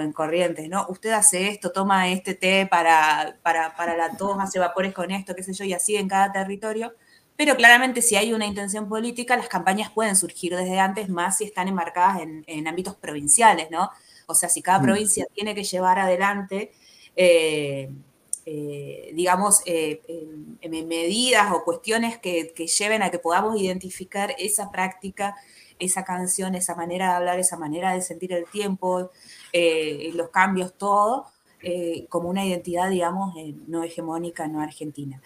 en 0.00 0.12
corrientes, 0.12 0.68
¿no? 0.68 0.86
Usted 0.90 1.10
hace 1.12 1.48
esto, 1.48 1.72
toma 1.72 2.10
este 2.10 2.34
té 2.34 2.66
para, 2.66 3.38
para, 3.42 3.74
para 3.76 3.96
la 3.96 4.16
toma, 4.16 4.44
hace 4.44 4.58
vapores 4.58 4.92
con 4.92 5.10
esto, 5.10 5.34
qué 5.34 5.42
sé 5.42 5.54
yo, 5.54 5.64
y 5.64 5.72
así 5.72 5.96
en 5.96 6.08
cada 6.08 6.32
territorio. 6.32 6.92
Pero 7.36 7.54
claramente 7.56 8.00
si 8.00 8.16
hay 8.16 8.32
una 8.32 8.46
intención 8.46 8.88
política, 8.88 9.36
las 9.36 9.48
campañas 9.48 9.90
pueden 9.90 10.16
surgir 10.16 10.56
desde 10.56 10.78
antes, 10.78 11.08
más 11.08 11.38
si 11.38 11.44
están 11.44 11.68
enmarcadas 11.68 12.22
en, 12.22 12.66
ámbitos 12.66 12.96
provinciales, 12.96 13.70
¿no? 13.70 13.90
O 14.26 14.34
sea, 14.34 14.48
si 14.48 14.62
cada 14.62 14.78
mm. 14.78 14.82
provincia 14.82 15.26
tiene 15.34 15.54
que 15.54 15.62
llevar 15.62 15.98
adelante, 15.98 16.72
eh, 17.14 17.90
eh, 18.46 19.10
digamos, 19.14 19.60
eh, 19.66 20.00
medidas 20.68 21.52
o 21.52 21.62
cuestiones 21.64 22.18
que, 22.18 22.52
lleven 22.54 23.02
a 23.02 23.10
que 23.10 23.18
podamos 23.18 23.60
identificar 23.60 24.34
esa 24.38 24.70
práctica, 24.70 25.36
esa 25.78 26.04
canción, 26.04 26.54
esa 26.54 26.74
manera 26.74 27.10
de 27.10 27.16
hablar, 27.16 27.38
esa 27.38 27.58
manera 27.58 27.92
de 27.92 28.00
sentir 28.00 28.32
el 28.32 28.46
tiempo, 28.46 29.10
los 29.52 30.30
cambios, 30.30 30.78
todo, 30.78 31.26
como 32.08 32.30
una 32.30 32.46
identidad, 32.46 32.88
digamos, 32.88 33.34
no 33.66 33.84
hegemónica, 33.84 34.46
no 34.48 34.60
argentina. 34.60 35.20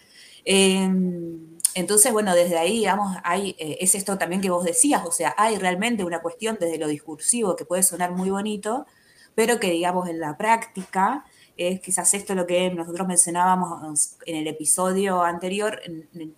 Em, 1.74 1.82
entonces, 1.82 2.12
bueno, 2.12 2.34
desde 2.34 2.58
ahí, 2.58 2.78
digamos, 2.78 3.16
hay, 3.24 3.56
eh, 3.58 3.78
es 3.80 3.94
esto 3.94 4.18
también 4.18 4.40
que 4.40 4.50
vos 4.50 4.64
decías, 4.64 5.04
o 5.06 5.12
sea, 5.12 5.34
hay 5.36 5.58
realmente 5.58 6.04
una 6.04 6.20
cuestión 6.20 6.56
desde 6.60 6.78
lo 6.78 6.88
discursivo 6.88 7.56
que 7.56 7.64
puede 7.64 7.82
sonar 7.82 8.12
muy 8.12 8.30
bonito, 8.30 8.86
pero 9.34 9.60
que, 9.60 9.70
digamos, 9.70 10.08
en 10.08 10.20
la 10.20 10.36
práctica, 10.36 11.24
es 11.56 11.80
quizás 11.80 12.12
esto 12.14 12.34
lo 12.34 12.46
que 12.46 12.70
nosotros 12.70 13.06
mencionábamos 13.06 14.16
en 14.26 14.36
el 14.36 14.46
episodio 14.46 15.22
anterior, 15.22 15.80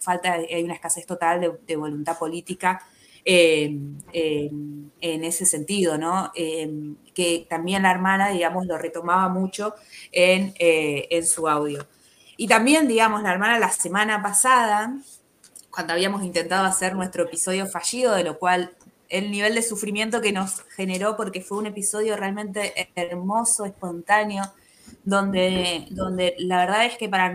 falta, 0.00 0.32
hay 0.32 0.62
una 0.64 0.74
escasez 0.74 1.06
total 1.06 1.60
de, 1.66 1.76
voluntad 1.76 2.18
política 2.18 2.84
em, 3.24 3.98
em, 4.12 4.90
en 5.00 5.24
ese 5.24 5.46
sentido, 5.46 5.96
¿no? 5.96 6.32
que 7.14 7.46
también 7.48 7.82
la 7.82 7.90
hermana, 7.90 8.30
digamos, 8.30 8.66
lo 8.66 8.78
retomaba 8.78 9.28
mucho 9.28 9.74
en, 10.10 10.54
eh, 10.58 11.06
en 11.10 11.26
su 11.26 11.48
audio. 11.48 11.86
Y 12.36 12.48
también, 12.48 12.88
digamos, 12.88 13.22
la 13.22 13.32
hermana 13.32 13.58
la 13.58 13.70
semana 13.70 14.22
pasada, 14.22 14.96
cuando 15.72 15.94
habíamos 15.94 16.22
intentado 16.22 16.66
hacer 16.66 16.94
nuestro 16.94 17.24
episodio 17.24 17.66
fallido, 17.66 18.14
de 18.14 18.24
lo 18.24 18.38
cual 18.38 18.76
el 19.08 19.30
nivel 19.30 19.54
de 19.54 19.62
sufrimiento 19.62 20.20
que 20.20 20.32
nos 20.32 20.62
generó, 20.76 21.16
porque 21.16 21.40
fue 21.40 21.58
un 21.58 21.66
episodio 21.66 22.16
realmente 22.16 22.72
hermoso, 22.94 23.64
espontáneo, 23.64 24.44
donde, 25.04 25.86
donde 25.90 26.34
la 26.38 26.58
verdad 26.58 26.84
es 26.86 26.96
que 26.96 27.08
para, 27.08 27.34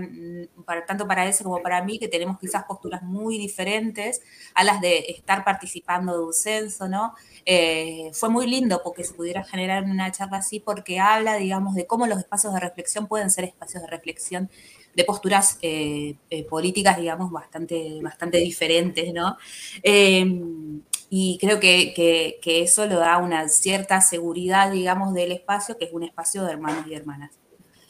para, 0.65 0.85
tanto 0.85 1.07
para 1.07 1.27
eso 1.27 1.43
como 1.43 1.61
para 1.61 1.83
mí, 1.83 1.99
que 1.99 2.07
tenemos 2.07 2.39
quizás 2.39 2.63
posturas 2.63 3.03
muy 3.03 3.37
diferentes 3.37 4.21
a 4.53 4.63
las 4.63 4.79
de 4.81 4.99
estar 5.09 5.43
participando 5.43 6.13
de 6.17 6.25
un 6.25 6.33
censo, 6.33 6.87
¿no? 6.87 7.13
Eh, 7.45 8.09
fue 8.13 8.29
muy 8.29 8.47
lindo 8.47 8.81
porque 8.83 9.03
se 9.03 9.13
pudiera 9.13 9.43
generar 9.43 9.83
una 9.83 10.11
charla 10.11 10.37
así, 10.37 10.59
porque 10.59 10.99
habla, 10.99 11.35
digamos, 11.35 11.75
de 11.75 11.85
cómo 11.85 12.07
los 12.07 12.19
espacios 12.19 12.53
de 12.53 12.59
reflexión 12.59 13.07
pueden 13.07 13.29
ser 13.29 13.43
espacios 13.43 13.83
de 13.83 13.89
reflexión 13.89 14.49
de 14.97 15.03
posturas 15.03 15.59
eh, 15.61 16.15
eh, 16.31 16.43
políticas, 16.45 16.97
digamos, 16.97 17.31
bastante, 17.31 17.99
bastante 18.01 18.39
diferentes, 18.39 19.13
¿no? 19.13 19.37
Em, 19.83 20.81
y 21.11 21.37
creo 21.39 21.59
que, 21.59 22.39
eso 22.43 22.87
lo 22.87 22.97
da 22.97 23.19
una 23.19 23.47
cierta 23.47 24.01
seguridad, 24.01 24.71
digamos, 24.71 25.13
del 25.13 25.31
espacio, 25.33 25.77
que 25.77 25.85
es 25.85 25.93
un 25.93 26.01
espacio 26.01 26.43
de 26.43 26.51
hermanos 26.51 26.87
y 26.87 26.95
hermanas. 26.95 27.31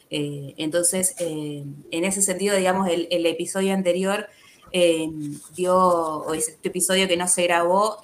Eh, 0.10 0.54
entonces, 0.58 1.15
en 1.17 2.04
ese 2.04 2.22
sentido, 2.22 2.58
digamos, 2.58 2.89
el, 2.89 3.26
episodio 3.26 3.74
anterior 3.74 4.28
em, 4.74 5.39
dio, 5.56 5.78
o 5.78 6.34
este 6.34 6.67
episodio 6.67 7.08
que 7.08 7.15
no 7.15 7.30
se 7.30 7.43
grabó, 7.43 8.00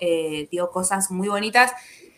dio 0.50 0.72
cosas 0.72 1.12
muy 1.12 1.28
bonitas 1.28 1.74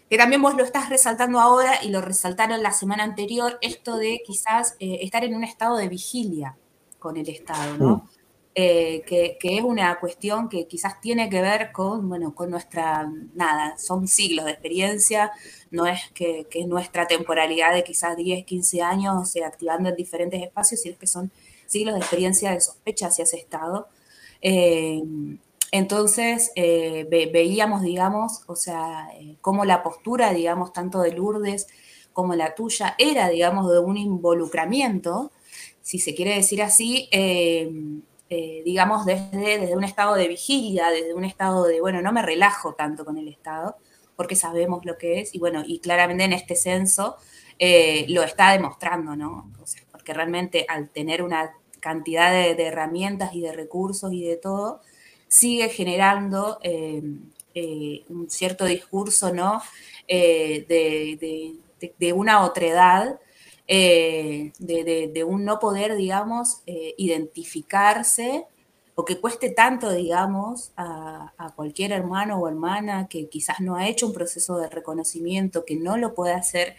que 0.07 0.19
también 0.19 0.39
vos 0.39 0.55
lo 0.55 0.63
estás 0.63 0.89
resaltando 0.89 1.39
ahora 1.39 1.83
y 1.83 1.89
lo 1.89 1.99
resaltaron 1.99 2.61
la 2.61 2.71
semana 2.71 3.03
anterior, 3.03 3.57
esto 3.61 3.97
de 3.97 4.21
quizás 4.23 4.75
estar 4.79 5.23
en 5.23 5.33
un 5.33 5.43
estado 5.43 5.77
de 5.77 5.89
vigilia, 5.89 6.55
con 7.05 7.17
el 7.17 7.29
Estado, 7.29 7.77
¿no? 7.77 8.09
Eh, 8.55 9.03
que, 9.05 9.37
es 9.39 9.61
una 9.61 9.99
cuestión 9.99 10.49
que 10.49 10.65
quizás 10.65 10.99
tiene 10.99 11.29
que 11.29 11.39
ver 11.39 11.71
con, 11.71 12.09
bueno, 12.09 12.33
con 12.33 12.49
nuestra, 12.49 13.07
nada, 13.35 13.77
son 13.77 14.07
siglos 14.07 14.45
de 14.45 14.53
experiencia, 14.53 15.31
no 15.69 15.85
es 15.85 15.99
que, 16.15 16.47
que 16.49 16.65
nuestra 16.65 17.05
temporalidad 17.05 17.75
de 17.75 17.83
quizás 17.83 18.17
10, 18.17 18.43
15 18.43 18.81
años 18.81 19.29
se 19.29 19.43
activando 19.43 19.89
en 19.89 19.95
diferentes 19.95 20.41
espacios, 20.41 20.81
sino 20.81 20.97
que 20.97 21.05
son 21.05 21.31
siglos 21.67 21.93
de 21.93 21.99
experiencia 21.99 22.49
de 22.49 22.59
sospecha 22.59 23.09
hacia 23.09 23.25
ese 23.25 23.37
Estado. 23.37 23.87
Eh, 24.41 25.03
entonces, 25.71 26.51
eh, 26.55 27.07
veíamos, 27.31 27.83
digamos, 27.83 28.41
o 28.47 28.55
sea, 28.55 29.09
cómo 29.41 29.63
la 29.63 29.83
postura, 29.83 30.33
digamos, 30.33 30.73
tanto 30.73 31.01
de 31.01 31.11
Lourdes 31.11 31.67
como 32.13 32.33
la 32.33 32.55
tuya 32.55 32.95
era, 32.97 33.29
digamos, 33.29 33.69
de 33.71 33.77
un 33.77 33.95
involucramiento 33.95 35.31
si 35.85 35.99
se 35.99 36.15
quiere 36.15 36.33
decir 36.33 36.63
así, 36.63 37.07
eh, 37.11 37.69
eh, 38.31 38.63
digamos, 38.65 39.05
desde, 39.05 39.59
desde 39.59 39.77
un 39.77 39.83
estado 39.83 40.15
de 40.15 40.27
vigilia, 40.27 40.89
desde 40.89 41.13
un 41.13 41.23
estado 41.23 41.63
de, 41.65 41.79
bueno, 41.79 42.01
no 42.01 42.11
me 42.11 42.23
relajo 42.23 42.73
tanto 42.73 43.05
con 43.05 43.19
el 43.19 43.27
Estado, 43.27 43.77
porque 44.15 44.35
sabemos 44.35 44.83
lo 44.83 44.97
que 44.97 45.19
es, 45.19 45.35
y 45.35 45.37
bueno, 45.37 45.61
y 45.63 45.77
claramente 45.81 46.23
en 46.23 46.33
este 46.33 46.55
censo 46.55 47.17
eh, 47.59 48.07
lo 48.09 48.23
está 48.23 48.51
demostrando, 48.53 49.15
¿no? 49.15 49.51
porque 49.91 50.11
realmente 50.11 50.65
al 50.67 50.89
tener 50.89 51.21
una 51.21 51.53
cantidad 51.79 52.31
de, 52.31 52.59
herramientas 52.65 53.35
y 53.35 53.41
de 53.41 53.51
recursos 53.51 54.11
y 54.11 54.23
de 54.23 54.37
todo, 54.37 54.81
sigue 55.27 55.69
generando 55.69 56.57
un 56.63 58.27
cierto 58.27 58.65
discurso, 58.65 59.31
¿no? 59.31 59.61
de, 60.07 61.53
de, 61.99 62.13
una 62.13 62.43
otredad 62.43 63.19
eh, 63.67 64.51
de, 64.59 65.23
un 65.23 65.43
no 65.43 65.59
poder, 65.59 65.95
digamos, 65.95 66.61
eh, 66.67 66.93
identificarse 66.97 68.45
o 68.93 69.03
que 69.03 69.19
cueste 69.19 69.49
tanto, 69.49 69.91
digamos, 69.91 70.71
a, 70.77 71.33
cualquier 71.55 71.91
hermano 71.91 72.37
o 72.37 72.47
hermana 72.47 73.07
que 73.09 73.27
quizás 73.27 73.59
no 73.59 73.75
ha 73.75 73.87
hecho 73.87 74.07
un 74.07 74.13
proceso 74.13 74.57
de 74.57 74.69
reconocimiento, 74.69 75.65
que 75.65 75.75
no 75.75 75.97
lo 75.97 76.13
puede 76.13 76.33
hacer, 76.33 76.75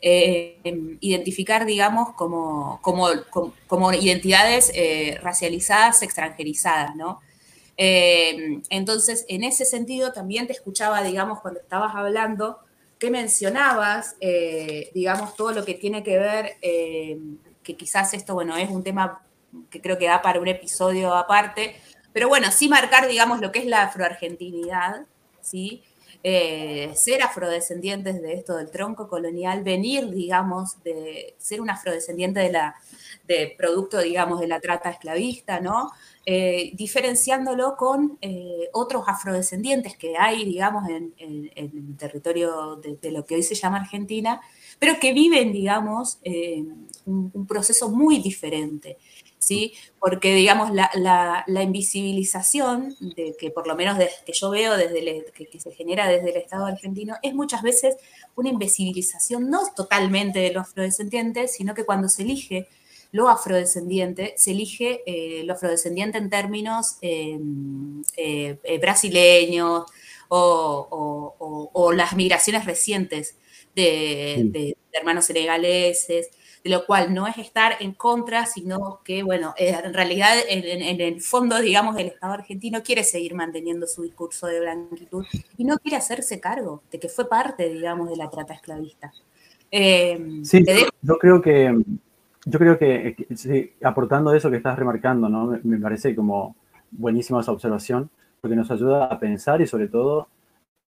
eh, 0.00 0.58
identificar, 1.00 1.66
digamos, 1.66 2.14
como, 2.14 2.78
como, 2.82 3.08
como, 3.66 3.92
identidades 3.92 4.72
racializadas, 5.20 6.02
extranjerizadas, 6.02 6.94
¿no? 6.96 7.20
entonces, 7.80 9.24
en 9.28 9.44
ese 9.44 9.64
sentido, 9.64 10.12
también 10.12 10.48
te 10.48 10.52
escuchaba, 10.52 11.00
digamos, 11.02 11.40
cuando 11.40 11.60
estabas 11.60 11.94
hablando, 11.94 12.58
que 12.98 13.10
mencionabas, 13.10 14.16
eh, 14.20 14.90
digamos, 14.94 15.36
todo 15.36 15.52
lo 15.52 15.64
que 15.64 15.74
tiene 15.74 16.02
que 16.02 16.18
ver, 16.18 16.56
eh, 16.62 17.18
que 17.62 17.76
quizás 17.76 18.12
esto, 18.14 18.34
bueno, 18.34 18.56
es 18.56 18.70
un 18.70 18.82
tema 18.82 19.22
que 19.70 19.80
creo 19.80 19.98
que 19.98 20.06
da 20.06 20.20
para 20.20 20.40
un 20.40 20.48
episodio 20.48 21.14
aparte, 21.14 21.76
pero 22.12 22.28
bueno, 22.28 22.50
sí 22.50 22.68
marcar, 22.68 23.08
digamos, 23.08 23.40
lo 23.40 23.52
que 23.52 23.60
es 23.60 23.66
la 23.66 23.82
afroargentinidad, 23.84 25.06
¿sí? 25.40 25.82
Eh, 26.24 26.90
ser 26.96 27.22
afrodescendientes 27.22 28.20
de 28.20 28.32
esto 28.32 28.56
del 28.56 28.70
tronco 28.70 29.08
colonial, 29.08 29.62
venir, 29.62 30.10
digamos, 30.10 30.82
de 30.82 31.36
ser 31.38 31.60
un 31.60 31.70
afrodescendiente 31.70 32.40
de 32.40 32.50
la, 32.50 32.74
de 33.28 33.54
producto, 33.56 34.00
digamos, 34.00 34.40
de 34.40 34.48
la 34.48 34.58
trata 34.58 34.90
esclavista, 34.90 35.60
¿no? 35.60 35.92
Eh, 36.30 36.72
diferenciándolo 36.74 37.74
con 37.74 38.18
eh, 38.20 38.68
otros 38.74 39.04
afrodescendientes 39.06 39.96
que 39.96 40.14
hay, 40.18 40.44
digamos, 40.44 40.86
en, 40.86 41.14
el 41.16 41.96
territorio 41.96 42.76
de, 42.76 43.10
lo 43.10 43.24
que 43.24 43.36
hoy 43.36 43.42
se 43.42 43.54
llama 43.54 43.78
Argentina, 43.78 44.38
pero 44.78 45.00
que 45.00 45.14
viven, 45.14 45.52
digamos, 45.52 46.18
un, 47.06 47.30
un, 47.32 47.46
proceso 47.46 47.88
muy 47.88 48.18
diferente. 48.18 48.98
¿Sí? 49.38 49.72
Porque, 49.98 50.34
digamos, 50.34 50.70
la, 50.70 51.44
invisibilización 51.46 52.94
de 53.00 53.34
que 53.38 53.50
por 53.50 53.66
lo 53.66 53.74
menos 53.74 53.96
que 54.26 54.32
yo 54.34 54.50
veo 54.50 54.76
desde 54.76 55.24
que, 55.32 55.58
se 55.58 55.72
genera 55.72 56.08
desde 56.08 56.28
el 56.28 56.36
Estado 56.36 56.66
argentino 56.66 57.14
es 57.22 57.32
muchas 57.32 57.62
veces 57.62 57.96
una 58.36 58.50
invisibilización 58.50 59.48
no 59.48 59.62
totalmente 59.74 60.40
de 60.40 60.52
los 60.52 60.64
afrodescendientes, 60.64 61.54
sino 61.54 61.72
que 61.72 61.86
cuando 61.86 62.10
se 62.10 62.20
elige 62.20 62.68
lo 63.10 63.28
afrodescendiente, 63.28 64.34
se 64.36 64.50
elige 64.50 65.02
eh, 65.06 65.42
lo 65.44 65.54
afrodescendiente 65.54 66.18
en 66.18 66.28
términos 66.28 66.98
em, 67.00 68.02
eh, 68.16 68.58
eh, 68.62 68.78
brasileños 68.78 69.84
o, 70.28 71.92
las 71.94 72.14
migraciones 72.14 72.66
recientes 72.66 73.36
de, 73.74 74.76
hermanos 74.92 75.24
senegaleses, 75.24 76.28
de 76.62 76.70
lo 76.70 76.84
cual 76.84 77.14
no 77.14 77.26
es 77.26 77.38
estar 77.38 77.76
en 77.80 77.92
contra, 77.92 78.44
sino 78.44 79.00
que, 79.04 79.22
bueno, 79.22 79.54
en 79.56 79.94
realidad, 79.94 80.36
en, 80.46 81.00
el 81.00 81.20
fondo, 81.22 81.58
digamos, 81.60 81.96
el 81.96 82.08
Estado 82.08 82.34
argentino 82.34 82.82
quiere 82.82 83.04
seguir 83.04 83.34
manteniendo 83.34 83.86
su 83.86 84.02
discurso 84.02 84.48
de 84.48 84.60
blanquitud 84.60 85.24
y 85.56 85.64
no 85.64 85.78
quiere 85.78 85.96
hacerse 85.96 86.40
cargo 86.40 86.82
de 86.90 86.98
que 86.98 87.08
fue 87.08 87.28
parte, 87.28 87.70
digamos, 87.70 88.10
de 88.10 88.16
la 88.16 88.28
trata 88.28 88.52
esclavista. 88.52 89.12
Em, 89.70 90.44
sí, 90.44 90.64
yo 91.02 91.18
creo 91.18 91.40
que 91.40 91.74
yo 92.48 92.58
creo 92.58 92.78
que, 92.78 93.16
sí, 93.34 93.72
aportando 93.82 94.32
eso 94.32 94.50
que 94.50 94.56
estás 94.56 94.78
remarcando, 94.78 95.28
¿no? 95.28 95.58
me, 95.62 95.78
parece 95.78 96.14
como 96.14 96.56
buenísima 96.90 97.40
esa 97.40 97.52
observación, 97.52 98.10
porque 98.40 98.56
nos 98.56 98.70
ayuda 98.70 99.06
a 99.06 99.18
pensar 99.18 99.60
y 99.60 99.66
sobre 99.66 99.88
todo 99.88 100.28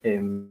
em, 0.03 0.49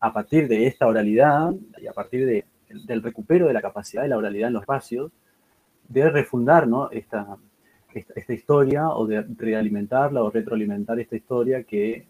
a 0.00 0.12
partir 0.12 0.48
de 0.48 0.66
esta 0.66 0.86
oralidad 0.86 1.52
y 1.80 1.86
a 1.86 1.92
partir 1.92 2.26
de, 2.26 2.44
del 2.84 3.02
recupero 3.02 3.46
de 3.46 3.54
la 3.54 3.62
capacidad 3.62 4.02
de 4.02 4.08
la 4.08 4.18
oralidad 4.18 4.48
en 4.48 4.54
los 4.54 4.62
espacios, 4.62 5.12
de 5.88 6.10
refundar 6.10 6.68
¿no? 6.68 6.90
esta, 6.90 7.38
esta, 7.94 8.32
historia 8.32 8.88
o 8.88 9.06
de 9.06 9.22
realimentarla 9.36 10.22
o 10.22 10.30
retroalimentar 10.30 11.00
esta 11.00 11.16
historia 11.16 11.62
que 11.64 12.06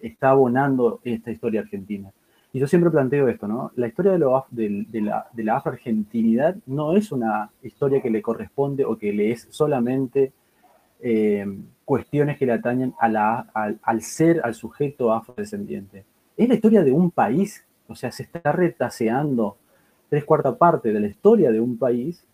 está 0.00 0.30
abonando 0.30 1.00
esta 1.04 1.30
historia 1.30 1.60
argentina. 1.60 2.12
Y 2.52 2.60
yo 2.60 2.66
siempre 2.66 2.90
planteo 2.90 3.28
esto, 3.28 3.46
¿no? 3.46 3.72
La 3.76 3.88
historia 3.88 4.12
de, 4.12 4.18
lo, 4.18 4.46
de, 4.50 4.86
la, 5.02 5.26
de 5.32 5.44
la 5.44 5.56
afroargentinidad 5.56 6.56
no 6.66 6.96
es 6.96 7.12
una 7.12 7.50
historia 7.62 8.00
que 8.00 8.10
le 8.10 8.22
corresponde 8.22 8.84
o 8.84 8.96
que 8.96 9.12
le 9.12 9.32
es 9.32 9.46
solamente 9.50 10.32
eh, 11.00 11.46
cuestiones 11.84 12.38
que 12.38 12.46
le 12.46 12.52
atañen 12.52 12.94
a 12.98 13.08
la, 13.08 13.46
al, 13.82 14.02
ser, 14.02 14.40
al 14.44 14.54
sujeto 14.54 15.12
afrodescendiente. 15.12 16.04
Es 16.36 16.48
la 16.48 16.54
historia 16.54 16.82
de 16.82 16.92
un 16.92 17.10
país, 17.10 17.64
o 17.86 17.94
sea, 17.94 18.10
se 18.10 18.22
está 18.22 18.52
retaseando 18.52 19.56
tres 20.08 20.24
cuartas 20.24 20.56
partes 20.56 20.92
de 20.92 21.00
la 21.00 21.06
historia 21.06 21.50
de 21.50 21.60
un 21.60 21.76
país 21.76 22.24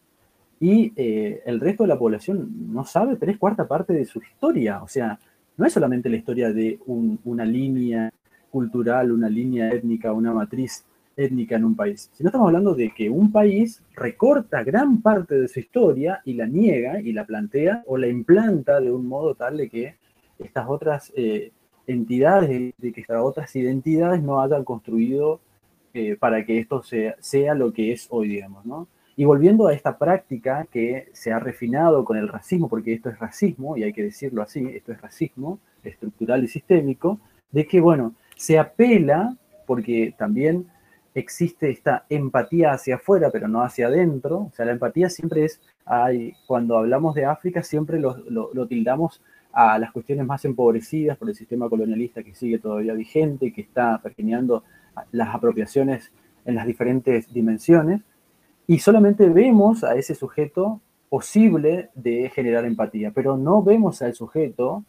y 0.60 0.92
eh, 0.96 1.42
el 1.44 1.60
resto 1.60 1.82
de 1.82 1.88
la 1.88 1.98
población 1.98 2.72
no 2.72 2.84
sabe 2.84 3.16
tres 3.16 3.36
cuartas 3.36 3.66
partes 3.66 3.96
de 3.96 4.04
su 4.04 4.20
historia. 4.20 4.82
O 4.82 4.88
sea, 4.88 5.18
no 5.56 5.66
es 5.66 5.72
solamente 5.72 6.08
la 6.08 6.16
historia 6.16 6.52
de 6.52 6.78
una 6.86 7.44
línea 7.44 8.12
cultural, 8.54 9.10
una 9.10 9.28
línea 9.28 9.68
étnica, 9.70 10.12
una 10.12 10.32
matriz 10.32 10.84
étnica 11.16 11.56
en 11.56 11.64
un 11.64 11.74
país, 11.74 12.08
sino 12.12 12.28
estamos 12.28 12.46
hablando 12.46 12.72
de 12.72 12.92
que 12.96 13.10
un 13.10 13.32
país 13.32 13.82
recorta 13.96 14.62
gran 14.62 15.02
parte 15.02 15.34
de 15.34 15.48
su 15.48 15.58
historia 15.58 16.20
y 16.24 16.34
la 16.34 16.46
niega 16.46 17.00
y 17.00 17.12
la 17.12 17.24
plantea 17.24 17.82
o 17.86 17.96
la 17.96 18.06
implanta 18.06 18.80
de 18.80 18.92
un 18.92 19.08
modo 19.08 19.34
tal 19.34 19.56
de 19.56 19.68
que 19.68 19.96
estas 20.38 20.66
otras 20.68 21.12
eh, 21.16 21.50
entidades, 21.88 22.74
de 22.78 22.92
que 22.92 23.00
estas 23.00 23.20
otras 23.20 23.56
identidades 23.56 24.22
no 24.22 24.40
hayan 24.40 24.62
construido 24.62 25.40
eh, 25.92 26.16
para 26.16 26.44
que 26.44 26.60
esto 26.60 26.80
sea, 26.84 27.16
sea 27.18 27.54
lo 27.54 27.72
que 27.72 27.90
es 27.90 28.06
hoy, 28.10 28.28
digamos, 28.28 28.64
¿no? 28.64 28.86
Y 29.16 29.24
volviendo 29.24 29.66
a 29.66 29.74
esta 29.74 29.98
práctica 29.98 30.66
que 30.70 31.08
se 31.12 31.32
ha 31.32 31.40
refinado 31.40 32.04
con 32.04 32.16
el 32.16 32.28
racismo, 32.28 32.68
porque 32.68 32.92
esto 32.92 33.10
es 33.10 33.18
racismo, 33.18 33.76
y 33.76 33.82
hay 33.82 33.92
que 33.92 34.04
decirlo 34.04 34.42
así, 34.42 34.64
esto 34.74 34.92
es 34.92 35.00
racismo 35.00 35.58
estructural 35.82 36.44
y 36.44 36.48
sistémico, 36.48 37.18
de 37.54 37.64
que, 37.66 37.80
bueno, 37.80 38.14
se 38.36 38.58
apela, 38.58 39.36
porque 39.66 40.14
también 40.16 40.66
existe 41.14 41.70
esta 41.70 42.04
empatía 42.08 42.72
hacia 42.72 42.96
afuera, 42.96 43.30
pero 43.30 43.48
no 43.48 43.62
hacia 43.62 43.86
adentro. 43.86 44.38
O 44.38 44.52
sea, 44.54 44.66
la 44.66 44.72
empatía 44.72 45.08
siempre 45.08 45.44
es, 45.44 45.60
cuando 46.46 46.78
hablamos 46.78 47.14
de 47.14 47.24
África, 47.24 47.62
siempre 47.62 48.00
lo, 48.00 48.16
lo, 48.28 48.66
tildamos 48.66 49.22
a 49.52 49.78
las 49.78 49.92
cuestiones 49.92 50.26
más 50.26 50.44
empobrecidas 50.44 51.16
por 51.16 51.28
el 51.28 51.36
sistema 51.36 51.68
colonialista 51.68 52.22
que 52.22 52.34
sigue 52.34 52.58
todavía 52.58 52.94
vigente, 52.94 53.52
que 53.52 53.60
está 53.60 54.00
pergeneando 54.02 54.64
las 55.12 55.34
apropiaciones 55.34 56.12
en 56.44 56.56
las 56.56 56.66
diferentes 56.66 57.32
dimensiones, 57.32 58.02
y 58.66 58.78
solamente 58.78 59.28
vemos 59.28 59.84
a 59.84 59.94
ese 59.94 60.14
sujeto 60.14 60.80
posible 61.08 61.90
de 61.94 62.30
generar 62.34 62.64
empatía, 62.64 63.12
pero 63.14 63.36
no 63.36 63.62
vemos 63.62 64.02
al 64.02 64.14
sujeto, 64.14 64.84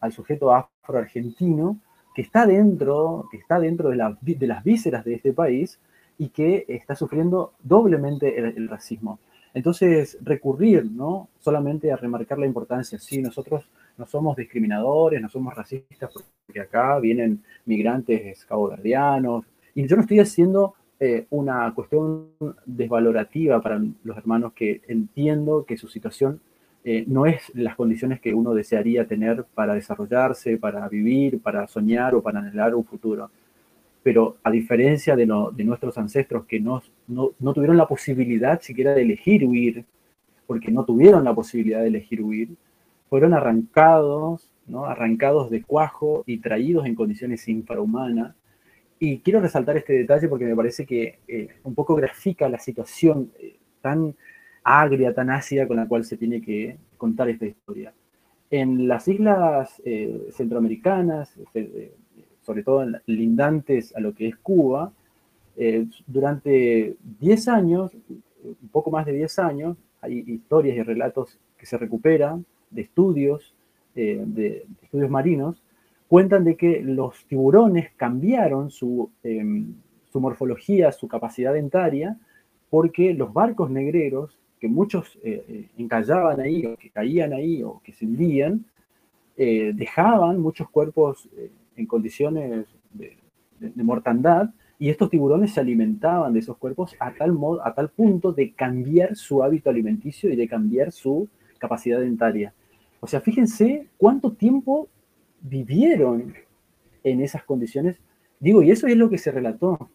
al 0.00 0.12
sujeto 0.12 0.54
afroargentino, 0.54 1.78
que 2.14 2.22
está 2.22 2.46
dentro, 2.46 3.28
que 3.30 3.38
está 3.38 3.58
dentro 3.58 3.90
de, 3.90 4.16
de, 4.20 4.46
las 4.46 4.64
vísceras 4.64 5.04
de 5.04 5.14
este 5.14 5.32
país 5.32 5.78
y 6.16 6.28
que 6.28 6.64
está 6.68 6.94
sufriendo 6.94 7.54
doblemente 7.62 8.38
el, 8.38 8.68
racismo. 8.68 9.18
Entonces, 9.52 10.18
recurrir, 10.22 10.84
¿no? 10.90 11.28
Solamente 11.40 11.92
a 11.92 11.96
remarcar 11.96 12.38
la 12.38 12.46
importancia, 12.46 12.98
sí, 12.98 13.20
nosotros 13.20 13.68
no 13.98 14.06
somos 14.06 14.36
discriminadores, 14.36 15.20
no 15.20 15.28
somos 15.28 15.54
racistas, 15.54 16.10
porque 16.46 16.60
acá 16.60 16.98
vienen 16.98 17.42
migrantes 17.64 18.44
caboverdianos, 18.44 19.44
y 19.74 19.86
yo 19.86 19.96
no 19.96 20.02
estoy 20.02 20.20
haciendo 20.20 20.74
eh, 21.00 21.26
una 21.30 21.72
cuestión 21.74 22.28
desvalorativa 22.64 23.60
para 23.60 23.80
los 24.04 24.16
hermanos 24.16 24.52
que 24.52 24.82
entiendo 24.86 25.64
que 25.64 25.76
su 25.76 25.88
situación 25.88 26.40
eh, 26.86 27.04
no 27.06 27.24
es 27.24 27.50
las 27.54 27.76
condiciones 27.76 28.20
que 28.20 28.34
uno 28.34 28.52
desearía 28.52 29.06
tener 29.06 29.46
para 29.54 29.72
desarrollarse, 29.72 30.58
para 30.58 30.86
vivir, 30.86 31.40
para 31.40 31.66
soñar 31.66 32.14
o 32.14 32.22
para 32.22 32.40
anhelar 32.40 32.74
un 32.74 32.84
futuro. 32.84 33.30
Pero 34.02 34.36
a 34.42 34.50
diferencia 34.50 35.16
de, 35.16 35.24
nuestros 35.24 35.96
ancestros 35.96 36.44
que 36.44 36.60
no, 36.60 36.82
no, 37.08 37.54
tuvieron 37.54 37.78
la 37.78 37.88
posibilidad 37.88 38.60
siquiera 38.60 38.92
de 38.92 39.00
elegir 39.00 39.46
huir, 39.46 39.86
porque 40.46 40.70
no 40.70 40.84
tuvieron 40.84 41.24
la 41.24 41.34
posibilidad 41.34 41.80
de 41.80 41.88
elegir 41.88 42.20
huir, 42.22 42.50
fueron 43.08 43.32
arrancados, 43.32 44.50
¿no? 44.66 44.84
arrancados 44.84 45.48
de 45.48 45.62
cuajo 45.62 46.22
y 46.26 46.38
traídos 46.38 46.84
en 46.84 46.94
condiciones 46.94 47.48
infrahumanas. 47.48 48.34
Y 48.98 49.20
quiero 49.20 49.40
resaltar 49.40 49.78
este 49.78 49.94
detalle 49.94 50.28
porque 50.28 50.44
me 50.44 50.54
parece 50.54 50.84
que 50.84 51.18
eh, 51.28 51.48
un 51.62 51.74
poco 51.74 51.94
grafica 51.94 52.46
la 52.50 52.58
situación 52.58 53.32
eh, 53.38 53.56
tan 53.80 54.14
agria, 54.64 55.14
tan 55.14 55.30
ácida 55.30 55.68
con 55.68 55.76
la 55.76 55.86
cual 55.86 56.04
se 56.04 56.16
tiene 56.16 56.40
que 56.40 56.78
contar 56.96 57.28
esta 57.28 57.46
historia. 57.46 57.92
En 58.50 58.88
las 58.88 59.06
islas 59.08 59.80
eh, 59.84 60.28
centroamericanas, 60.32 61.38
eh, 61.52 61.92
sobre 62.42 62.62
todo 62.62 62.84
lindantes 63.06 63.94
a 63.94 64.00
lo 64.00 64.14
que 64.14 64.28
es 64.28 64.36
Cuba, 64.36 64.92
eh, 65.56 65.86
durante 66.06 66.96
10 67.20 67.48
años, 67.48 67.92
un 68.42 68.68
poco 68.68 68.90
más 68.90 69.06
de 69.06 69.12
10 69.12 69.38
años, 69.38 69.76
hay 70.00 70.24
historias 70.26 70.76
y 70.76 70.82
relatos 70.82 71.38
que 71.56 71.66
se 71.66 71.78
recuperan 71.78 72.44
de 72.70 72.82
estudios, 72.82 73.54
de 73.94 74.66
estudios 74.82 75.08
marinos, 75.08 75.62
cuentan 76.08 76.44
de 76.44 76.56
que 76.56 76.82
los 76.82 77.24
tiburones 77.26 77.92
cambiaron 77.96 78.70
su, 78.70 79.10
em, 79.22 79.74
su 80.12 80.20
morfología, 80.20 80.90
su 80.92 81.06
capacidad 81.06 81.54
dentaria, 81.54 82.18
porque 82.70 83.14
los 83.14 83.32
barcos 83.32 83.70
negreros 83.70 84.38
que 84.64 84.68
muchos 84.68 85.18
eh, 85.22 85.44
eh, 85.46 85.68
encallaban 85.76 86.40
ahí, 86.40 86.64
o 86.64 86.74
que 86.74 86.88
caían 86.88 87.34
ahí, 87.34 87.62
o 87.62 87.82
que 87.84 87.92
se 87.92 88.06
hundían, 88.06 88.64
eh, 89.36 89.72
dejaban 89.74 90.40
muchos 90.40 90.70
cuerpos 90.70 91.28
en 91.76 91.84
condiciones 91.84 92.64
de, 92.94 93.18
mortandad, 93.82 94.54
y 94.78 94.88
estos 94.88 95.10
tiburones 95.10 95.52
se 95.52 95.60
alimentaban 95.60 96.32
de 96.32 96.38
esos 96.38 96.56
cuerpos 96.56 96.96
a 96.98 97.12
tal, 97.12 97.32
modo, 97.32 97.62
a 97.66 97.74
tal 97.74 97.90
punto 97.90 98.32
de 98.32 98.54
cambiar 98.54 99.16
su 99.16 99.42
hábito 99.42 99.68
alimenticio 99.68 100.32
y 100.32 100.36
de 100.36 100.48
cambiar 100.48 100.92
su 100.92 101.28
capacidad 101.58 102.00
dentaria. 102.00 102.54
O 103.00 103.06
sea, 103.06 103.20
fíjense 103.20 103.88
cuánto 103.98 104.32
tiempo 104.32 104.88
vivieron 105.42 106.32
en 107.02 107.20
esas 107.20 107.44
condiciones. 107.44 108.00
Digo, 108.40 108.62
y 108.62 108.70
eso 108.70 108.86
es 108.86 108.96
lo 108.96 109.10
que 109.10 109.18
se 109.18 109.30
relató. 109.30 109.90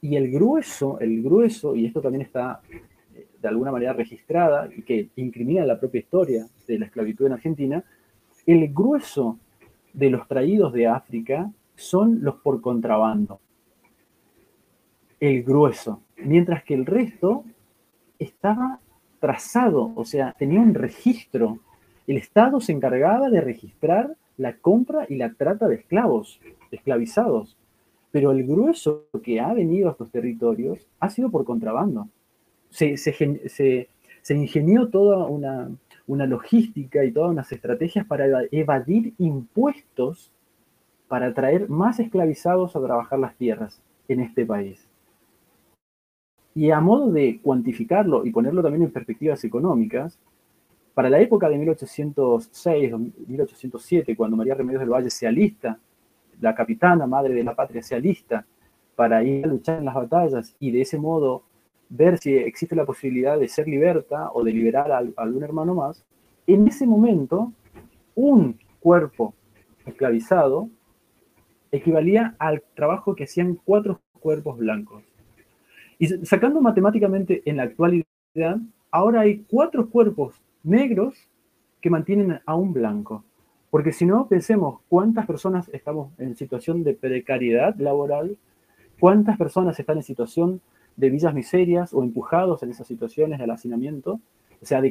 Y 0.00 0.14
el 0.14 0.30
grueso, 0.30 1.00
el 1.00 1.20
grueso, 1.20 1.74
y 1.74 1.86
esto 1.86 2.00
también 2.00 2.22
está 2.22 2.60
de 3.44 3.50
alguna 3.50 3.72
manera 3.72 3.92
registrada 3.92 4.70
y 4.74 4.80
que 4.82 5.10
incrimina 5.16 5.66
la 5.66 5.78
propia 5.78 6.00
historia 6.00 6.46
de 6.66 6.78
la 6.78 6.86
esclavitud 6.86 7.26
en 7.26 7.32
Argentina, 7.34 7.84
el 8.46 8.72
grueso 8.72 9.38
de 9.92 10.08
los 10.08 10.26
traídos 10.26 10.72
de 10.72 10.86
África 10.86 11.50
son 11.76 12.22
los 12.22 12.36
por 12.36 12.62
contrabando. 12.62 13.40
El 15.20 15.42
grueso. 15.42 16.00
Mientras 16.16 16.64
que 16.64 16.72
el 16.72 16.86
resto 16.86 17.44
estaba 18.18 18.80
trazado, 19.20 19.92
o 19.94 20.06
sea, 20.06 20.34
tenía 20.38 20.60
un 20.60 20.72
registro. 20.72 21.58
el 22.06 22.16
Estado 22.16 22.60
se 22.60 22.72
encargaba 22.72 23.28
de 23.28 23.42
registrar 23.42 24.16
la 24.38 24.56
compra 24.56 25.04
y 25.06 25.16
la 25.16 25.34
trata 25.34 25.68
de 25.68 25.76
esclavos, 25.76 26.40
esclavizados. 26.70 27.58
Pero 28.10 28.32
el 28.32 28.46
grueso 28.46 29.04
que 29.22 29.38
ha 29.38 29.52
venido 29.52 29.88
a 29.88 29.92
estos 29.92 30.10
territorios 30.10 30.86
ha 30.98 31.10
sido 31.10 31.30
por 31.30 31.44
contrabando. 31.44 32.08
Se, 32.74 33.88
ingenió 34.30 34.88
toda 34.88 35.26
una, 35.26 35.70
una 36.06 36.26
logística 36.26 37.04
y 37.04 37.12
todas 37.12 37.30
unas 37.30 37.50
estrategias 37.52 38.06
para 38.06 38.26
evadir 38.50 39.14
impuestos 39.18 40.32
para 41.08 41.32
traer 41.32 41.68
más 41.68 42.00
esclavizados 42.00 42.74
a 42.74 42.80
trabajar 42.80 43.18
las 43.18 43.36
tierras 43.36 43.80
en 44.08 44.20
este 44.20 44.44
país. 44.44 44.88
Y 46.54 46.70
a 46.70 46.80
modo 46.80 47.10
de 47.12 47.40
cuantificarlo 47.40 48.24
y 48.24 48.30
ponerlo 48.30 48.62
también 48.62 48.84
en 48.84 48.92
perspectivas 48.92 49.44
económicas, 49.44 50.18
para 50.94 51.10
la 51.10 51.20
época 51.20 51.48
de 51.48 51.58
1806 51.58 52.92
o 52.92 52.98
1807, 52.98 54.16
cuando 54.16 54.36
María 54.36 54.54
Remedios 54.54 54.80
del 54.80 54.90
Valle 54.90 55.10
se 55.10 55.26
alista, 55.26 55.78
la 56.40 56.54
capitana, 56.54 57.06
madre 57.06 57.34
de 57.34 57.44
la 57.44 57.54
patria, 57.54 57.82
se 57.82 57.94
alista 57.94 58.46
para 58.94 59.22
ir 59.24 59.44
a 59.44 59.48
luchar 59.48 59.78
en 59.78 59.84
las 59.84 59.94
batallas 59.94 60.54
y 60.60 60.70
de 60.70 60.82
ese 60.82 60.98
modo 60.98 61.42
ver 61.88 62.18
si 62.18 62.34
existe 62.34 62.76
la 62.76 62.86
posibilidad 62.86 63.38
de 63.38 63.48
ser 63.48 63.68
liberta 63.68 64.30
o 64.32 64.42
de 64.42 64.52
liberar 64.52 64.90
a 64.92 64.98
algún 64.98 65.42
hermano 65.42 65.74
más, 65.74 66.04
en 66.46 66.66
ese 66.66 66.86
momento 66.86 67.52
un 68.14 68.58
cuerpo 68.80 69.34
esclavizado 69.86 70.68
equivalía 71.72 72.34
al 72.38 72.62
trabajo 72.74 73.14
que 73.14 73.24
hacían 73.24 73.58
cuatro 73.64 74.00
cuerpos 74.20 74.58
blancos. 74.58 75.02
Y 75.98 76.06
sacando 76.26 76.60
matemáticamente 76.60 77.42
en 77.44 77.56
la 77.58 77.64
actualidad, 77.64 78.58
ahora 78.90 79.22
hay 79.22 79.44
cuatro 79.48 79.88
cuerpos 79.88 80.40
negros 80.62 81.14
que 81.80 81.90
mantienen 81.90 82.40
a 82.44 82.54
un 82.56 82.72
blanco. 82.72 83.24
Porque 83.70 83.92
si 83.92 84.06
no, 84.06 84.28
pensemos 84.28 84.80
cuántas 84.88 85.26
personas 85.26 85.68
estamos 85.72 86.12
en 86.18 86.36
situación 86.36 86.84
de 86.84 86.94
precariedad 86.94 87.74
laboral, 87.76 88.36
cuántas 89.00 89.36
personas 89.36 89.78
están 89.78 89.96
en 89.98 90.02
situación 90.04 90.60
de 90.96 91.10
villas 91.10 91.34
miserias 91.34 91.92
o 91.92 92.02
empujados 92.02 92.62
en 92.62 92.70
esas 92.70 92.86
situaciones 92.86 93.38
de 93.38 93.50
hacinamiento. 93.50 94.20
O 94.62 94.66
sea, 94.66 94.82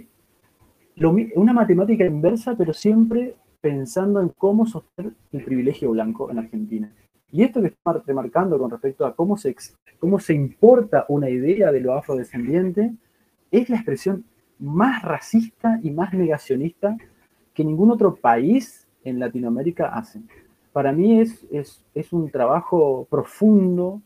una 1.36 1.54
matemática 1.54 2.06
inversa, 2.06 2.56
pero 2.56 2.74
siempre 2.74 3.36
pensando 3.62 4.20
en 4.20 4.30
cómo 4.30 4.66
sostener 4.66 5.14
el 5.32 5.44
privilegio 5.44 5.92
blanco 5.92 6.30
en 6.30 6.40
Argentina. 6.40 6.92
Y 7.32 7.44
esto 7.44 7.62
que 7.62 7.68
está 7.68 7.94
remarcando 8.06 8.60
con 8.60 8.70
respecto 8.70 9.06
a 9.06 9.16
cómo 9.16 9.38
se, 9.38 9.56
cómo 10.00 10.20
se 10.20 10.34
importa 10.34 11.06
una 11.08 11.30
idea 11.30 11.72
de 11.72 11.80
lo 11.80 11.94
afrodescendiente, 11.94 12.94
es 13.50 13.70
la 13.70 13.78
expresión 13.78 14.26
más 14.60 15.02
racista 15.02 15.80
y 15.82 15.92
más 15.92 16.14
negacionista 16.14 16.96
que 17.54 17.64
ningún 17.64 17.92
otro 17.92 18.16
país 18.16 18.88
en 19.04 19.20
Latinoamérica 19.20 19.88
hace. 19.88 20.22
Para 20.72 20.92
mí 20.92 21.22
es, 21.22 21.46
es, 21.52 21.84
es 21.96 22.14
un 22.14 22.30
trabajo 22.30 23.08
profundo, 23.10 24.02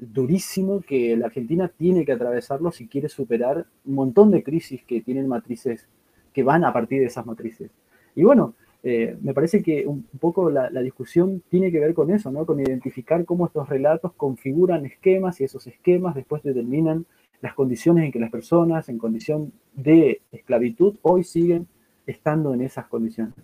durísimo, 0.00 0.80
que 0.80 1.16
la 1.16 1.26
Argentina 1.26 1.68
tiene 1.68 2.04
que 2.04 2.12
atravesarlo 2.12 2.72
si 2.72 2.88
quiere 2.88 3.08
superar 3.08 3.66
un 3.84 3.94
montón 3.94 4.30
de 4.30 4.42
crisis 4.42 4.82
que 4.84 5.00
tienen 5.00 5.28
matrices, 5.28 5.86
que 6.32 6.42
van 6.42 6.64
a 6.64 6.72
partir 6.72 7.00
de 7.00 7.06
esas 7.06 7.26
matrices. 7.26 7.70
Y 8.14 8.24
bueno, 8.24 8.54
eh, 8.82 9.16
me 9.20 9.34
parece 9.34 9.62
que 9.62 9.86
un 9.86 10.04
poco 10.18 10.48
la, 10.50 10.68
discusión 10.80 11.42
tiene 11.50 11.70
que 11.70 11.80
ver 11.80 11.92
con 11.92 12.10
eso, 12.10 12.30
¿no? 12.30 12.46
con 12.46 12.60
identificar 12.60 13.24
cómo 13.26 13.46
estos 13.46 13.68
relatos 13.68 14.12
configuran 14.14 14.86
esquemas 14.86 15.40
y 15.40 15.44
esos 15.44 15.66
esquemas 15.66 16.14
después 16.14 16.42
determinan 16.42 17.04
las 17.42 17.54
condiciones 17.54 18.04
en 18.04 18.12
que 18.12 18.20
las 18.20 18.30
personas 18.30 18.88
en 18.88 18.98
condición 18.98 19.52
de 19.74 20.22
esclavitud 20.32 20.96
hoy 21.02 21.24
siguen 21.24 21.66
estando 22.06 22.54
en 22.54 22.62
esas 22.62 22.86
condiciones. 22.86 23.34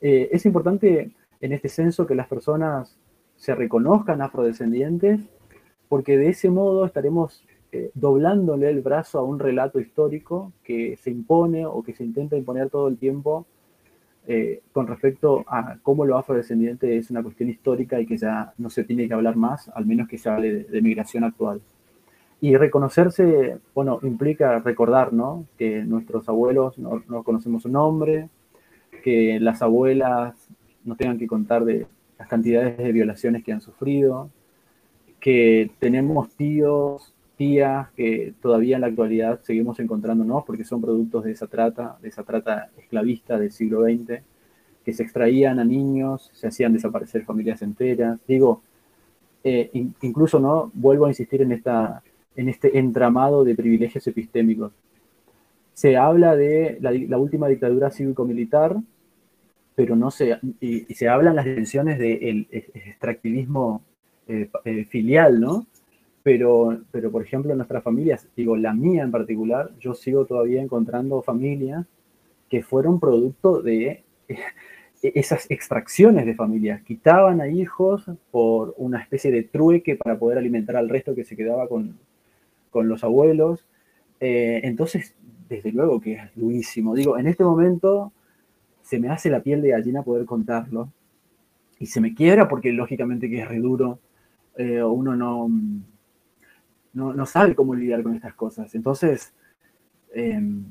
Eh, 0.00 0.28
es 0.32 0.46
importante 0.46 1.10
en 1.40 1.52
este 1.52 1.68
censo 1.68 2.06
que 2.06 2.14
las 2.14 2.26
personas 2.26 2.96
se 3.36 3.54
reconozcan 3.54 4.22
afrodescendientes 4.22 5.20
porque 5.88 6.18
de 6.18 6.28
ese 6.28 6.50
modo 6.50 6.84
estaremos 6.84 7.44
eh, 7.72 7.90
doblándole 7.94 8.70
el 8.70 8.80
brazo 8.80 9.18
a 9.18 9.22
un 9.22 9.38
relato 9.38 9.80
histórico 9.80 10.52
que 10.62 10.96
se 10.96 11.10
impone 11.10 11.66
o 11.66 11.82
que 11.82 11.94
se 11.94 12.04
intenta 12.04 12.36
imponer 12.36 12.70
todo 12.70 12.88
el 12.88 12.96
tiempo 12.96 13.46
eh, 14.28 14.62
con 14.72 14.88
respecto 14.88 15.44
a 15.46 15.78
cómo 15.82 16.04
lo 16.04 16.18
afrodescendiente 16.18 16.96
es 16.96 17.10
una 17.10 17.22
cuestión 17.22 17.48
histórica 17.48 18.00
y 18.00 18.06
que 18.06 18.16
ya 18.16 18.52
no 18.58 18.70
se 18.70 18.82
tiene 18.82 19.06
que 19.06 19.14
hablar 19.14 19.36
más, 19.36 19.68
al 19.68 19.86
menos 19.86 20.08
que 20.08 20.18
se 20.18 20.28
hable 20.28 20.64
de, 20.64 20.82
migración 20.82 21.22
actual. 21.22 21.60
Y 22.40 22.56
reconocerse, 22.56 23.58
bueno, 23.74 24.00
implica 24.02 24.58
recordar, 24.58 25.12
¿no? 25.12 25.46
Que 25.56 25.84
nuestros 25.84 26.28
abuelos 26.28 26.76
no, 26.76 27.02
no, 27.08 27.22
conocemos 27.22 27.62
su 27.62 27.68
nombre, 27.68 28.28
que 29.04 29.38
las 29.40 29.62
abuelas 29.62 30.48
no 30.84 30.96
tengan 30.96 31.18
que 31.18 31.28
contar 31.28 31.64
de 31.64 31.86
las 32.18 32.28
cantidades 32.28 32.78
de 32.78 32.92
violaciones 32.92 33.44
que 33.44 33.52
han 33.52 33.60
sufrido, 33.60 34.30
que 35.20 35.70
tenemos 35.78 36.30
tíos 36.36 37.14
tías 37.36 37.90
que 37.92 38.34
todavía 38.40 38.76
en 38.76 38.80
la 38.80 38.86
actualidad 38.88 39.40
seguimos 39.42 39.78
encontrándonos 39.78 40.44
porque 40.44 40.64
son 40.64 40.80
productos 40.80 41.24
de 41.24 41.32
esa 41.32 41.46
trata, 41.46 41.98
de 42.00 42.08
esa 42.08 42.22
trata 42.22 42.70
esclavista 42.78 43.38
del 43.38 43.52
siglo 43.52 43.84
XX, 43.84 44.22
que 44.84 44.92
se 44.92 45.02
extraían 45.02 45.58
a 45.58 45.64
niños, 45.64 46.30
se 46.32 46.46
hacían 46.46 46.72
desaparecer 46.72 47.24
familias 47.24 47.60
enteras. 47.62 48.18
Digo, 48.26 48.62
eh, 49.44 49.70
incluso 50.00 50.40
no 50.40 50.70
vuelvo 50.74 51.06
a 51.06 51.08
insistir 51.08 51.42
en, 51.42 51.52
esta, 51.52 52.02
en 52.36 52.48
este 52.48 52.78
entramado 52.78 53.44
de 53.44 53.54
privilegios 53.54 54.06
epistémicos. 54.06 54.72
Se 55.74 55.96
habla 55.96 56.36
de 56.36 56.78
la, 56.80 57.18
última 57.18 57.48
dictadura 57.48 57.90
cívico-militar, 57.90 58.76
pero 59.74 59.94
no 59.94 60.10
se, 60.10 60.38
y, 60.60 60.94
se 60.94 61.08
hablan 61.08 61.36
las 61.36 61.44
dimensiones 61.44 61.98
del 61.98 62.48
extractivismo 62.50 63.82
eh, 64.28 64.48
eh, 64.64 64.84
filial, 64.84 65.40
¿no? 65.40 65.66
Pero, 66.22 66.80
pero, 66.90 67.10
por 67.10 67.22
ejemplo, 67.22 67.52
en 67.52 67.58
nuestras 67.58 67.82
familias, 67.82 68.26
digo, 68.36 68.56
la 68.56 68.74
mía 68.74 69.04
en 69.04 69.12
particular, 69.12 69.70
yo 69.78 69.94
sigo 69.94 70.24
todavía 70.24 70.60
encontrando 70.60 71.22
familias 71.22 71.86
que 72.48 72.62
fueron 72.62 72.98
producto 72.98 73.62
de 73.62 74.04
esas 75.02 75.50
extracciones 75.50 76.26
de 76.26 76.34
familias. 76.34 76.82
Quitaban 76.82 77.40
a 77.40 77.48
hijos 77.48 78.10
por 78.30 78.74
una 78.76 79.00
especie 79.00 79.30
de 79.30 79.42
trueque 79.42 79.96
para 79.96 80.18
poder 80.18 80.38
alimentar 80.38 80.76
al 80.76 80.88
resto 80.88 81.14
que 81.14 81.24
se 81.24 81.36
quedaba 81.36 81.68
con, 81.68 81.98
con 82.70 82.88
los 82.88 83.04
abuelos. 83.04 83.66
Eh, 84.20 84.60
entonces, 84.64 85.14
desde 85.48 85.72
luego 85.72 86.00
que 86.00 86.14
es 86.14 86.34
durísimo. 86.34 86.94
Digo, 86.94 87.18
en 87.18 87.26
este 87.26 87.44
momento 87.44 88.12
se 88.82 88.98
me 88.98 89.08
hace 89.08 89.30
la 89.30 89.42
piel 89.42 89.62
de 89.62 89.70
gallina 89.70 90.02
poder 90.02 90.24
contarlo 90.26 90.92
y 91.78 91.86
se 91.86 92.00
me 92.00 92.14
quiebra 92.14 92.48
porque 92.48 92.72
lógicamente 92.72 93.28
que 93.28 93.40
es 93.40 93.48
re 93.48 93.58
duro. 93.58 93.98
Eh, 94.56 94.82
uno 94.82 95.14
no 95.14 95.48
no, 96.96 97.26
sabe 97.26 97.54
cómo 97.54 97.74
lidiar 97.74 98.02
con 98.02 98.14
estas 98.14 98.34
cosas. 98.34 98.74
Entonces, 98.74 99.32
em, 100.14 100.64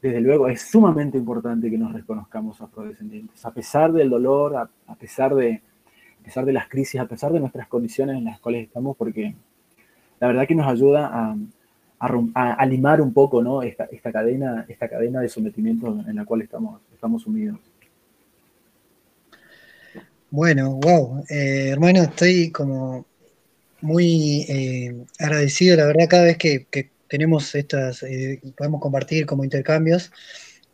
desde 0.00 0.20
luego, 0.20 0.48
es 0.48 0.62
sumamente 0.62 1.18
importante 1.18 1.70
que 1.70 1.78
nos 1.78 1.92
reconozcamos 1.92 2.60
afrodescendientes, 2.60 3.44
a 3.44 3.52
pesar 3.52 3.92
del 3.92 4.08
dolor, 4.08 4.56
a, 4.56 4.94
pesar 4.94 5.34
de, 5.34 5.62
pesar 6.24 6.44
de 6.46 6.52
las 6.52 6.68
crisis, 6.68 7.00
a 7.00 7.06
pesar 7.06 7.32
de 7.32 7.40
nuestras 7.40 7.68
condiciones 7.68 8.16
en 8.16 8.24
las 8.24 8.40
cuales 8.40 8.66
estamos, 8.66 8.96
porque 8.96 9.34
la 10.20 10.28
verdad 10.28 10.46
que 10.46 10.54
nos 10.54 10.66
ayuda 10.66 11.10
a, 11.12 11.36
a, 11.98 12.66
un 13.02 13.12
poco 13.12 13.42
¿no? 13.42 13.62
esta, 13.62 13.84
esta, 13.84 14.10
cadena, 14.10 14.64
esta 14.68 14.88
cadena 14.88 15.20
de 15.20 15.28
sometimiento 15.28 15.88
en 16.06 16.16
la 16.16 16.24
cual 16.24 16.42
estamos, 16.42 16.80
estamos 16.94 17.22
sumidos. 17.22 17.58
Bueno, 20.30 20.74
wow, 20.82 21.24
eh, 21.30 21.68
hermano, 21.70 22.02
estoy 22.02 22.50
como 22.50 23.06
muy 23.80 24.44
eh, 24.48 24.94
agradecido, 25.18 25.76
la 25.76 25.86
verdad, 25.86 26.08
cada 26.08 26.24
vez 26.24 26.38
que, 26.38 26.66
tenemos 27.08 27.54
estas, 27.54 28.02
eh, 28.02 28.40
podemos 28.56 28.80
compartir 28.80 29.26
como 29.26 29.44
intercambios. 29.44 30.10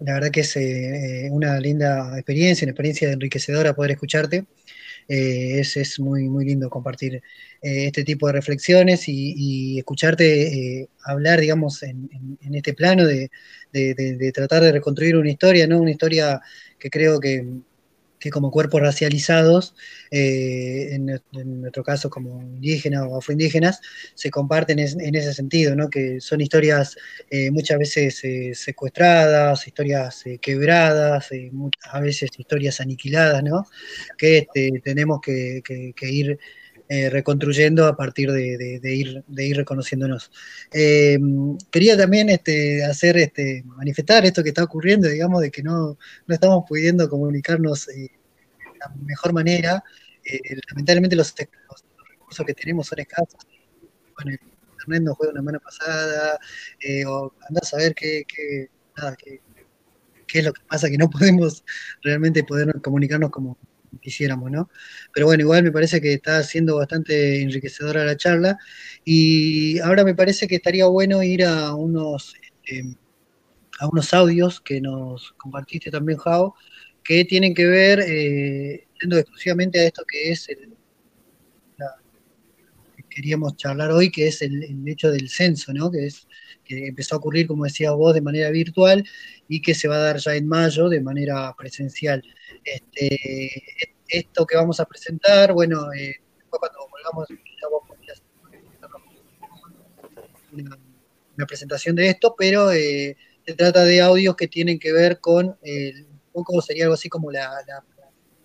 La 0.00 0.14
verdad 0.14 0.30
que 0.30 0.40
es 0.40 0.56
eh, 0.56 1.28
una 1.30 1.60
linda 1.60 2.14
experiencia, 2.16 2.64
una 2.64 2.72
experiencia 2.72 3.12
enriquecedora 3.12 3.74
poder 3.74 3.92
escucharte. 3.92 4.46
Es, 5.08 5.76
es, 5.76 6.00
muy, 6.00 6.28
muy 6.30 6.46
lindo 6.46 6.70
compartir 6.70 7.22
este 7.60 8.04
tipo 8.04 8.28
de 8.28 8.32
reflexiones 8.34 9.04
y, 9.08 9.78
escucharte 9.78 10.88
hablar, 11.04 11.40
digamos, 11.40 11.82
en, 11.82 12.08
este 12.52 12.72
plano 12.72 13.06
de, 13.06 13.30
de, 13.72 14.32
tratar 14.32 14.62
de 14.62 14.72
reconstruir 14.72 15.16
una 15.16 15.30
historia, 15.30 15.66
¿no? 15.66 15.80
Una 15.80 15.90
historia 15.90 16.40
que 16.78 16.88
creo 16.88 17.20
que, 17.20 17.44
que 18.22 18.30
como 18.30 18.52
cuerpos 18.52 18.80
racializados, 18.80 19.74
eh, 20.12 20.90
en, 20.92 21.06
nuestro 21.60 21.82
caso 21.82 22.08
como 22.08 22.40
indígenas 22.40 23.02
o 23.08 23.18
afroindígenas, 23.18 23.80
se 24.14 24.30
comparten 24.30 24.78
en, 24.78 25.14
ese 25.16 25.34
sentido, 25.34 25.74
¿no? 25.74 25.90
que 25.90 26.20
son 26.20 26.40
historias 26.40 26.96
eh, 27.30 27.50
muchas 27.50 27.78
veces 27.78 28.22
eh, 28.22 28.52
secuestradas, 28.54 29.66
historias 29.66 30.22
quebradas, 30.40 31.30
a 31.90 32.00
veces 32.00 32.30
historias 32.38 32.80
aniquiladas, 32.80 33.42
¿no? 33.42 33.66
que 34.16 34.38
este, 34.38 34.80
tenemos 34.84 35.20
que, 35.20 35.62
ir 36.02 36.38
eh, 36.94 37.08
reconstruyendo 37.08 37.86
a 37.86 37.96
partir 37.96 38.30
de, 38.30 38.94
ir, 38.94 39.56
reconociéndonos. 39.56 40.30
Eh, 40.70 41.18
quería 41.70 41.96
también 41.96 42.28
este, 42.28 42.84
hacer, 42.84 43.16
este, 43.16 43.62
manifestar 43.64 44.26
esto 44.26 44.42
que 44.42 44.50
está 44.50 44.62
ocurriendo, 44.62 45.08
digamos, 45.08 45.40
de 45.40 45.50
que 45.50 45.62
no, 45.62 45.96
no 46.26 46.34
estamos 46.34 46.64
pudiendo 46.68 47.08
comunicarnos 47.08 47.86
de 47.86 48.10
la 48.78 48.88
mejor 49.06 49.32
manera. 49.32 49.82
lamentablemente 50.68 51.16
los, 51.16 51.34
recursos 51.34 52.44
que 52.44 52.52
tenemos 52.52 52.88
son 52.88 53.00
escasos. 53.00 53.40
Bueno, 54.14 54.36
internet 54.72 55.02
nos 55.02 55.16
juega 55.16 55.32
una 55.32 55.42
mano 55.42 55.60
pasada, 55.60 56.38
o 57.06 57.32
andás 57.48 57.72
a 57.72 57.78
ver 57.78 57.94
qué, 57.94 58.24
qué, 58.28 58.68
nada, 58.98 59.16
qué 59.16 59.40
qué 60.26 60.40
es 60.40 60.44
lo 60.44 60.52
que 60.52 60.62
pasa, 60.68 60.90
que 60.90 60.98
no 60.98 61.08
podemos 61.10 61.64
realmente 62.02 62.44
poder 62.44 62.80
comunicarnos 62.82 63.30
como 63.30 63.56
quisiéramos, 64.00 64.50
¿no? 64.50 64.70
Pero 65.12 65.26
bueno, 65.26 65.42
igual 65.42 65.62
me 65.62 65.72
parece 65.72 66.00
que 66.00 66.14
está 66.14 66.42
siendo 66.42 66.76
bastante 66.76 67.42
enriquecedora 67.42 68.04
la 68.04 68.16
charla 68.16 68.58
y 69.04 69.78
ahora 69.80 70.04
me 70.04 70.14
parece 70.14 70.48
que 70.48 70.56
estaría 70.56 70.86
bueno 70.86 71.22
ir 71.22 71.44
a 71.44 71.74
unos, 71.74 72.34
este, 72.42 72.96
a 73.78 73.88
unos 73.88 74.14
audios 74.14 74.60
que 74.60 74.80
nos 74.80 75.32
compartiste 75.38 75.90
también, 75.90 76.18
Jao, 76.18 76.54
que 77.04 77.24
tienen 77.24 77.54
que 77.54 77.66
ver, 77.66 78.00
eh, 78.00 78.86
exclusivamente 79.00 79.80
a 79.80 79.84
esto 79.86 80.04
que 80.08 80.30
es 80.30 80.48
el, 80.48 80.72
queríamos 83.14 83.56
charlar 83.56 83.90
hoy, 83.90 84.10
que 84.10 84.28
es 84.28 84.42
el, 84.42 84.82
hecho 84.86 85.10
del 85.10 85.28
censo, 85.28 85.72
¿no? 85.72 85.90
Que 85.90 86.06
es 86.06 86.26
que 86.64 86.86
empezó 86.86 87.14
a 87.14 87.18
ocurrir, 87.18 87.46
como 87.46 87.64
decías 87.64 87.92
vos, 87.92 88.14
de 88.14 88.20
manera 88.20 88.50
virtual 88.50 89.04
y 89.48 89.60
que 89.60 89.74
se 89.74 89.88
va 89.88 89.96
a 89.96 90.00
dar 90.00 90.18
ya 90.18 90.34
en 90.34 90.46
mayo 90.46 90.88
de 90.88 91.00
manera 91.00 91.54
presencial. 91.56 92.22
Este, 92.64 93.62
esto 94.08 94.46
que 94.46 94.56
vamos 94.56 94.80
a 94.80 94.84
presentar, 94.84 95.52
bueno, 95.52 95.92
eh, 95.92 96.16
cuando 96.48 96.78
volvamos 96.90 97.28
una, 100.52 100.78
una, 101.36 101.46
presentación 101.46 101.96
de 101.96 102.08
esto, 102.10 102.34
pero 102.36 102.72
eh, 102.72 103.16
se 103.44 103.54
trata 103.54 103.84
de 103.84 104.00
audios 104.00 104.36
que 104.36 104.48
tienen 104.48 104.78
que 104.78 104.92
ver 104.92 105.18
con 105.18 105.56
un 106.34 106.44
poco 106.44 106.62
sería 106.62 106.84
algo 106.84 106.94
así 106.94 107.08
como 107.08 107.30
la, 107.30 107.50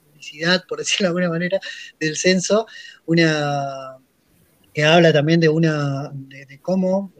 publicidad, 0.05 0.63
por 0.67 0.77
decirlo 0.79 1.05
de 1.05 1.07
alguna 1.07 1.29
manera, 1.29 1.59
del 1.99 2.17
censo, 2.17 2.65
una 3.05 3.97
que 4.77 4.83
habla 4.83 5.11
también 5.11 5.39
de 5.39 5.49
una 5.49 6.11
de 6.13 6.61
cómo 6.61 7.11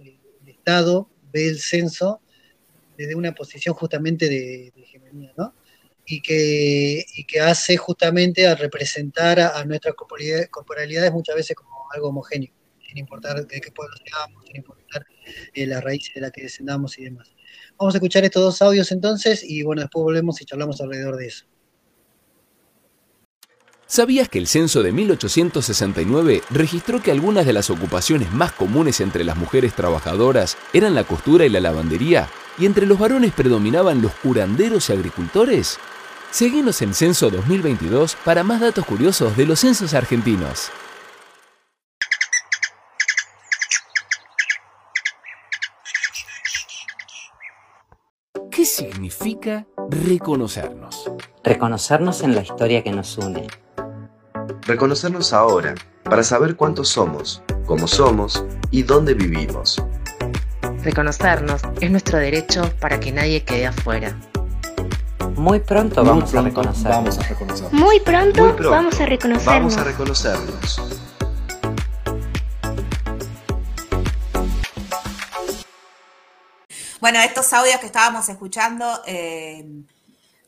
Estado 0.45 1.09
ve 1.33 1.47
el 1.47 1.59
censo 1.59 2.21
desde 2.95 3.15
una 3.15 3.31
posición 3.33 3.73
justamente 3.73 4.29
de, 4.29 4.71
hegemonía, 4.75 5.33
¿no? 5.35 5.55
Y 6.05 6.21
que, 6.21 7.03
que 7.27 7.39
hace 7.39 7.75
justamente 7.75 8.45
a 8.45 8.53
representar 8.53 9.39
a, 9.39 9.65
nuestras 9.65 9.95
corporalidades 9.95 11.11
muchas 11.11 11.35
veces 11.35 11.55
como 11.55 11.71
algo 11.95 12.09
homogéneo, 12.09 12.53
sin 12.87 12.99
importar 12.99 13.47
de 13.47 13.59
qué 13.59 13.71
pueblo 13.71 13.95
seamos, 14.05 14.45
sin 14.45 14.57
importar 14.57 15.07
eh, 15.55 15.65
la 15.65 15.81
raíz 15.81 16.11
de 16.13 16.21
la 16.21 16.29
que 16.29 16.43
descendamos 16.43 16.99
y 16.99 17.05
demás. 17.05 17.33
Vamos 17.75 17.95
a 17.95 17.97
escuchar 17.97 18.23
estos 18.23 18.43
dos 18.43 18.61
audios 18.61 18.91
entonces 18.91 19.43
y 19.43 19.63
bueno, 19.63 19.81
después 19.81 20.03
volvemos 20.03 20.39
y 20.43 20.45
charlamos 20.45 20.79
alrededor 20.79 21.15
de 21.15 21.25
eso. 21.25 21.47
¿Sabías 23.89 24.27
que 24.27 24.37
el 24.37 24.47
censo 24.47 24.83
de 24.83 24.91
1869 24.91 26.43
registró 26.49 27.01
que 27.01 27.09
algunas 27.09 27.45
de 27.45 27.53
las 27.53 27.69
ocupaciones 27.69 28.33
más 28.33 28.51
comunes 28.51 28.99
entre 28.99 29.23
las 29.23 29.37
mujeres 29.37 29.73
trabajadoras 29.73 30.57
eran 30.73 30.93
la 30.93 31.05
costura 31.05 31.45
y 31.45 31.49
la 31.49 31.61
lavandería, 31.61 32.27
y 32.57 32.65
entre 32.65 32.85
los 32.85 32.99
varones 32.99 33.31
predominaban 33.31 34.01
los 34.01 34.11
curanderos 34.15 34.89
y 34.89 34.93
agricultores? 34.93 35.79
Seguimos 36.31 36.81
en 36.81 36.93
Censo 36.93 37.29
2022 37.29 38.17
para 38.25 38.43
más 38.43 38.59
datos 38.59 38.85
curiosos 38.85 39.37
de 39.37 39.45
los 39.45 39.61
censos 39.61 39.93
argentinos. 39.93 40.69
¿Qué 48.51 48.65
significa 48.65 49.65
reconocernos? 49.89 51.09
Reconocernos 51.41 52.21
en 52.23 52.35
la 52.35 52.41
historia 52.41 52.83
que 52.83 52.91
nos 52.91 53.17
une 53.17 53.47
reconocernos 54.61 55.33
ahora 55.33 55.75
para 56.03 56.23
saber 56.23 56.55
cuántos 56.55 56.89
somos, 56.89 57.41
cómo 57.65 57.87
somos 57.87 58.45
y 58.71 58.83
dónde 58.83 59.13
vivimos. 59.13 59.81
Reconocernos 60.83 61.61
es 61.81 61.91
nuestro 61.91 62.17
derecho 62.17 62.71
para 62.79 62.99
que 62.99 63.11
nadie 63.11 63.43
quede 63.43 63.67
afuera. 63.67 64.17
Muy 65.35 65.59
pronto, 65.59 66.03
vamos, 66.03 66.33
a 66.33 66.41
reconocernos. 66.41 67.19
Muy 67.71 67.99
pronto, 67.99 68.55
vamos 68.69 68.99
a 68.99 69.05
reconocernos. 69.05 69.45
Vamos 69.45 69.77
a 69.77 69.83
reconocernos. 69.83 70.81
Bueno, 76.99 77.19
estos 77.19 77.53
audios 77.53 77.79
que 77.79 77.85
estábamos 77.85 78.27
escuchando 78.27 78.85
eh, 79.05 79.63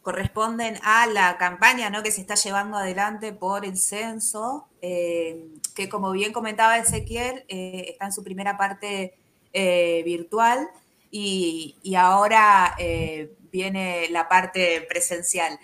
corresponden 0.09 0.73
a 0.81 1.05
la 1.05 1.37
campaña 1.37 1.91
¿no? 1.91 2.01
que 2.01 2.09
se 2.09 2.21
está 2.21 2.33
llevando 2.33 2.77
adelante 2.77 3.31
por 3.31 3.63
el 3.63 3.77
censo, 3.77 4.67
eh, 4.81 5.45
que 5.75 5.87
como 5.87 6.11
bien 6.11 6.33
comentaba 6.33 6.79
Ezequiel, 6.79 7.43
eh, 7.47 7.85
está 7.89 8.05
en 8.05 8.11
su 8.11 8.23
primera 8.23 8.57
parte 8.57 9.13
eh, 9.53 10.01
virtual 10.03 10.67
y, 11.11 11.75
ahora 11.95 12.75
viene 13.51 14.07
la 14.09 14.27
parte 14.27 14.83
presencial. 14.89 15.59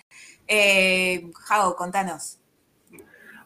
Jao, 0.46 1.74
contanos. 1.74 2.38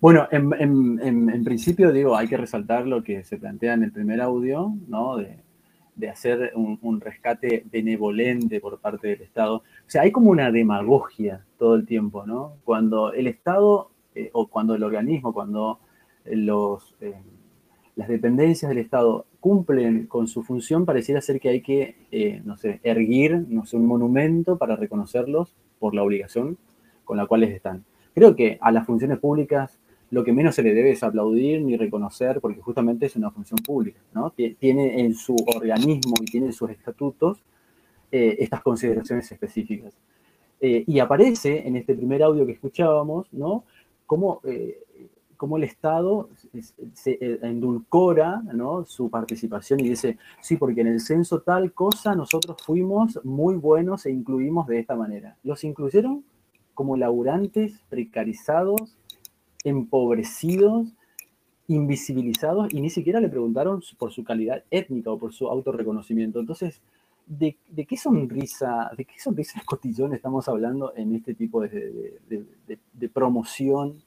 Bueno, 0.02 0.28
en, 0.30 1.44
principio 1.44 1.92
digo, 1.92 2.14
hay 2.14 2.28
que 2.28 2.36
resaltar 2.36 2.86
lo 2.86 3.02
que 3.02 3.24
se 3.24 3.38
plantea 3.38 3.72
en 3.72 3.84
el 3.84 3.92
primer 3.92 4.20
audio, 4.20 4.74
¿no? 4.86 5.16
De 6.00 6.08
hacer 6.08 6.52
un, 6.54 7.00
rescate 7.00 7.64
benevolente 7.70 8.60
por 8.60 8.80
parte 8.80 9.08
del 9.08 9.22
Estado. 9.22 9.56
O 9.56 9.62
sea, 9.86 10.02
hay 10.02 10.10
como 10.10 10.30
una 10.30 10.50
demagogia 10.50 11.44
todo 11.58 11.74
el 11.74 11.86
tiempo, 11.86 12.26
¿no? 12.26 12.54
Cuando 12.64 13.12
el 13.12 13.26
Estado 13.26 13.90
eh, 14.14 14.30
o 14.32 14.48
cuando 14.48 14.74
el 14.74 14.82
organismo, 14.82 15.32
cuando 15.32 15.78
los, 16.24 16.96
eh, 17.00 17.14
las 17.96 18.08
dependencias 18.08 18.68
del 18.70 18.78
Estado 18.78 19.26
cumplen 19.38 20.06
con 20.06 20.26
su 20.26 20.42
función, 20.42 20.84
pareciera 20.84 21.20
ser 21.20 21.38
que 21.38 21.50
hay 21.50 21.60
que, 21.60 21.96
eh, 22.10 22.40
no 22.44 22.56
sé, 22.56 22.80
erguir, 22.82 23.46
no 23.48 23.64
sé, 23.66 23.76
un 23.76 23.86
monumento 23.86 24.58
para 24.58 24.76
reconocerlos 24.76 25.54
por 25.78 25.94
la 25.94 26.02
obligación 26.02 26.58
con 27.04 27.16
la 27.16 27.26
cual 27.26 27.44
están. 27.44 27.84
Creo 28.14 28.34
que 28.34 28.58
a 28.60 28.72
las 28.72 28.86
funciones 28.86 29.18
públicas 29.18 29.78
lo 30.10 30.24
que 30.24 30.32
menos 30.32 30.54
se 30.54 30.62
le 30.62 30.74
debe 30.74 30.90
es 30.90 31.02
aplaudir 31.02 31.62
ni 31.62 31.76
reconocer, 31.76 32.40
porque 32.40 32.60
justamente 32.60 33.06
es 33.06 33.16
una 33.16 33.30
función 33.30 33.58
pública, 33.58 34.00
¿no? 34.12 34.30
Tiene 34.30 35.00
en 35.00 35.14
su 35.14 35.36
organismo 35.54 36.14
y 36.20 36.24
tiene 36.24 36.46
en 36.46 36.52
sus 36.52 36.70
estatutos 36.70 37.42
eh, 38.10 38.36
estas 38.40 38.60
consideraciones 38.62 39.30
específicas. 39.30 39.94
Eh, 40.60 40.82
y 40.86 40.98
aparece 40.98 41.66
en 41.66 41.76
este 41.76 41.94
primer 41.94 42.22
audio 42.24 42.44
que 42.44 42.52
escuchábamos, 42.52 43.32
¿no? 43.32 43.64
Cómo, 44.04 44.40
eh, 44.44 44.82
el 45.56 45.64
Estado 45.64 46.28
se 46.92 47.18
endulcora 47.40 48.42
¿no? 48.52 48.84
su 48.84 49.08
participación 49.08 49.80
y 49.80 49.88
dice, 49.88 50.18
sí, 50.42 50.58
porque 50.58 50.82
en 50.82 50.88
el 50.88 51.00
censo 51.00 51.40
tal 51.40 51.72
cosa 51.72 52.14
nosotros 52.14 52.58
fuimos 52.62 53.18
muy 53.24 53.54
buenos 53.54 54.04
e 54.04 54.10
incluimos 54.10 54.66
de 54.66 54.80
esta 54.80 54.96
manera. 54.96 55.38
Los 55.42 55.64
incluyeron 55.64 56.24
como 56.74 56.96
laburantes 56.96 57.80
precarizados, 57.88 58.98
empobrecidos, 59.64 60.88
invisibilizados 61.68 62.72
y 62.74 62.80
ni 62.80 62.90
siquiera 62.90 63.20
le 63.20 63.28
preguntaron 63.28 63.82
por 63.98 64.12
su 64.12 64.24
calidad 64.24 64.64
étnica 64.70 65.10
o 65.10 65.18
por 65.18 65.32
su 65.32 65.48
autorreconocimiento. 65.48 66.40
Entonces, 66.40 66.80
¿de, 67.26 67.56
qué 67.86 67.96
sonrisa, 67.96 68.90
de 68.96 69.04
qué 69.04 69.18
sonrisa 69.18 69.62
cotillón 69.64 70.14
estamos 70.14 70.48
hablando 70.48 70.92
en 70.96 71.14
este 71.14 71.34
tipo 71.34 71.62
de, 71.62 72.18
promoción 73.12 74.02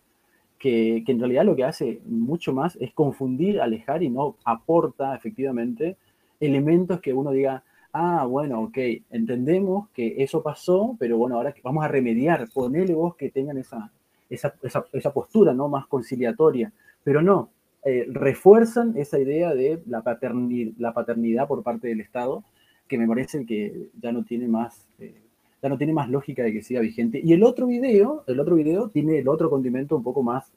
que, 0.59 1.03
en 1.07 1.19
realidad 1.19 1.45
lo 1.45 1.55
que 1.55 1.63
hace 1.63 2.01
mucho 2.05 2.53
más 2.53 2.75
es 2.81 2.93
confundir, 2.93 3.61
alejar 3.61 4.03
y 4.03 4.09
no 4.09 4.35
aporta 4.43 5.15
efectivamente 5.15 5.97
elementos 6.39 6.99
que 6.99 7.13
uno 7.13 7.31
diga, 7.31 7.63
ah, 7.93 8.25
bueno, 8.25 8.61
ok, 8.63 8.77
entendemos 9.11 9.87
que 9.89 10.15
eso 10.17 10.43
pasó, 10.43 10.97
pero 10.99 11.17
bueno, 11.17 11.37
ahora 11.37 11.53
vamos 11.63 11.85
a 11.85 11.87
remediar, 11.87 12.49
ponele 12.53 12.93
vos 12.93 13.15
que 13.15 13.29
tengan 13.29 13.57
esa, 13.57 13.91
esa, 14.35 15.13
postura 15.13 15.53
¿no? 15.53 15.67
más 15.67 15.87
conciliatoria, 15.87 16.71
pero 17.03 17.21
no, 17.21 17.49
eh, 17.85 18.07
refuerzan 18.09 18.93
esa 18.97 19.19
idea 19.19 19.53
de 19.53 19.81
la, 19.87 20.01
paternidad, 20.01 20.73
la 20.77 20.93
paternidad 20.93 21.47
por 21.47 21.63
parte 21.63 21.87
del 21.87 22.01
Estado, 22.01 22.43
que 22.87 22.97
me 22.97 23.07
parece 23.07 23.45
que 23.45 23.89
ya 24.01 24.11
no 24.11 24.23
tiene 24.23 24.47
más, 24.47 24.87
eh, 24.99 25.15
ya 25.61 25.69
no 25.69 25.77
tiene 25.77 25.93
más 25.93 26.09
lógica 26.09 26.43
de 26.43 26.53
que 26.53 26.61
siga 26.61 26.81
vigente. 26.81 27.21
Y 27.23 27.33
el 27.33 27.43
otro 27.43 27.67
video, 27.67 28.23
el 28.27 28.39
otro 28.39 28.55
video 28.55 28.89
tiene 28.89 29.19
el 29.19 29.27
otro 29.27 29.49
condimento 29.49 29.95
un 29.95 30.03
poco 30.03 30.23
más 30.23 30.51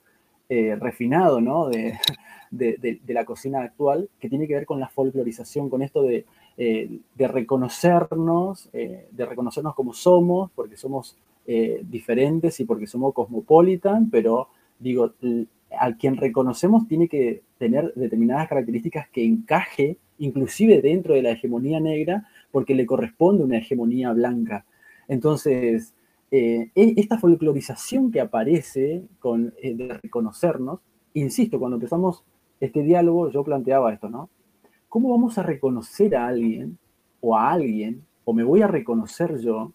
eh, 0.48 0.76
refinado, 0.76 1.40
¿no? 1.40 1.68
De, 1.68 1.98
de, 2.50 3.00
la 3.08 3.24
cocina 3.24 3.62
actual, 3.62 4.08
que 4.20 4.28
tiene 4.28 4.46
que 4.46 4.54
ver 4.54 4.66
con 4.66 4.78
la 4.78 4.88
folclorización, 4.88 5.68
con 5.68 5.82
esto 5.82 6.02
de, 6.02 6.24
de 6.56 7.28
reconocernos, 7.28 8.70
de 8.72 9.26
reconocernos 9.26 9.74
como 9.74 9.92
somos, 9.92 10.50
porque 10.54 10.76
somos 10.76 11.16
eh, 11.46 11.82
diferentes 11.88 12.58
y 12.60 12.64
porque 12.64 12.86
somos 12.86 13.14
cosmopolitan, 13.14 14.10
pero 14.10 14.48
digo, 14.78 15.14
al 15.78 15.96
quien 15.96 16.16
reconocemos 16.16 16.86
tiene 16.88 17.08
que 17.08 17.42
tener 17.58 17.92
determinadas 17.94 18.48
características 18.48 19.08
que 19.08 19.24
encaje 19.24 19.98
inclusive 20.18 20.80
dentro 20.80 21.14
de 21.14 21.22
la 21.22 21.32
hegemonía 21.32 21.80
negra, 21.80 22.26
porque 22.50 22.74
le 22.74 22.86
corresponde 22.86 23.44
una 23.44 23.58
hegemonía 23.58 24.12
blanca. 24.12 24.64
Entonces, 25.08 25.94
eh, 26.30 26.70
e, 26.74 26.94
esta 26.96 27.18
folclorización 27.18 28.10
que 28.10 28.20
aparece 28.20 29.04
con, 29.18 29.54
eh, 29.62 29.74
de 29.74 29.94
reconocernos, 29.94 30.80
insisto, 31.14 31.58
cuando 31.58 31.76
empezamos 31.76 32.24
este 32.60 32.82
diálogo 32.82 33.30
yo 33.30 33.44
planteaba 33.44 33.92
esto, 33.92 34.08
¿no? 34.08 34.30
¿Cómo 34.88 35.10
vamos 35.10 35.36
a 35.38 35.42
reconocer 35.42 36.16
a 36.16 36.26
alguien 36.26 36.78
o 37.20 37.36
a 37.36 37.52
alguien, 37.52 38.02
o 38.24 38.32
me 38.32 38.44
voy 38.44 38.62
a 38.62 38.66
reconocer 38.66 39.38
yo, 39.38 39.72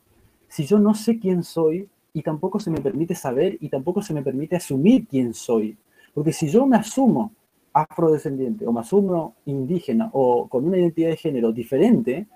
si 0.52 0.66
yo 0.66 0.80
no 0.80 0.94
sé 0.94 1.18
quién 1.18 1.44
soy 1.44 1.88
y 2.12 2.22
tampoco 2.22 2.60
se 2.60 2.70
me 2.70 2.82
permite 2.82 3.16
saber 3.16 3.58
y 3.62 3.70
tampoco 3.70 4.02
se 4.02 4.14
me 4.14 4.22
permite 4.22 4.58
asumir 4.58 5.08
quién 5.08 5.34
soy? 5.34 5.78
Porque 6.14 6.34
si 6.34 6.50
yo 6.50 6.68
me 6.68 6.76
asumo 6.76 7.32
afrodescendiente 7.72 8.68
o 8.68 8.74
me 8.74 8.82
asumo 8.82 9.36
indígena 9.46 10.10
o 10.12 10.50
con 10.50 10.66
una 10.66 10.78
identidad 10.78 11.12
de 11.12 11.16
género 11.16 11.54
diferente, 11.54 12.28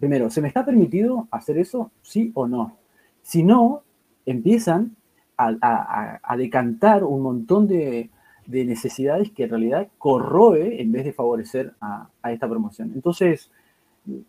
primero, 0.00 0.28
¿se 0.28 0.40
me 0.40 0.48
está 0.48 0.64
permitido 0.64 1.28
hacer 1.30 1.56
eso? 1.56 1.92
Sí 2.02 2.32
o 2.34 2.48
no. 2.48 2.76
Si 3.22 3.44
no, 3.44 3.84
empiezan 4.26 4.96
a, 5.36 6.34
decantar 6.36 7.04
un 7.04 7.22
montón 7.22 7.68
de, 7.68 8.10
necesidades 8.48 9.30
que 9.30 9.44
en 9.44 9.50
realidad 9.50 9.88
corroe 9.98 10.82
en 10.82 10.90
vez 10.90 11.04
de 11.04 11.12
favorecer 11.12 11.74
a, 11.80 12.08
esta 12.24 12.48
promoción. 12.48 12.90
Entonces, 12.92 13.52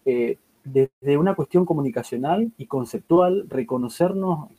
eh, 0.06 0.38
desde 0.64 1.18
una 1.18 1.36
cuestión 1.36 1.66
comunicacional 1.66 2.51
y 2.57 2.66
conceptual, 2.68 3.45
reconocernos, 3.49 4.49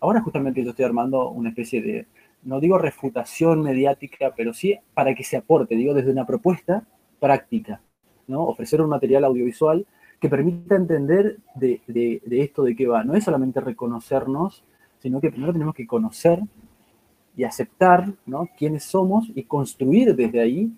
ahora 0.00 0.20
justamente 0.20 0.62
yo 0.64 0.70
estoy 0.70 0.84
armando 0.84 1.30
una 1.30 1.50
especie 1.50 1.82
de, 1.82 2.06
no 2.42 2.60
digo 2.60 2.78
refutación 2.78 3.62
mediática, 3.62 4.32
pero 4.36 4.52
sí 4.52 4.78
para 4.94 5.14
que 5.14 5.24
se 5.24 5.36
aporte, 5.36 5.76
digo, 5.76 5.94
desde 5.94 6.10
una 6.10 6.26
propuesta 6.26 6.84
práctica, 7.20 7.80
¿no? 8.26 8.44
Ofrecer 8.44 8.80
un 8.80 8.90
material 8.90 9.24
audiovisual 9.24 9.86
que 10.20 10.28
permita 10.28 10.76
entender 10.76 11.38
de, 11.54 11.80
esto 12.30 12.62
de 12.62 12.74
qué 12.74 12.86
va. 12.86 13.04
No 13.04 13.14
es 13.14 13.24
solamente 13.24 13.60
reconocernos, 13.60 14.64
sino 14.98 15.20
que 15.20 15.30
primero 15.30 15.52
tenemos 15.52 15.74
que 15.74 15.86
conocer 15.86 16.40
y 17.36 17.44
aceptar 17.44 18.12
¿no? 18.24 18.48
quiénes 18.56 18.84
somos 18.84 19.30
y 19.34 19.44
construir 19.44 20.16
desde 20.16 20.40
ahí 20.40 20.72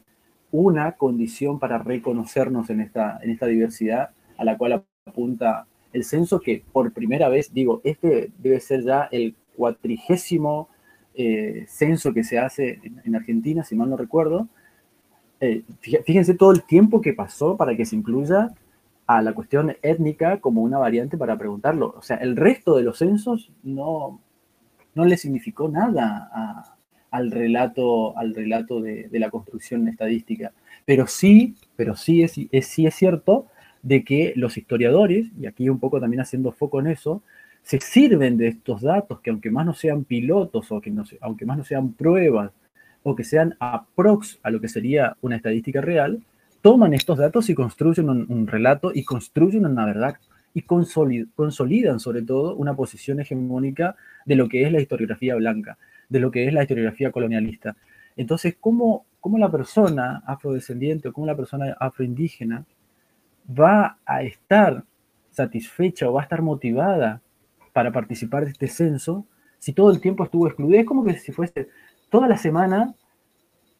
una 0.50 0.92
condición 0.92 1.58
para 1.58 1.78
reconocernos 1.78 2.68
en 2.70 2.80
esta, 2.80 3.20
en 3.22 3.30
esta 3.30 3.46
diversidad 3.46 4.10
a 4.38 4.44
la 4.44 4.56
cual 4.56 4.84
apunta 5.04 5.66
el 5.92 6.04
censo, 6.04 6.40
que 6.40 6.62
por 6.72 6.92
primera 6.92 7.28
vez, 7.28 7.52
digo, 7.52 7.80
este 7.84 8.30
debe 8.38 8.60
ser 8.60 8.82
ya 8.84 9.08
el 9.10 9.34
cuatrigésimo 9.56 10.68
eh, 11.14 11.64
censo 11.66 12.14
que 12.14 12.24
se 12.24 12.38
hace 12.38 12.80
en, 13.04 13.16
Argentina, 13.16 13.64
si 13.64 13.74
mal 13.74 13.90
no 13.90 13.96
recuerdo. 13.96 14.48
Eh, 15.40 15.62
fíjense 15.80 16.34
todo 16.34 16.52
el 16.52 16.62
tiempo 16.62 17.00
que 17.00 17.12
pasó 17.12 17.56
para 17.56 17.76
que 17.76 17.84
se 17.84 17.96
incluya 17.96 18.54
a 19.06 19.22
la 19.22 19.32
cuestión 19.32 19.76
étnica 19.82 20.40
como 20.40 20.62
una 20.62 20.78
variante 20.78 21.16
para 21.16 21.36
preguntarlo. 21.36 21.94
O 21.96 22.02
sea, 22.02 22.18
el 22.18 22.36
resto 22.36 22.76
de 22.76 22.82
los 22.82 22.98
censos 22.98 23.50
no, 23.62 24.20
no 24.94 25.04
le 25.04 25.16
significó 25.16 25.68
nada 25.68 26.76
al 27.10 27.30
relato, 27.30 28.16
al 28.18 28.34
relato 28.34 28.80
de, 28.80 29.08
la 29.12 29.30
construcción 29.30 29.88
estadística. 29.88 30.52
Pero 30.84 31.06
sí, 31.06 31.56
pero 31.74 31.96
sí 31.96 32.22
es, 32.22 32.32
sí 32.32 32.86
es 32.86 32.94
cierto 32.94 33.46
de 33.82 34.04
que 34.04 34.32
los 34.36 34.56
historiadores, 34.56 35.26
y 35.40 35.46
aquí 35.46 35.68
un 35.68 35.78
poco 35.78 36.00
también 36.00 36.20
haciendo 36.20 36.52
foco 36.52 36.80
en 36.80 36.88
eso, 36.88 37.22
se 37.62 37.80
sirven 37.80 38.36
de 38.36 38.48
estos 38.48 38.82
datos 38.82 39.20
que 39.20 39.30
aunque 39.30 39.50
más 39.50 39.66
no 39.66 39.74
sean 39.74 40.04
pilotos 40.04 40.72
o 40.72 40.80
que 40.80 40.90
no, 40.90 41.04
aunque 41.20 41.44
más 41.44 41.58
no 41.58 41.64
sean 41.64 41.92
pruebas 41.92 42.52
o 43.02 43.14
que 43.14 43.24
sean 43.24 43.56
aprox 43.60 44.38
a 44.42 44.50
lo 44.50 44.60
que 44.60 44.68
sería 44.68 45.16
una 45.20 45.36
estadística 45.36 45.80
real, 45.80 46.22
toman 46.62 46.94
estos 46.94 47.18
datos 47.18 47.48
y 47.50 47.54
construyen 47.54 48.08
un, 48.08 48.46
relato 48.46 48.90
y 48.94 49.04
construyen 49.04 49.66
una 49.66 49.86
verdad 49.86 50.16
y 50.54 50.62
consolidan 50.62 52.00
sobre 52.00 52.22
todo 52.22 52.56
una 52.56 52.74
posición 52.74 53.20
hegemónica 53.20 53.96
de 54.24 54.34
lo 54.34 54.48
que 54.48 54.64
es 54.64 54.72
la 54.72 54.80
historiografía 54.80 55.36
blanca, 55.36 55.78
de 56.08 56.20
lo 56.20 56.30
que 56.30 56.46
es 56.46 56.52
la 56.52 56.62
historiografía 56.62 57.12
colonialista. 57.12 57.76
Entonces, 58.16 58.56
¿cómo, 58.58 59.06
cómo 59.20 59.38
la 59.38 59.50
persona 59.50 60.22
afrodescendiente 60.26 61.08
o 61.08 61.12
cómo 61.12 61.26
la 61.26 61.36
persona 61.36 61.76
afroindígena 61.78 62.64
va 63.48 63.98
a 64.04 64.22
estar 64.22 64.84
satisfecha 65.30 66.08
o 66.08 66.12
va 66.12 66.20
a 66.20 66.24
estar 66.24 66.42
motivada 66.42 67.22
para 67.72 67.92
participar 67.92 68.44
de 68.44 68.50
este 68.50 68.68
censo 68.68 69.26
si 69.58 69.72
todo 69.72 69.90
el 69.90 70.00
tiempo 70.00 70.24
estuvo 70.24 70.46
excluido? 70.46 70.80
Es 70.80 70.86
como 70.86 71.04
que 71.04 71.14
si 71.14 71.32
fuese 71.32 71.68
toda 72.10 72.28
la 72.28 72.36
semana 72.36 72.94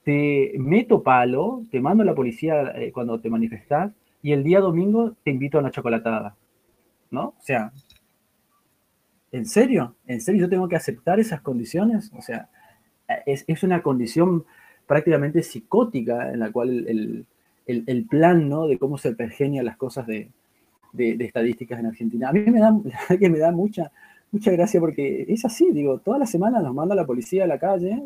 te 0.05 0.53
meto 0.59 1.03
palo, 1.03 1.64
te 1.71 1.81
mando 1.81 2.03
a 2.03 2.07
la 2.07 2.14
policía 2.14 2.73
eh, 2.77 2.93
cuando 2.93 3.21
te 3.21 3.31
manifestás 3.31 3.93
y 4.23 4.33
el 4.33 4.43
día 4.43 4.61
domingo 4.61 5.14
te 5.23 5.31
invito 5.31 5.59
a 5.59 5.61
una 5.61 5.71
chocolatada. 5.71 6.37
¿No? 7.11 7.29
O 7.39 7.41
sea, 7.41 7.73
¿en 9.33 9.47
serio? 9.47 9.97
¿En 10.07 10.21
serio 10.21 10.43
yo 10.43 10.49
tengo 10.49 10.69
que 10.69 10.77
aceptar 10.77 11.19
esas 11.21 11.41
condiciones? 11.41 12.11
O 12.16 12.21
sea, 12.21 12.51
es, 13.27 13.62
una 13.62 13.83
condición 13.83 14.45
prácticamente 14.87 15.43
psicótica 15.43 16.31
en 16.33 16.41
la 16.41 16.53
cual 16.53 16.87
el, 16.87 17.27
plan 18.09 18.49
¿no? 18.49 18.66
de 18.66 18.79
cómo 18.79 18.99
se 18.99 19.14
pergenian 19.14 19.64
las 19.64 19.77
cosas 19.77 20.07
de, 20.07 20.31
de, 20.93 21.16
estadísticas 21.25 21.79
en 21.79 21.87
Argentina. 21.87 22.29
A 22.29 22.33
mí 22.33 22.41
me 22.41 22.61
da, 22.61 22.75
que 23.19 23.29
me 23.29 23.39
da 23.39 23.53
mucha, 23.53 23.91
mucha 24.31 24.51
gracia 24.51 24.81
porque 24.81 25.27
es 25.29 25.45
así, 25.45 25.71
digo, 25.73 25.99
todas 25.99 26.21
las 26.21 26.31
semanas 26.31 26.62
nos 26.62 26.75
manda 26.75 26.95
la 26.95 27.07
policía 27.07 27.45
a 27.45 27.47
la 27.47 27.59
calle 27.59 28.03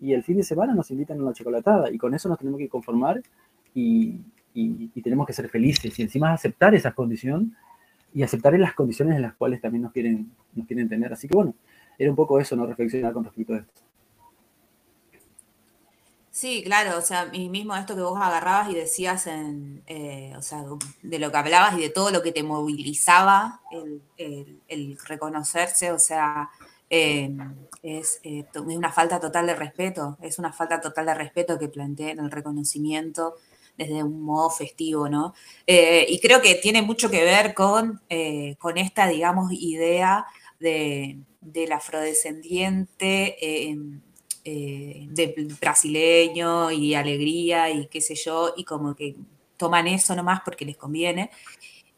y 0.00 0.12
el 0.12 0.22
fin 0.22 0.36
de 0.36 0.42
semana 0.42 0.74
nos 0.74 0.90
invitan 0.90 1.18
a 1.18 1.22
una 1.22 1.32
chocolatada 1.32 1.90
y 1.90 1.98
con 1.98 2.14
eso 2.14 2.28
nos 2.28 2.38
tenemos 2.38 2.58
que 2.58 2.68
conformar 2.68 3.22
y, 3.74 4.20
tenemos 5.02 5.26
que 5.26 5.34
ser 5.34 5.50
felices 5.50 5.98
y 5.98 6.02
encima 6.02 6.32
aceptar 6.32 6.74
esa 6.74 6.92
condición 6.92 7.54
y 8.14 8.22
aceptar 8.22 8.58
las 8.58 8.72
condiciones 8.72 9.16
en 9.16 9.22
las 9.22 9.34
cuales 9.34 9.60
también 9.60 9.82
nos 9.82 9.92
quieren, 9.92 10.30
nos 10.54 10.66
quieren 10.66 10.88
tener. 10.88 11.12
Así 11.12 11.28
que 11.28 11.36
bueno, 11.36 11.54
era 11.98 12.08
un 12.08 12.16
poco 12.16 12.40
eso, 12.40 12.56
no 12.56 12.66
reflexionar 12.66 13.12
con 13.12 13.24
respecto 13.24 13.52
a 13.52 13.58
esto. 13.58 13.85
Sí, 16.36 16.62
claro, 16.62 16.98
o 16.98 17.00
sea, 17.00 17.30
y 17.32 17.48
mismo 17.48 17.74
esto 17.74 17.96
que 17.96 18.02
vos 18.02 18.20
agarrabas 18.20 18.68
y 18.70 18.74
decías 18.74 19.26
en, 19.26 19.82
eh, 19.86 20.34
o 20.36 20.42
sea, 20.42 20.66
de 21.02 21.18
lo 21.18 21.30
que 21.30 21.36
hablabas 21.38 21.78
y 21.78 21.80
de 21.80 21.88
todo 21.88 22.10
lo 22.10 22.22
que 22.22 22.30
te 22.30 22.42
movilizaba, 22.42 23.62
el, 24.18 24.98
reconocerse, 25.06 25.92
o 25.92 25.98
sea, 25.98 26.50
em, 26.90 27.38
es, 27.82 28.20
eh, 28.22 28.44
es, 28.52 28.60
una 28.60 28.92
falta 28.92 29.18
total 29.18 29.46
de 29.46 29.54
respeto, 29.54 30.18
es 30.20 30.38
una 30.38 30.52
falta 30.52 30.78
total 30.78 31.06
de 31.06 31.14
respeto 31.14 31.58
que 31.58 31.68
planteen 31.68 32.18
el 32.18 32.30
reconocimiento 32.30 33.36
desde 33.78 34.02
un 34.04 34.20
modo 34.20 34.50
festivo, 34.50 35.08
¿no? 35.08 35.32
Eh, 35.66 36.04
y 36.06 36.20
creo 36.20 36.42
que 36.42 36.56
tiene 36.56 36.82
mucho 36.82 37.08
que 37.10 37.24
ver 37.24 37.54
con, 37.54 38.02
con 38.58 38.76
esta, 38.76 39.06
digamos, 39.06 39.52
idea 39.54 40.26
de, 40.60 41.18
del 41.40 41.72
afrodescendiente 41.72 43.38
eh, 44.48 45.08
de 45.10 45.34
brasileño 45.60 46.70
y 46.70 46.94
alegría 46.94 47.68
y 47.68 47.88
qué 47.88 48.00
sé 48.00 48.14
yo, 48.14 48.54
y 48.56 48.62
como 48.62 48.94
que 48.94 49.16
toman 49.56 49.88
eso 49.88 50.14
nomás 50.14 50.40
porque 50.44 50.64
les 50.64 50.76
conviene, 50.76 51.32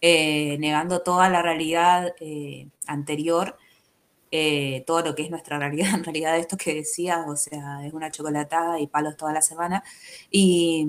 eh, 0.01 0.57
negando 0.59 1.03
toda 1.03 1.29
la 1.29 1.43
realidad 1.43 2.15
eh, 2.21 2.69
anterior, 2.87 3.59
todo 4.87 5.03
lo 5.03 5.15
que 5.15 5.25
es 5.25 5.31
nuestra 5.31 5.59
realidad, 5.59 5.95
en 5.95 6.05
realidad 6.05 6.39
esto 6.39 6.57
que 6.57 6.75
decías, 6.75 7.27
o 7.29 7.37
sea, 7.37 7.87
es 7.87 7.93
una 7.93 8.11
chocolatada 8.11 8.81
y 8.81 8.87
palos 8.87 9.19
toda 9.19 9.35
la 9.35 9.43
semana, 9.43 9.85
y, 10.31 10.89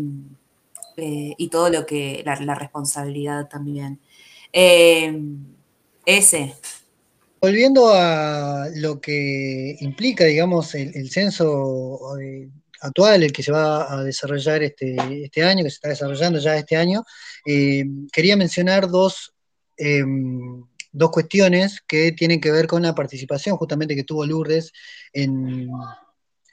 todo 1.51 1.69
lo 1.69 1.85
que, 1.85 2.23
la, 2.25 2.35
la 2.37 2.55
responsabilidad 2.55 3.49
también. 3.49 3.99
ese, 6.05 6.55
Volviendo 7.41 7.93
a 7.93 8.67
lo 8.75 8.99
que 8.99 9.77
implica, 9.79 10.25
digamos, 10.25 10.75
el, 10.75 11.09
censo 11.09 12.19
eh, 12.19 12.49
actual, 12.81 13.23
el 13.23 13.31
que 13.31 13.43
se 13.43 13.51
va 13.53 13.93
a 13.93 14.03
desarrollar 14.03 14.61
este, 14.61 14.97
este 15.23 15.43
año, 15.43 15.63
que 15.63 15.69
se 15.69 15.75
está 15.75 15.89
desarrollando 15.89 16.39
ya 16.39 16.57
este 16.57 16.75
año, 16.75 17.05
eh, 17.45 17.85
quería 18.11 18.35
mencionar 18.35 18.89
dos, 18.89 19.33
em, 19.77 20.65
dos 20.91 21.11
cuestiones 21.11 21.81
que 21.87 22.11
tienen 22.11 22.41
que 22.41 22.51
ver 22.51 22.67
con 22.67 22.81
la 22.81 22.93
participación 22.93 23.55
justamente 23.55 23.95
que 23.95 24.03
tuvo 24.03 24.25
Lourdes 24.25 24.73
en, 25.13 25.69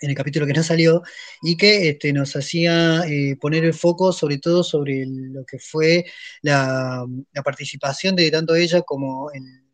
el 0.00 0.14
capítulo 0.14 0.46
que 0.46 0.52
no 0.52 0.62
salió 0.62 1.02
y 1.42 1.56
que 1.56 1.88
este, 1.88 2.12
nos 2.12 2.36
hacía 2.36 3.00
eh, 3.08 3.36
poner 3.40 3.64
el 3.64 3.74
foco 3.74 4.12
sobre 4.12 4.38
todo 4.38 4.62
sobre 4.62 5.04
lo 5.06 5.44
que 5.44 5.58
fue 5.58 6.04
la, 6.42 7.04
la 7.32 7.42
participación 7.42 8.14
de 8.14 8.30
tanto 8.30 8.54
ella 8.54 8.82
como 8.82 9.30
el 9.32 9.65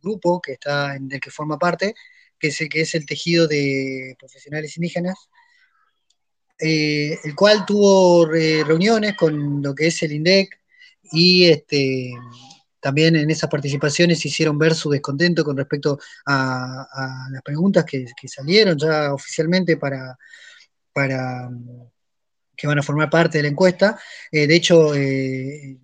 grupo 0.00 0.40
que 0.40 0.52
está, 0.52 0.96
en 0.96 1.08
del 1.08 1.20
que 1.20 1.30
forma 1.30 1.58
parte, 1.58 1.94
que 2.38 2.48
es, 2.48 2.58
que 2.70 2.80
es 2.80 2.94
el 2.94 3.06
tejido 3.06 3.46
de 3.46 4.16
profesionales 4.18 4.76
indígenas, 4.76 5.28
eh, 6.58 7.18
el 7.24 7.34
cual 7.34 7.64
tuvo 7.66 8.26
reuniones 8.26 9.16
con 9.16 9.62
lo 9.62 9.74
que 9.74 9.86
es 9.86 10.02
el 10.02 10.12
INDEC 10.12 10.58
y, 11.12 11.46
este, 11.46 12.12
también 12.80 13.14
en 13.16 13.30
esas 13.30 13.50
participaciones 13.50 14.24
hicieron 14.24 14.58
ver 14.58 14.74
su 14.74 14.90
descontento 14.90 15.44
con 15.44 15.56
respecto 15.56 15.98
a, 16.26 17.28
las 17.30 17.42
preguntas 17.42 17.84
que, 17.84 18.06
salieron 18.26 18.78
ya 18.78 19.12
oficialmente 19.12 19.76
para, 19.76 20.16
para 20.92 21.50
que 22.56 22.66
van 22.66 22.78
a 22.78 22.82
formar 22.82 23.10
parte 23.10 23.38
de 23.38 23.42
la 23.42 23.48
encuesta. 23.50 23.98
Eh, 24.30 24.46
de 24.46 24.56
hecho, 24.56 24.94
eh, 24.94 25.78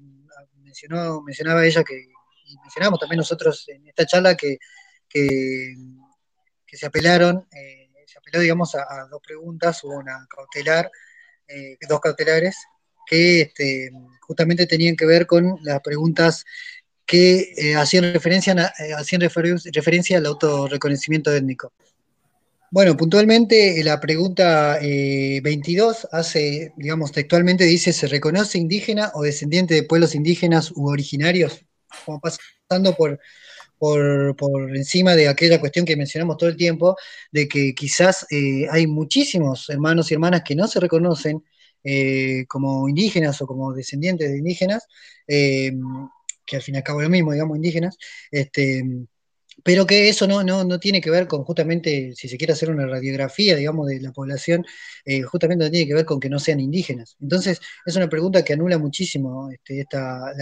mencionó, 0.62 1.22
mencionaba 1.22 1.64
ella 1.64 1.84
que, 1.84 2.08
y 2.46 2.56
mencionamos 2.58 2.98
también 3.00 3.18
nosotros 3.18 3.64
en 3.68 3.86
esta 3.88 4.06
charla 4.06 4.36
que, 4.36 4.58
que, 5.08 5.74
se 6.72 6.86
apelaron, 6.86 7.46
eh, 7.52 7.88
se 8.06 8.18
apeló, 8.18 8.40
digamos, 8.40 8.74
a, 8.74 9.06
dos 9.10 9.20
preguntas, 9.22 9.82
hubo 9.84 9.96
una 9.96 10.26
cautelar, 10.28 10.90
dos 11.88 12.00
cautelares, 12.00 12.56
que 13.06 13.42
este, 13.42 13.90
justamente 14.20 14.66
tenían 14.66 14.96
que 14.96 15.06
ver 15.06 15.26
con 15.26 15.58
las 15.62 15.80
preguntas 15.80 16.44
que 17.06 17.52
eh, 17.56 17.76
hacían, 17.76 18.12
referencia, 18.12 18.52
eh, 18.78 18.92
hacían 18.94 19.20
referencia 19.20 20.18
al 20.18 20.26
autorreconocimiento 20.26 21.32
étnico. 21.32 21.72
Bueno, 22.72 22.96
puntualmente 22.96 23.82
la 23.84 24.00
pregunta 24.00 24.78
22 24.80 26.04
eh, 26.04 26.08
hace, 26.10 26.72
digamos, 26.76 27.12
textualmente 27.12 27.64
dice, 27.64 27.92
¿se 27.92 28.08
reconoce 28.08 28.58
indígena 28.58 29.12
o 29.14 29.22
descendiente 29.22 29.74
de 29.74 29.84
pueblos 29.84 30.16
indígenas 30.16 30.72
u 30.72 30.88
originarios? 30.88 31.64
Como 32.04 32.20
pasando 32.20 32.94
por, 32.96 33.18
por, 33.78 34.76
encima 34.76 35.14
de 35.14 35.28
aquella 35.28 35.60
cuestión 35.60 35.84
que 35.84 35.96
mencionamos 35.96 36.36
todo 36.36 36.48
el 36.48 36.56
tiempo, 36.56 36.96
de 37.32 37.48
que 37.48 37.74
quizás 37.74 38.26
hay 38.70 38.86
muchísimos 38.86 39.68
hermanos 39.70 40.10
y 40.10 40.14
hermanas 40.14 40.42
que 40.44 40.54
no 40.54 40.66
se 40.68 40.80
reconocen 40.80 41.44
como 42.48 42.88
indígenas 42.88 43.40
o 43.42 43.46
como 43.46 43.72
descendientes 43.72 44.30
de 44.30 44.38
indígenas, 44.38 44.86
que 45.26 46.56
al 46.56 46.62
fin 46.62 46.74
y 46.74 46.78
al 46.78 46.84
cabo 46.84 47.02
lo 47.02 47.08
mismo, 47.08 47.32
digamos, 47.32 47.56
indígenas, 47.56 47.96
este, 48.30 48.82
pero 49.64 49.86
que 49.86 50.08
eso 50.08 50.26
no, 50.26 50.44
no, 50.44 50.78
tiene 50.78 51.00
que 51.00 51.10
ver 51.10 51.26
con 51.26 51.42
justamente, 51.44 52.12
si 52.14 52.28
se 52.28 52.36
quiere 52.36 52.52
hacer 52.52 52.70
una 52.70 52.86
radiografía, 52.86 53.56
digamos, 53.56 53.88
de 53.88 54.00
la 54.00 54.12
población, 54.12 54.64
eh, 55.04 55.22
justamente 55.22 55.64
no 55.64 55.70
tiene 55.70 55.86
que 55.86 55.94
ver 55.94 56.04
con 56.04 56.20
que 56.20 56.28
no 56.28 56.38
sean 56.38 56.60
indígenas. 56.60 57.16
Entonces, 57.20 57.60
es 57.84 57.96
una 57.96 58.08
pregunta 58.08 58.44
que 58.44 58.52
anula 58.52 58.78
muchísimo 58.78 59.50
este, 59.50 59.80
esta, 59.80 60.32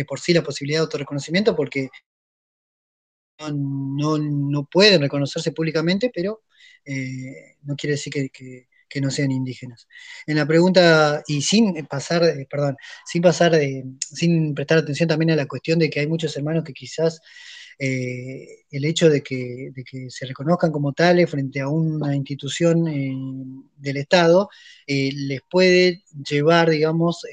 de 0.00 0.04
por 0.06 0.20
sí 0.20 0.32
la 0.32 0.42
posibilidad 0.42 0.80
de 0.80 0.84
autorreconocimiento, 0.84 1.54
porque 1.54 1.88
no, 3.38 4.18
no, 4.18 4.64
pueden 4.64 5.00
reconocerse 5.00 5.52
públicamente, 5.52 6.10
pero 6.14 6.42
eh, 6.84 7.56
no 7.62 7.76
quiere 7.76 7.92
decir 7.92 8.12
que 8.30 8.68
que 8.90 9.00
no 9.00 9.10
sean 9.10 9.30
indígenas. 9.30 9.88
En 10.26 10.36
la 10.36 10.46
pregunta, 10.46 11.22
y 11.26 11.40
sin 11.42 11.86
pasar, 11.86 12.22
perdón, 12.50 12.76
sin 13.06 13.22
pasar 13.22 13.52
de, 13.52 13.84
sin 14.00 14.54
prestar 14.54 14.78
atención 14.78 15.08
también 15.08 15.30
a 15.30 15.36
la 15.36 15.46
cuestión 15.46 15.78
de 15.78 15.88
que 15.88 16.00
hay 16.00 16.08
muchos 16.08 16.36
hermanos 16.36 16.64
que 16.64 16.74
quizás 16.74 17.20
eh, 17.78 18.64
el 18.70 18.84
hecho 18.84 19.08
de 19.08 19.22
que, 19.22 19.72
se 20.08 20.26
reconozcan 20.26 20.72
como 20.72 20.92
tales 20.92 21.30
frente 21.30 21.60
a 21.60 21.68
una 21.68 22.14
institución 22.14 22.88
eh, 22.88 23.12
del 23.76 23.96
Estado 23.96 24.50
eh, 24.86 25.10
les 25.14 25.40
puede 25.48 26.02
llevar, 26.28 26.68
digamos, 26.68 27.24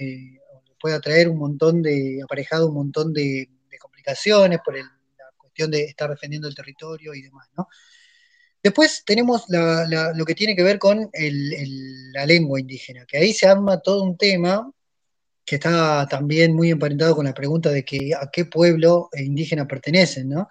puede 0.80 0.95
atraer 0.95 1.30
un 1.30 1.38
montón 1.38 1.82
de, 1.82 2.21
aparejado 2.23 2.67
un 2.67 2.75
montón 2.75 3.13
de, 3.13 3.49
complicaciones 3.80 4.59
por 4.65 4.75
la 4.75 4.89
cuestión 5.38 5.69
de 5.69 5.84
estar 5.84 6.09
defendiendo 6.09 6.47
el 6.47 6.55
territorio 6.55 7.13
y 7.13 7.21
demás, 7.21 7.47
¿no? 7.55 7.67
Después 8.63 9.03
tenemos 9.05 9.45
lo 9.47 10.25
que 10.25 10.34
tiene 10.34 10.55
que 10.55 10.63
ver 10.63 10.80
con 10.80 11.09
la 11.13 12.25
lengua 12.25 12.59
indígena, 12.59 13.05
que 13.05 13.17
ahí 13.17 13.34
se 13.34 13.47
arma 13.47 13.80
todo 13.80 14.03
un 14.03 14.17
tema 14.17 14.71
que 15.45 15.55
está 15.55 16.05
también 16.09 16.53
muy 16.53 16.71
emparentado 16.71 17.15
con 17.15 17.25
la 17.25 17.34
pregunta 17.34 17.69
de 17.69 17.86
que 17.86 18.13
a 18.13 18.30
qué 18.32 18.45
pueblo 18.45 19.09
indígena 19.13 19.67
pertenecen, 19.67 20.28
¿no? 20.28 20.49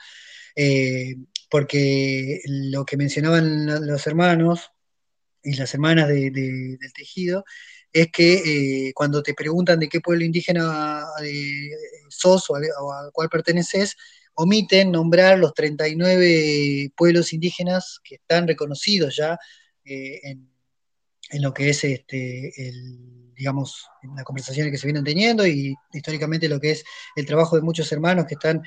Eh, 0.55 1.17
porque 1.51 2.41
lo 2.47 2.87
que 2.87 2.97
mencionaban 2.97 3.87
los 3.87 4.07
hermanos 4.07 4.71
y 5.43 5.55
las 5.55 5.75
hermanas 5.75 6.09
del 6.09 6.79
tejido 6.95 7.45
es 7.97 8.13
que 8.13 8.89
eh, 8.89 8.93
cuando 8.93 9.23
te 9.23 9.33
preguntan 9.33 9.79
de 9.81 9.89
qué 9.89 10.03
pueblo 10.03 10.23
indígena 10.23 11.03
eh, 11.25 11.71
sos 12.11 12.51
o 12.51 12.57
a, 12.57 13.11
cuál 13.11 13.31
perteneces, 13.31 13.97
omiten 14.35 14.93
nombrar 14.93 15.39
los 15.39 15.55
39 15.55 16.93
pueblos 16.95 17.33
indígenas 17.33 17.99
que 18.05 18.17
están 18.17 18.47
reconocidos 18.47 19.17
ya 19.17 19.39
eh, 19.83 20.21
en, 20.23 20.47
lo 21.41 21.55
que 21.55 21.71
es 21.71 21.85
este, 21.85 22.53
el, 22.69 23.33
digamos, 23.35 23.87
las 24.15 24.25
conversaciones 24.25 24.71
que 24.71 24.79
se 24.79 24.87
vienen 24.87 25.03
teniendo 25.03 25.47
y 25.47 25.75
históricamente 25.91 26.51
lo 26.51 26.61
que 26.61 26.73
es 26.73 26.85
el 27.17 27.25
trabajo 27.25 27.57
de 27.57 27.63
muchos 27.63 27.91
hermanos 27.93 28.27
que 28.27 28.35
están 28.35 28.63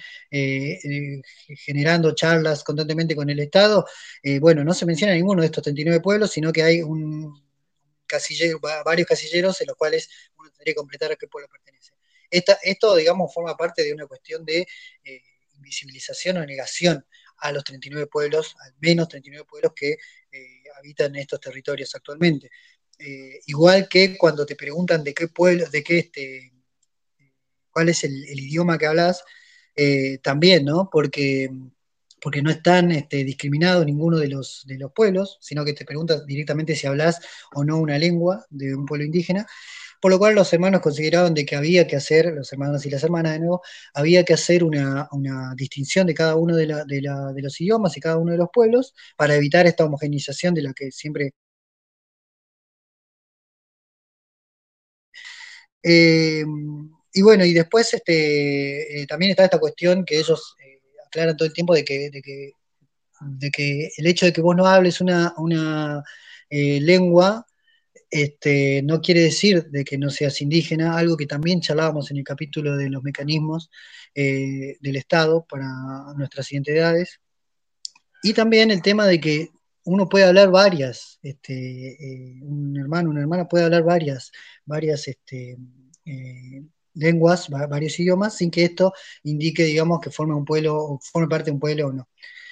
generando 1.66 2.16
charlas 2.16 2.64
constantemente 2.64 3.16
con 3.16 3.30
el 3.30 3.40
Estado. 3.40 3.86
bueno, 4.42 4.64
no 4.64 4.74
se 4.74 4.88
menciona 4.88 5.14
ninguno 5.14 5.42
de 5.42 5.46
estos 5.46 5.64
39 5.64 6.02
pueblos, 6.02 6.32
sino 6.32 6.52
que 6.52 6.64
hay 6.64 6.82
un 6.82 7.49
casillero, 8.10 8.60
varios 8.60 9.08
casilleros 9.08 9.62
en 9.62 9.68
los 9.68 9.78
cuales 9.78 10.10
uno 10.38 10.50
tendría 10.50 10.74
que 10.74 10.78
completar 10.78 11.12
a 11.12 11.16
qué 11.16 11.28
pueblo 11.28 11.48
pertenece. 11.50 11.94
esto, 12.30 12.96
digamos, 12.96 13.34
forma 13.34 13.56
parte 13.56 13.84
de 13.84 13.94
una 13.94 14.06
cuestión 14.08 14.44
de 14.44 14.68
invisibilización 15.60 16.38
o 16.38 16.46
negación 16.46 17.06
a 17.38 17.52
los 17.52 17.64
39 17.64 18.08
pueblos, 18.08 18.56
al 18.66 18.74
menos 18.80 19.08
39 19.08 19.46
pueblos 19.46 19.74
que 19.76 19.92
eh, 19.92 20.64
habitan 20.78 21.16
estos 21.16 21.40
territorios 21.40 21.94
actualmente. 21.96 22.50
Eh, 22.98 23.40
igual 23.46 23.88
que 23.88 24.18
cuando 24.18 24.46
te 24.46 24.56
preguntan 24.56 25.04
de 25.04 25.14
qué 25.14 25.28
pueblo, 25.28 25.70
de 25.70 25.84
qué 25.84 26.00
este, 26.00 26.54
cuál 27.72 27.90
es 27.90 28.04
el, 28.04 28.40
idioma 28.40 28.78
que 28.78 28.88
hablas, 28.88 29.24
eh, 29.76 30.18
también, 30.20 30.66
¿no? 30.66 30.90
Porque, 30.92 31.50
porque 32.22 32.42
no 32.42 32.50
están 32.50 32.92
este, 32.92 33.24
discriminados 33.24 33.86
ninguno 33.86 34.18
de 34.18 34.28
los, 34.30 34.64
de 34.68 34.78
los 34.78 34.92
pueblos, 34.94 35.38
sino 35.42 35.66
que 35.66 35.74
te 35.74 35.86
preguntan 35.86 36.26
directamente 36.26 36.76
si 36.76 36.88
hablas 36.88 37.20
o 37.54 37.64
no 37.64 37.78
una 37.78 37.98
lengua 37.98 38.46
de 38.50 38.76
un 38.76 38.86
pueblo 38.86 39.06
indígena. 39.06 39.48
Por 40.02 40.12
lo 40.12 40.20
cual 40.20 40.36
los 40.36 40.52
hermanos 40.54 40.82
consideraban 40.82 41.34
de 41.34 41.46
que 41.46 41.56
había 41.56 41.86
que 41.88 41.96
hacer, 41.98 42.34
los 42.34 42.52
hermanos 42.54 42.86
y 42.86 42.90
las 42.90 43.04
hermanas 43.04 43.34
de 43.34 43.40
nuevo, 43.40 43.62
había 43.94 44.24
que 44.24 44.34
hacer 44.34 44.64
una, 44.64 45.10
distinción 45.56 46.08
de 46.08 46.14
cada 46.14 46.36
uno 46.36 46.56
de, 46.56 46.68
los 46.68 47.62
idiomas 47.62 47.98
y 47.98 48.00
cada 48.02 48.18
uno 48.18 48.32
de 48.32 48.38
los 48.38 48.50
pueblos 48.54 48.94
para 49.18 49.36
evitar 49.36 49.68
esta 49.68 49.86
homogenización 49.86 50.54
de 50.54 50.62
la 50.64 50.74
que 50.74 50.92
siempre... 50.92 51.34
Eh, 55.84 56.44
y 57.14 57.22
bueno, 57.22 57.46
y 57.46 57.54
después 57.54 57.94
este, 57.94 59.02
eh, 59.02 59.08
también 59.08 59.32
está 59.32 59.44
esta 59.46 59.60
cuestión 59.60 60.06
que 60.06 60.20
ellos 60.20 60.56
eh, 60.64 60.79
aclaran 61.10 61.38
todo 61.38 61.48
el 61.48 61.54
tiempo 61.54 61.74
de 61.74 61.84
que, 61.84 62.10
de 62.10 62.22
que, 62.22 62.54
de 63.22 63.52
que 63.52 63.90
el 63.98 64.08
hecho 64.08 64.26
de 64.26 64.34
que 64.34 64.42
vos 64.42 64.56
no 64.56 64.66
hables 64.66 65.02
una, 65.02 65.34
una 65.38 66.04
lengua 66.50 67.46
este, 68.12 68.82
no 68.84 69.02
quiere 69.02 69.22
decir 69.22 69.66
de 69.70 69.84
que 69.84 69.98
no 69.98 70.10
seas 70.10 70.42
indígena, 70.42 70.98
algo 70.98 71.16
que 71.16 71.28
también 71.28 71.62
charlábamos 71.62 72.10
en 72.10 72.18
el 72.18 72.24
capítulo 72.24 72.76
de 72.76 72.90
los 72.90 73.04
mecanismos 73.04 73.70
eh, 74.16 74.78
del 74.80 74.96
Estado 74.96 75.46
para 75.48 75.68
nuestras 76.16 76.52
identidades. 76.52 77.20
Y 78.24 78.34
también 78.34 78.72
el 78.72 78.82
tema 78.82 79.06
de 79.06 79.20
que 79.20 79.50
uno 79.86 80.10
puede 80.10 80.26
hablar 80.26 80.50
varias, 80.50 81.20
este, 81.22 81.92
eh, 81.94 82.40
un 82.42 82.78
hermano, 82.78 83.12
una 83.12 83.22
hermana 83.22 83.48
puede 83.48 83.66
hablar 83.66 83.84
varias, 83.84 84.32
varias 84.66 85.08
este, 85.08 85.58
eh, 86.06 86.64
lenguas, 86.94 87.50
varios 87.50 88.00
idiomas, 88.00 88.38
sin 88.38 88.52
que 88.52 88.66
esto 88.66 88.94
indique, 89.24 89.64
digamos, 89.64 90.00
que 90.02 90.12
forme 90.12 90.36
un 90.36 90.46
pueblo, 90.46 91.00
forme 91.02 91.28
parte 91.28 91.46
de 91.46 91.52
un 91.52 91.60
pueblo 91.60 91.88
o 91.88 91.94
no. 91.94 92.10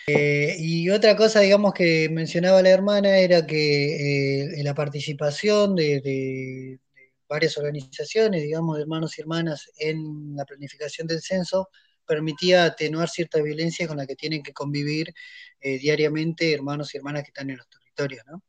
Eh, 0.10 0.56
y 0.58 0.90
otra 0.90 1.18
cosa, 1.18 1.42
digamos, 1.42 1.74
que 1.74 2.08
mencionaba 2.10 2.62
la 2.62 2.70
hermana 2.70 3.18
era 3.18 3.46
que 3.46 4.60
eh, 4.60 4.64
la 4.64 4.74
participación 4.74 5.76
de, 5.76 6.80
varias 7.28 7.58
organizaciones, 7.58 8.42
digamos, 8.42 8.78
de 8.78 8.84
hermanos 8.84 9.18
y 9.18 9.22
hermanas 9.22 9.70
en 9.78 10.34
la 10.36 10.46
planificación 10.46 11.08
del 11.08 11.22
censo 11.22 11.70
permitía 12.06 12.64
atenuar 12.64 13.10
cierta 13.10 13.42
violencia 13.42 13.86
con 13.86 13.98
la 13.98 14.08
que 14.08 14.16
tienen 14.16 14.44
que 14.44 14.54
convivir 14.54 15.14
eh, 15.60 15.78
diariamente 15.78 16.54
hermanos 16.54 16.94
y 16.94 16.98
hermanas 16.98 17.24
que 17.24 17.30
están 17.30 17.50
en 17.50 17.58
los 17.58 17.68
territorios, 17.70 18.24
¿no? 18.28 18.44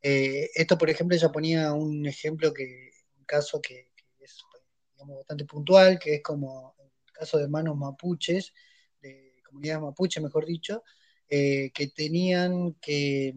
esto, 0.00 0.78
por 0.78 0.90
ejemplo, 0.90 1.16
ella 1.16 1.30
ponía 1.30 1.72
un 1.74 2.06
ejemplo 2.06 2.52
que, 2.54 2.90
un 3.18 3.24
caso 3.24 3.60
que, 3.60 3.87
digamos, 4.98 5.18
bastante 5.18 5.44
puntual, 5.44 5.98
que 5.98 6.16
es 6.16 6.22
como 6.22 6.74
el 6.78 7.12
caso 7.12 7.38
de 7.38 7.44
hermanos 7.44 7.76
mapuches, 7.76 8.52
comunidad 9.48 9.80
mapuche, 9.80 10.20
mejor 10.20 10.46
dicho, 10.46 10.84
eh, 11.28 11.70
que 11.74 11.88
tenían 11.88 12.74
que, 12.74 13.34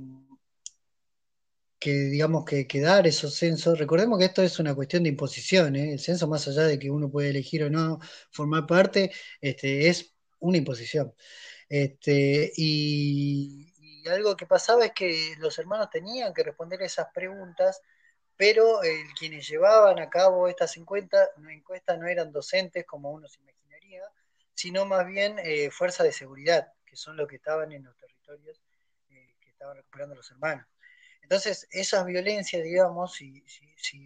que 1.79 1.91
digamos, 1.91 2.45
que, 2.45 2.81
dar 2.81 3.07
esos 3.07 3.35
censos. 3.35 3.79
Recordemos 3.79 4.19
que 4.19 4.25
esto 4.25 4.43
es 4.43 4.59
una 4.59 4.75
cuestión 4.75 5.03
de 5.03 5.09
imposición, 5.09 5.75
¿eh? 5.75 5.93
el 5.93 5.99
censo, 5.99 6.27
más 6.27 6.47
allá 6.47 6.63
de 6.63 6.77
que 6.77 6.91
uno 6.91 7.09
puede 7.09 7.29
elegir 7.29 7.63
o 7.63 7.69
no 7.69 7.99
formar 8.31 8.67
parte, 8.67 9.11
este, 9.41 9.89
es 9.89 10.13
una 10.39 10.57
imposición. 10.57 11.13
Este, 11.69 12.51
y, 12.55 13.67
algo 14.09 14.35
que 14.35 14.47
pasaba 14.47 14.85
es 14.85 14.93
que 14.93 15.35
los 15.37 15.57
hermanos 15.59 15.89
tenían 15.91 16.33
que 16.33 16.43
responder 16.43 16.81
esas 16.81 17.07
preguntas, 17.13 17.81
pero 18.41 18.79
quienes 19.19 19.47
llevaban 19.47 19.99
a 19.99 20.09
cabo 20.09 20.47
estas 20.47 20.75
encuestas, 20.75 21.29
no 21.37 22.07
eran 22.07 22.31
docentes 22.31 22.87
como 22.87 23.11
uno 23.11 23.27
se 23.27 23.39
imaginaría 23.39 24.01
sino 24.55 24.83
más 24.83 25.05
bien 25.05 25.37
eh, 25.43 25.69
fuerzas 25.69 26.07
de 26.07 26.11
seguridad, 26.11 26.73
que 26.83 26.95
son 26.95 27.17
los 27.17 27.27
que 27.27 27.35
estaban 27.35 27.71
en 27.71 27.83
los 27.83 27.95
territorios 27.97 28.59
eh, 29.11 29.35
que 29.39 29.49
estaban 29.51 29.77
recuperando 29.77 30.15
los 30.15 30.31
hermanos. 30.31 30.65
Entonces, 31.21 31.67
esas 31.69 32.03
violencias, 32.03 32.63
digamos, 32.63 33.13
si, 33.13 33.43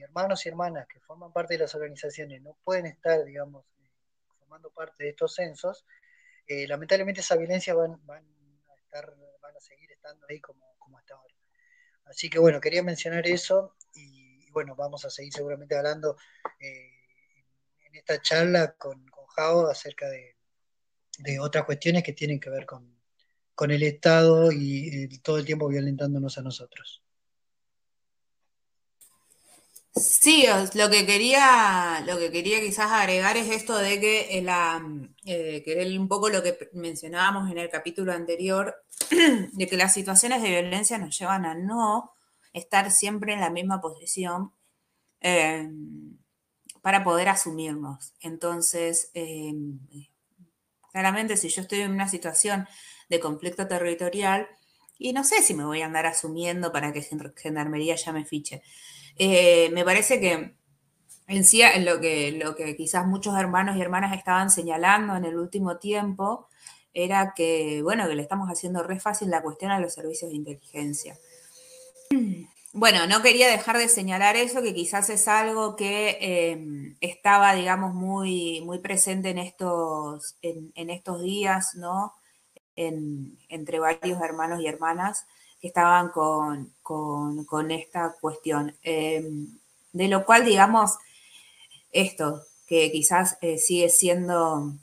hermanos 0.01 0.45
y 0.45 0.49
hermanas 0.49 0.85
que 0.89 0.99
forman 0.99 1.31
parte 1.31 1.53
de 1.53 1.59
las 1.59 1.73
organizaciones 1.73 2.41
no 2.41 2.57
pueden 2.65 2.87
estar, 2.87 3.23
digamos, 3.23 3.65
formando 4.37 4.69
parte 4.69 5.05
de 5.05 5.11
estos 5.11 5.33
censos, 5.33 5.85
lamentablemente 6.47 7.21
esas 7.21 7.37
violencias 7.37 7.73
van, 7.73 8.05
van, 8.05 8.25
a 8.69 8.75
estar, 8.81 9.15
van 9.41 9.55
a 9.55 9.61
seguir 9.61 9.93
estando 9.93 10.25
ahí 10.29 10.41
como, 10.41 10.75
como 10.77 10.97
hasta 10.97 11.15
ahora. 11.15 11.33
Así 12.03 12.29
que 12.29 12.37
bueno, 12.37 12.59
quería 12.59 12.83
mencionar 12.83 13.25
eso 13.27 13.73
bueno, 14.55 14.75
vamos 14.75 15.05
a 15.05 15.11
seguir 15.11 15.31
seguramente 15.31 15.77
hablando 15.77 16.17
eh, 16.59 16.89
en 17.85 17.95
esta 17.95 18.21
charla 18.21 18.73
con, 18.73 19.05
Jao 19.35 19.67
acerca 19.67 20.07
de, 20.07 20.35
otras 21.39 21.65
cuestiones 21.65 22.03
que 22.03 22.13
tienen 22.13 22.39
que 22.39 22.49
ver 22.49 22.65
con, 22.65 22.95
el 23.69 23.83
Estado 23.83 24.51
y 24.51 25.07
todo 25.19 25.37
el 25.37 25.45
tiempo 25.45 25.67
violentándonos 25.67 26.37
a 26.37 26.41
nosotros. 26.41 27.05
Sí, 29.95 30.45
lo 30.73 30.89
que 30.89 31.05
quería, 31.05 32.03
lo 32.05 32.17
que 32.17 32.29
quería 32.29 32.59
quizás 32.59 32.91
agregar 32.91 33.37
es 33.37 33.49
esto 33.49 33.77
de 33.77 34.01
que, 34.01 34.41
la, 34.43 34.85
eh, 35.23 35.61
que 35.63 35.97
un 35.97 36.09
poco 36.09 36.27
lo 36.27 36.43
que 36.43 36.69
mencionábamos 36.73 37.49
en 37.49 37.59
el 37.59 37.69
capítulo 37.69 38.11
anterior, 38.11 38.75
de 39.53 39.67
que 39.67 39.77
las 39.77 39.93
situaciones 39.93 40.41
de 40.41 40.49
violencia 40.49 40.97
nos 40.97 41.17
llevan 41.17 41.45
a 41.45 41.55
no 41.55 42.14
estar 42.55 42.89
siempre 42.89 43.33
en 43.33 43.41
la 43.41 43.49
misma 43.49 43.81
posición 43.81 44.51
eh, 45.21 45.69
para 46.81 47.03
poder 47.03 47.29
asumirnos. 47.29 48.13
Entonces, 48.21 49.11
eh, 49.13 49.53
claramente 50.91 51.37
si 51.37 51.49
yo 51.49 51.61
estoy 51.61 51.81
en 51.81 51.91
una 51.91 52.07
situación 52.07 52.67
de 53.09 53.19
conflicto 53.19 53.67
territorial, 53.67 54.47
y 54.97 55.11
no 55.11 55.25
sé 55.25 55.41
si 55.41 55.53
me 55.53 55.65
voy 55.65 55.81
a 55.81 55.87
andar 55.87 56.05
asumiendo 56.05 56.71
para 56.71 56.93
que 56.93 57.05
Gendarmería 57.35 57.95
ya 57.95 58.13
me 58.13 58.23
fiche. 58.23 58.63
Eh, 59.17 59.69
me 59.73 59.83
parece 59.83 60.21
que 60.21 60.55
en 61.27 61.43
sí, 61.43 61.61
lo 61.79 61.99
que, 61.99 62.31
lo 62.31 62.55
que 62.55 62.77
quizás 62.77 63.05
muchos 63.05 63.37
hermanos 63.37 63.75
y 63.75 63.81
hermanas 63.81 64.15
estaban 64.15 64.49
señalando 64.49 65.15
en 65.17 65.25
el 65.25 65.37
último 65.37 65.77
tiempo 65.79 66.47
era 66.93 67.33
que, 67.35 67.81
bueno, 67.83 68.07
que 68.07 68.15
le 68.15 68.21
estamos 68.21 68.47
haciendo 68.47 68.83
re 68.83 68.99
fácil 68.99 69.29
la 69.29 69.41
cuestión 69.41 69.71
a 69.71 69.79
los 69.79 69.93
servicios 69.93 70.31
de 70.31 70.37
inteligencia. 70.37 71.17
Bueno, 72.77 73.07
no 73.07 73.21
quería 73.21 73.47
dejar 73.47 73.77
de 73.77 73.87
señalar 73.87 74.35
eso, 74.35 74.61
que 74.61 74.73
quizás 74.73 75.09
es 75.09 75.29
algo 75.29 75.77
que 75.77 76.17
em, 76.19 76.97
estaba, 76.99 77.55
digamos, 77.55 77.93
muy, 77.93 78.59
muy 78.65 78.79
presente 78.79 79.29
en 79.29 79.37
estos, 79.37 80.35
en, 80.41 80.89
estos 80.89 81.21
días, 81.21 81.75
¿no? 81.75 82.13
entre 82.75 83.79
varios 83.79 84.21
hermanos 84.21 84.59
y 84.59 84.67
hermanas 84.67 85.25
que 85.61 85.69
estaban 85.69 86.09
con, 86.09 87.71
esta 87.71 88.13
cuestión. 88.19 88.75
Em, 88.83 89.57
de 89.93 90.09
lo 90.09 90.25
cual, 90.25 90.43
digamos, 90.43 90.97
esto, 91.93 92.41
que 92.67 92.91
quizás 92.91 93.37
eh, 93.39 93.57
sigue 93.57 93.87
siendo 93.87 94.73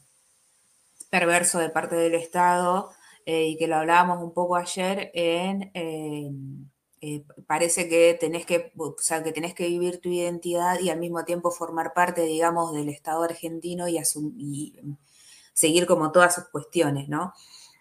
perverso 1.11 1.59
de 1.59 1.69
parte 1.69 1.97
del 1.97 2.15
Estado 2.15 2.91
eh, 3.27 3.49
y 3.49 3.59
que 3.59 3.67
lo 3.67 3.77
hablábamos 3.77 4.23
un 4.23 4.33
poco 4.33 4.57
ayer 4.57 5.11
en... 5.13 6.72
Eh, 7.05 7.25
parece 7.49 7.89
que 7.89 8.15
tenés 8.15 8.47
que, 8.47 8.73
o 8.77 8.95
sea, 9.01 9.25
que 9.25 9.33
tenés 9.33 9.55
que 9.55 9.67
vivir 9.67 9.99
tu 10.01 10.09
identidad 10.09 10.79
y 10.79 10.89
al 10.89 11.01
mismo 11.01 11.25
tiempo 11.25 11.51
formar 11.51 11.95
parte, 11.95 12.23
digamos, 12.23 12.73
del 12.73 12.89
Estado 12.89 13.25
argentino 13.25 13.89
y, 13.89 13.99
y 14.39 14.81
seguir 15.53 15.87
como 15.87 16.13
todas 16.13 16.37
sus 16.37 16.45
cuestiones, 16.45 17.09
¿no? 17.09 17.35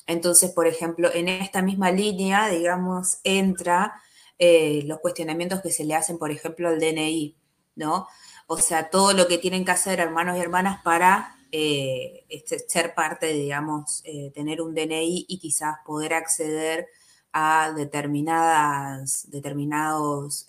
Entonces, 0.08 0.50
por 0.52 0.66
ejemplo, 0.66 1.14
en 1.14 1.30
esta 1.30 1.62
misma 1.62 1.92
línea, 1.92 2.48
digamos, 2.50 3.20
entra 3.24 3.94
eh, 4.40 4.82
los 4.88 5.00
cuestionamientos 5.02 5.62
que 5.62 5.72
se 5.72 5.86
le 5.86 5.94
hacen, 5.94 6.18
por 6.18 6.32
ejemplo, 6.32 6.70
al 6.70 6.80
DNI, 6.80 7.38
¿no? 7.76 8.08
O 8.48 8.58
sea, 8.58 8.90
todo 8.90 9.14
lo 9.14 9.28
que 9.28 9.38
tienen 9.38 9.66
que 9.66 9.72
hacer 9.72 10.00
hermanos 10.00 10.36
y 10.38 10.42
hermanas 10.42 10.82
para 10.84 11.36
eh, 11.52 12.26
este, 12.28 12.58
ser 12.68 12.96
parte, 12.96 13.28
digamos, 13.34 14.04
tener 14.34 14.62
un 14.64 14.74
DNI 14.74 15.26
y 15.28 15.38
quizás 15.38 15.76
poder 15.86 16.16
acceder 16.16 16.88
a 17.34 17.74
determinadas 17.76 19.30
determinados, 19.30 20.48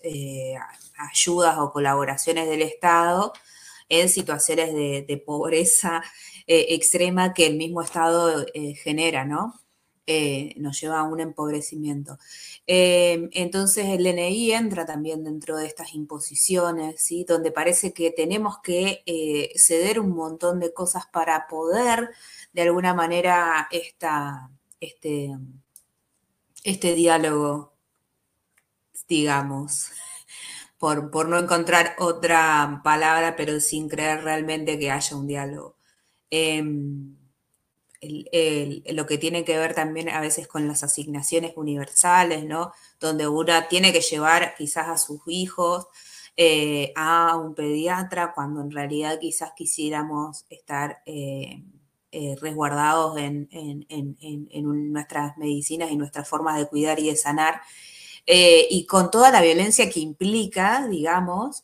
ayudas 0.97 1.57
o 1.57 1.71
colaboraciones 1.71 2.47
del 2.47 2.61
Estado 2.61 3.33
en 3.89 4.09
situaciones 4.09 4.73
de 4.73 5.23
pobreza 5.25 6.01
eh, 6.47 6.67
extrema 6.69 7.33
que 7.33 7.47
el 7.47 7.55
mismo 7.55 7.81
Estado 7.81 8.45
eh, 8.53 8.75
genera, 8.75 9.25
¿no? 9.25 9.53
Eh, 10.05 10.53
nos 10.57 10.81
lleva 10.81 10.99
a 10.99 11.03
un 11.03 11.21
empobrecimiento. 11.21 12.17
entonces 12.67 13.85
el 13.85 14.03
DNI 14.03 14.51
entra 14.51 14.85
también 14.85 15.23
dentro 15.23 15.55
de 15.55 15.65
estas 15.65 15.93
imposiciones, 15.93 17.01
¿sí? 17.01 17.23
donde 17.25 17.51
parece 17.51 17.93
que 17.93 18.11
tenemos 18.11 18.57
que 18.61 19.03
ceder 19.55 20.01
un 20.01 20.09
montón 20.11 20.59
de 20.59 20.73
cosas 20.73 21.05
para 21.07 21.47
poder, 21.47 22.09
de 22.51 22.61
alguna 22.63 22.93
manera, 22.93 23.69
esta, 23.71 24.49
este, 24.81 25.31
este 26.63 26.95
diálogo, 26.95 27.73
digamos, 29.07 29.91
por, 30.77 31.11
por 31.11 31.29
no 31.29 31.39
encontrar 31.39 31.95
otra 31.99 32.81
palabra, 32.83 33.35
pero 33.35 33.59
sin 33.59 33.89
creer 33.89 34.23
realmente 34.23 34.79
que 34.79 34.91
haya 34.91 35.15
un 35.15 35.27
diálogo. 35.27 35.77
Em, 36.29 37.15
lo 38.01 39.05
que 39.05 39.17
tiene 39.17 39.45
que 39.45 39.57
ver 39.57 39.73
también 39.73 40.09
a 40.09 40.19
veces 40.19 40.47
con 40.47 40.67
las 40.67 40.83
asignaciones 40.83 41.53
universales, 41.55 42.43
¿no? 42.43 42.73
Donde 42.99 43.27
una 43.27 43.67
tiene 43.67 43.93
que 43.93 44.01
llevar 44.01 44.55
quizás 44.57 44.87
a 44.89 44.97
sus 44.97 45.21
hijos 45.27 45.87
eh, 46.35 46.91
a 46.95 47.37
un 47.37 47.53
pediatra 47.55 48.33
cuando 48.33 48.61
en 48.61 48.71
realidad 48.71 49.19
quizás 49.19 49.51
quisiéramos 49.55 50.45
estar 50.49 51.01
eh, 51.05 51.63
eh, 52.13 52.35
resguardados 52.39 53.17
en, 53.17 53.49
nuestras 54.91 55.37
medicinas 55.37 55.91
y 55.91 55.97
nuestras 55.97 56.29
formas 56.29 56.57
de 56.57 56.67
cuidar 56.67 56.99
y 56.99 57.09
de 57.09 57.15
sanar. 57.15 57.61
y 58.25 58.85
con 58.87 59.11
toda 59.11 59.31
la 59.31 59.41
violencia 59.41 59.89
que 59.89 59.99
implica, 59.99 60.87
digamos, 60.87 61.63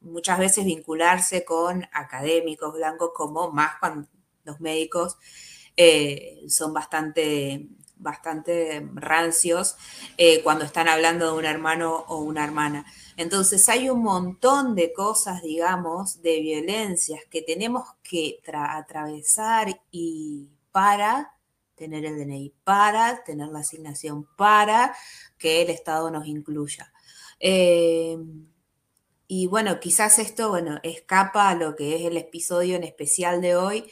muchas 0.00 0.38
veces 0.38 0.64
vincularse 0.64 1.44
con 1.44 1.86
académicos 1.92 2.74
blancos, 2.74 3.10
como 3.14 3.50
más 3.50 3.72
cuando 3.80 4.08
los 4.44 4.60
médicos 4.60 5.16
eh, 5.76 6.44
son 6.48 6.72
bastante, 6.72 7.68
bastante 7.98 8.86
rancios 8.94 9.76
eh, 10.16 10.42
cuando 10.42 10.64
están 10.64 10.88
hablando 10.88 11.32
de 11.32 11.38
un 11.38 11.44
hermano 11.44 12.04
o 12.08 12.18
una 12.18 12.44
hermana. 12.44 12.86
Entonces 13.16 13.68
hay 13.68 13.90
un 13.90 14.02
montón 14.02 14.74
de 14.74 14.92
cosas, 14.92 15.42
digamos, 15.42 16.22
de 16.22 16.40
violencias 16.40 17.20
que 17.30 17.42
tenemos 17.42 17.84
que 18.02 18.40
atravesar 18.52 19.80
y 19.90 20.48
para 20.70 21.34
tener 21.74 22.04
el 22.04 22.18
DNI, 22.18 22.54
para 22.64 23.22
tener 23.24 23.48
la 23.48 23.60
asignación, 23.60 24.28
para 24.36 24.94
que 25.38 25.62
el 25.62 25.70
Estado 25.70 26.10
nos 26.10 26.26
incluya. 26.26 26.92
Eh, 27.40 28.18
y 29.28 29.46
bueno, 29.46 29.78
quizás 29.78 30.18
esto, 30.18 30.48
bueno, 30.48 30.80
escapa 30.82 31.50
a 31.50 31.54
lo 31.54 31.76
que 31.76 31.96
es 31.96 32.02
el 32.02 32.16
episodio 32.16 32.76
en 32.76 32.84
especial 32.84 33.42
de 33.42 33.56
hoy, 33.56 33.84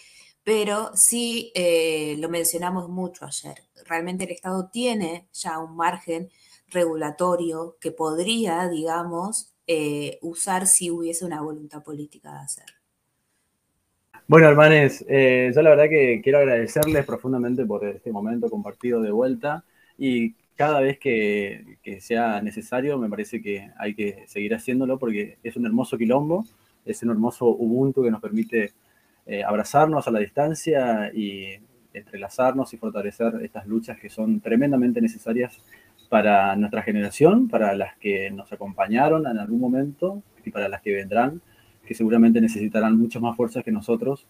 pero 0.42 0.92
sí 0.94 1.52
eh, 1.54 2.16
lo 2.18 2.28
mencionamos 2.30 2.88
mucho 2.88 3.26
ayer. 3.26 3.65
Realmente 3.88 4.24
el 4.24 4.30
Estado 4.30 4.68
tiene 4.72 5.26
ya 5.32 5.58
un 5.58 5.76
margen 5.76 6.28
regulatorio 6.70 7.76
que 7.80 7.90
podría, 7.90 8.68
digamos, 8.68 9.52
eh, 9.66 10.18
usar 10.22 10.66
si 10.66 10.90
hubiese 10.90 11.24
una 11.24 11.40
voluntad 11.40 11.82
política 11.82 12.32
de 12.32 12.38
hacer. 12.38 12.66
Bueno, 14.28 14.48
hermanes, 14.48 15.04
eh, 15.08 15.52
yo 15.54 15.62
la 15.62 15.70
verdad 15.70 15.88
que 15.88 16.20
quiero 16.22 16.38
agradecerles 16.38 17.04
profundamente 17.04 17.64
por 17.64 17.84
este 17.84 18.10
momento 18.10 18.50
compartido 18.50 19.00
de 19.00 19.12
vuelta 19.12 19.64
y 19.96 20.34
cada 20.56 20.80
vez 20.80 20.98
que, 20.98 21.78
sea 22.00 22.40
necesario, 22.40 22.98
me 22.98 23.08
parece 23.08 23.40
que 23.40 23.70
hay 23.78 23.94
que 23.94 24.24
seguir 24.26 24.54
haciéndolo 24.54 24.98
porque 24.98 25.38
es 25.42 25.56
un 25.56 25.66
hermoso 25.66 25.96
quilombo, 25.98 26.44
es 26.84 27.02
un 27.02 27.10
hermoso 27.10 27.46
Ubuntu 27.46 28.02
que 28.02 28.10
nos 28.10 28.20
permite 28.20 28.72
eh, 29.26 29.44
abrazarnos 29.44 30.08
a 30.08 30.10
la 30.10 30.18
distancia 30.18 31.12
y 31.14 31.58
entrelazarnos 31.98 32.72
y 32.74 32.76
fortalecer 32.76 33.40
estas 33.42 33.66
luchas 33.66 33.98
que 33.98 34.08
son 34.08 34.40
tremendamente 34.40 35.00
necesarias 35.00 35.60
para 36.08 36.54
nuestra 36.56 36.82
generación, 36.82 37.48
para 37.48 37.74
las 37.74 37.96
que 37.96 38.30
nos 38.30 38.52
acompañaron 38.52 39.26
en 39.26 39.38
algún 39.38 39.60
momento 39.60 40.22
y 40.44 40.50
para 40.50 40.68
las 40.68 40.80
que 40.82 40.92
vendrán, 40.92 41.40
que 41.86 41.94
seguramente 41.94 42.40
necesitarán 42.40 42.98
muchas 42.98 43.22
más 43.22 43.36
fuerzas 43.36 43.64
que 43.64 43.72
nosotros 43.72 44.26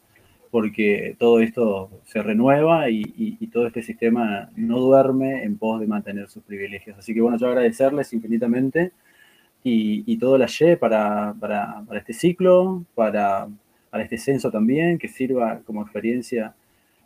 porque 0.50 1.16
todo 1.18 1.40
esto 1.40 1.90
se 2.04 2.22
renueva 2.22 2.88
y, 2.90 3.36
todo 3.52 3.66
este 3.66 3.82
sistema 3.82 4.50
no 4.56 4.78
duerme 4.80 5.44
en 5.44 5.56
pos 5.56 5.80
de 5.80 5.86
mantener 5.86 6.28
sus 6.28 6.42
privilegios. 6.42 6.98
Así 6.98 7.14
que 7.14 7.20
bueno, 7.20 7.38
yo 7.38 7.48
agradecerles 7.48 8.12
infinitamente 8.12 8.92
y, 9.62 10.16
todo 10.18 10.38
la 10.38 10.46
ye 10.46 10.76
para, 10.76 11.34
para, 11.38 11.84
este 11.96 12.12
ciclo, 12.12 12.84
para, 12.94 13.48
para 13.90 14.04
este 14.04 14.18
censo 14.18 14.50
también, 14.50 14.98
que 14.98 15.08
sirva 15.08 15.60
como 15.64 15.82
experiencia 15.82 16.54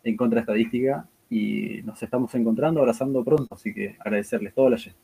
en 0.03 0.17
contraestadística 0.17 1.07
y 1.29 1.81
nos 1.83 2.01
estamos 2.03 2.33
encontrando, 2.35 2.81
abrazando 2.81 3.23
pronto, 3.23 3.55
así 3.55 3.73
que 3.73 3.95
agradecerles 3.99 4.53
todo 4.53 4.69
la 4.69 4.77
gente. 4.77 4.99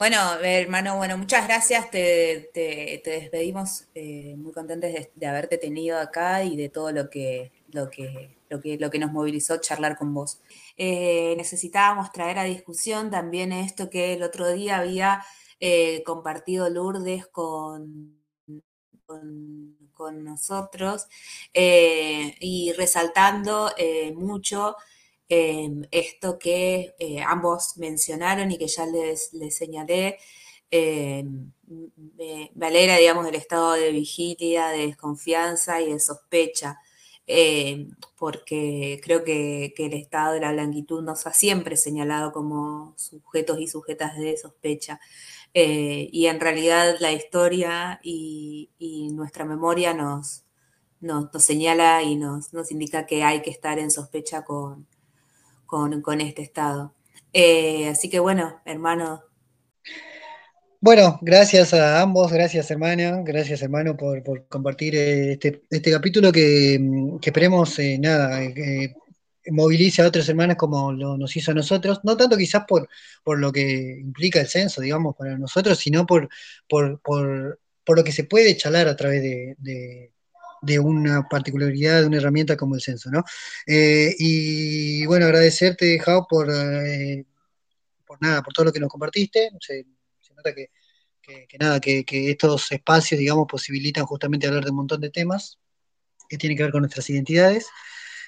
Bueno, 0.00 0.16
hermano, 0.42 0.96
bueno, 0.96 1.18
muchas 1.18 1.46
gracias. 1.46 1.90
Te, 1.90 2.50
despedimos 3.04 3.86
eh, 3.94 4.34
muy 4.38 4.50
contentos 4.50 4.90
de, 5.14 5.26
haberte 5.26 5.58
tenido 5.58 5.98
acá 5.98 6.42
y 6.42 6.56
de 6.56 6.70
todo 6.70 6.90
lo 6.90 7.10
que, 7.10 7.52
lo 7.70 7.90
que, 7.90 8.38
lo 8.48 8.62
que, 8.62 8.78
lo 8.78 8.90
que 8.90 8.98
nos 8.98 9.12
movilizó 9.12 9.58
charlar 9.58 9.98
con 9.98 10.14
vos. 10.14 10.40
Eh, 10.78 11.34
necesitábamos 11.36 12.12
traer 12.12 12.38
a 12.38 12.44
discusión 12.44 13.10
también 13.10 13.52
esto 13.52 13.90
que 13.90 14.14
el 14.14 14.22
otro 14.22 14.50
día 14.50 14.78
había 14.78 15.22
eh, 15.60 16.02
compartido 16.04 16.70
Lourdes 16.70 17.26
con, 17.26 18.16
nosotros 20.10 21.06
y 21.52 22.72
resaltando 22.76 23.70
mucho 24.14 24.76
Em, 25.32 25.84
esto 25.92 26.38
que 26.40 26.94
eh, 26.98 27.22
ambos 27.22 27.76
mencionaron 27.76 28.50
y 28.50 28.58
que 28.58 28.66
ya 28.66 28.84
les, 28.86 29.30
señalé, 29.56 30.18
em, 30.72 31.52
me, 32.16 32.50
alegra, 32.66 32.96
digamos, 32.96 33.26
el 33.28 33.36
estado 33.36 33.74
de 33.74 33.92
vigilia, 33.92 34.68
de 34.70 34.88
desconfianza 34.88 35.80
y 35.80 35.92
de 35.92 36.00
sospecha, 36.00 36.80
em, 37.26 37.90
porque 38.18 39.00
creo 39.04 39.22
que, 39.24 39.72
el 39.76 39.94
estado 39.94 40.34
de 40.34 40.40
la 40.40 40.52
blanquitud 40.52 41.00
nos 41.02 41.26
ha 41.28 41.32
siempre 41.32 41.76
señalado 41.76 42.32
como 42.32 42.94
sujetos 42.98 43.60
y 43.60 43.68
sujetas 43.68 44.16
de 44.18 44.36
sospecha. 44.36 45.00
Eh, 45.52 46.08
y 46.12 46.26
en 46.26 46.40
realidad 46.40 46.96
la 47.00 47.12
historia 47.12 48.00
y, 48.02 48.68
nuestra 49.12 49.44
memoria 49.44 49.92
nos, 49.92 50.44
nos, 51.00 51.28
señala 51.44 52.02
y 52.02 52.16
nos, 52.16 52.52
nos 52.54 52.70
indica 52.70 53.06
que 53.06 53.22
hay 53.22 53.42
que 53.42 53.50
estar 53.50 53.78
en 53.78 53.90
sospecha 53.90 54.44
con, 54.44 54.86
con, 55.66 56.20
este 56.20 56.42
estado. 56.42 56.94
Eh, 57.32 57.88
así 57.88 58.08
que 58.08 58.18
bueno, 58.20 58.60
hermano. 58.64 59.22
Bueno, 60.82 61.18
gracias 61.20 61.74
a 61.74 62.00
ambos, 62.00 62.32
gracias 62.32 62.70
hermana, 62.70 63.20
gracias 63.22 63.60
hermano 63.60 63.96
por, 63.98 64.22
compartir 64.48 64.96
eh, 64.96 65.32
este, 65.32 65.62
este, 65.68 65.90
capítulo 65.90 66.32
que, 66.32 66.80
esperemos, 67.22 67.78
eh, 67.78 67.98
nada, 67.98 68.40
movilice 69.46 70.02
a 70.02 70.06
otras 70.06 70.28
hermanas 70.28 70.56
como 70.56 70.92
lo, 70.92 71.16
nos 71.16 71.36
hizo 71.36 71.50
a 71.52 71.54
nosotros, 71.54 72.00
no 72.04 72.16
tanto 72.16 72.36
quizás 72.36 72.64
por, 72.68 72.88
por 73.24 73.38
lo 73.38 73.52
que 73.52 73.98
implica 74.00 74.40
el 74.40 74.48
censo, 74.48 74.80
digamos, 74.80 75.16
para 75.16 75.38
nosotros, 75.38 75.78
sino 75.78 76.06
por, 76.06 76.28
por, 76.68 77.00
lo 77.96 78.04
que 78.04 78.12
se 78.12 78.24
puede 78.24 78.56
charlar 78.56 78.86
a 78.86 78.94
través 78.94 79.20
de 79.22 80.12
de 80.62 80.78
una 80.78 81.26
particularidad 81.28 82.00
de 82.00 82.06
una 82.06 82.18
herramienta 82.18 82.56
como 82.56 82.74
el 82.74 82.80
censo, 82.80 83.10
¿no? 83.10 83.24
Eh, 83.66 84.14
y 84.18 85.06
bueno, 85.06 85.26
agradecerte, 85.26 85.98
Jao, 85.98 86.26
por, 86.28 86.50
eh, 86.50 87.24
por 88.06 88.20
nada, 88.22 88.42
por 88.42 88.52
todo 88.52 88.66
lo 88.66 88.72
que 88.72 88.80
nos 88.80 88.90
compartiste. 88.90 89.50
Se, 89.60 89.86
nota 90.36 90.54
que, 90.54 90.68
nada, 91.58 91.80
que, 91.80 92.04
estos 92.30 92.72
espacios, 92.72 93.18
digamos, 93.18 93.46
posibilitan 93.48 94.06
justamente 94.06 94.46
hablar 94.46 94.64
de 94.64 94.70
un 94.70 94.76
montón 94.76 95.00
de 95.00 95.10
temas 95.10 95.58
que 96.28 96.38
tienen 96.38 96.56
que 96.56 96.64
ver 96.64 96.72
con 96.72 96.82
nuestras 96.82 97.08
identidades. 97.10 97.66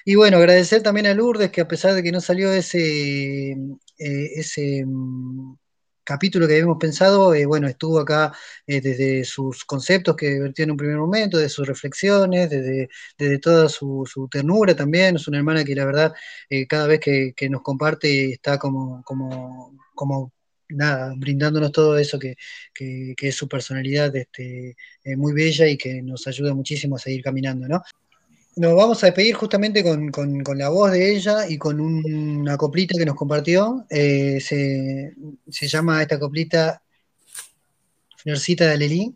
Y 0.05 0.15
bueno, 0.15 0.37
agradecer 0.37 0.81
también 0.83 1.07
a 1.07 1.13
Lourdes, 1.13 1.51
que 1.51 1.61
a 1.61 1.67
pesar 1.67 1.93
de 1.93 2.03
que 2.03 2.11
no 2.11 2.19
salió 2.19 2.51
ese, 2.51 3.51
eh, 3.51 4.31
ese 4.35 4.83
mm, 4.85 5.55
capítulo 6.03 6.45
que 6.47 6.55
habíamos 6.55 6.77
pensado, 6.77 7.33
eh, 7.33 7.45
bueno, 7.45 7.67
estuvo 7.67 7.99
acá 7.99 8.33
eh, 8.67 8.81
desde 8.81 9.23
sus 9.23 9.63
conceptos 9.63 10.15
que 10.17 10.39
vertió 10.39 10.63
en 10.65 10.71
un 10.71 10.77
primer 10.77 10.97
momento, 10.97 11.37
de 11.37 11.47
sus 11.49 11.65
reflexiones, 11.67 12.49
desde, 12.49 12.89
desde 13.17 13.39
toda 13.39 13.69
su, 13.69 14.05
ternura 14.29 14.75
también. 14.75 15.15
Es 15.15 15.27
una 15.27 15.37
hermana 15.37 15.63
que 15.63 15.75
la 15.75 15.85
verdad 15.85 16.13
cada 16.67 16.87
vez 16.87 16.99
que, 16.99 17.33
nos 17.49 17.61
comparte 17.61 18.33
está 18.33 18.57
como, 18.59 19.03
como, 19.03 19.77
como 19.95 20.33
nada, 20.69 21.13
brindándonos 21.17 21.71
todo 21.71 21.97
eso 21.97 22.19
que, 22.19 22.35
que, 22.73 23.15
es 23.17 23.35
su 23.35 23.47
personalidad 23.47 24.15
este, 24.15 24.75
muy 25.17 25.33
bella 25.33 25.67
y 25.67 25.77
que 25.77 26.01
nos 26.01 26.27
ayuda 26.27 26.53
muchísimo 26.53 26.95
a 26.97 26.99
seguir 26.99 27.23
caminando, 27.23 27.67
¿no? 27.67 27.81
Nos 28.55 28.75
vamos 28.75 29.03
a 29.03 29.07
despedir 29.07 29.33
justamente 29.33 29.83
con, 29.83 30.43
la 30.57 30.69
voz 30.69 30.91
de 30.91 31.15
ella 31.15 31.49
y 31.49 31.57
con 31.57 31.79
una 31.79 32.55
coplita 32.55 32.97
que 32.97 33.05
nos 33.05 33.15
compartió. 33.15 33.85
Eh, 33.89 34.39
se, 34.39 35.67
llama 35.67 36.01
esta 36.03 36.19
coplita 36.19 36.83
Florcita 38.17 38.67
de 38.67 38.73
Alelí. 38.73 39.15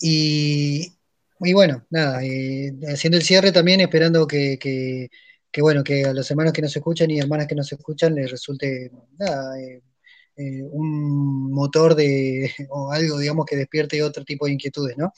Y, 0.00 0.92
bueno, 1.38 1.84
nada, 1.90 2.24
eh, 2.24 2.72
haciendo 2.88 3.18
el 3.18 3.24
cierre 3.24 3.52
también, 3.52 3.80
esperando 3.82 4.26
que, 4.26 5.10
bueno, 5.58 5.84
que 5.84 6.04
a 6.04 6.14
los 6.14 6.30
hermanos 6.30 6.54
que 6.54 6.62
nos 6.62 6.74
escuchan 6.74 7.10
y 7.10 7.18
hermanas 7.18 7.46
que 7.46 7.54
nos 7.54 7.70
escuchan 7.70 8.14
les 8.14 8.30
resulte 8.30 8.90
nada, 9.18 9.58
eh, 9.60 9.82
un 10.70 11.52
motor 11.52 11.94
de, 11.94 12.50
o 12.70 12.90
algo, 12.90 13.18
digamos, 13.18 13.44
que 13.46 13.56
despierte 13.56 14.02
otro 14.02 14.24
tipo 14.24 14.46
de 14.46 14.52
inquietudes, 14.52 14.96
¿no? 14.96 15.12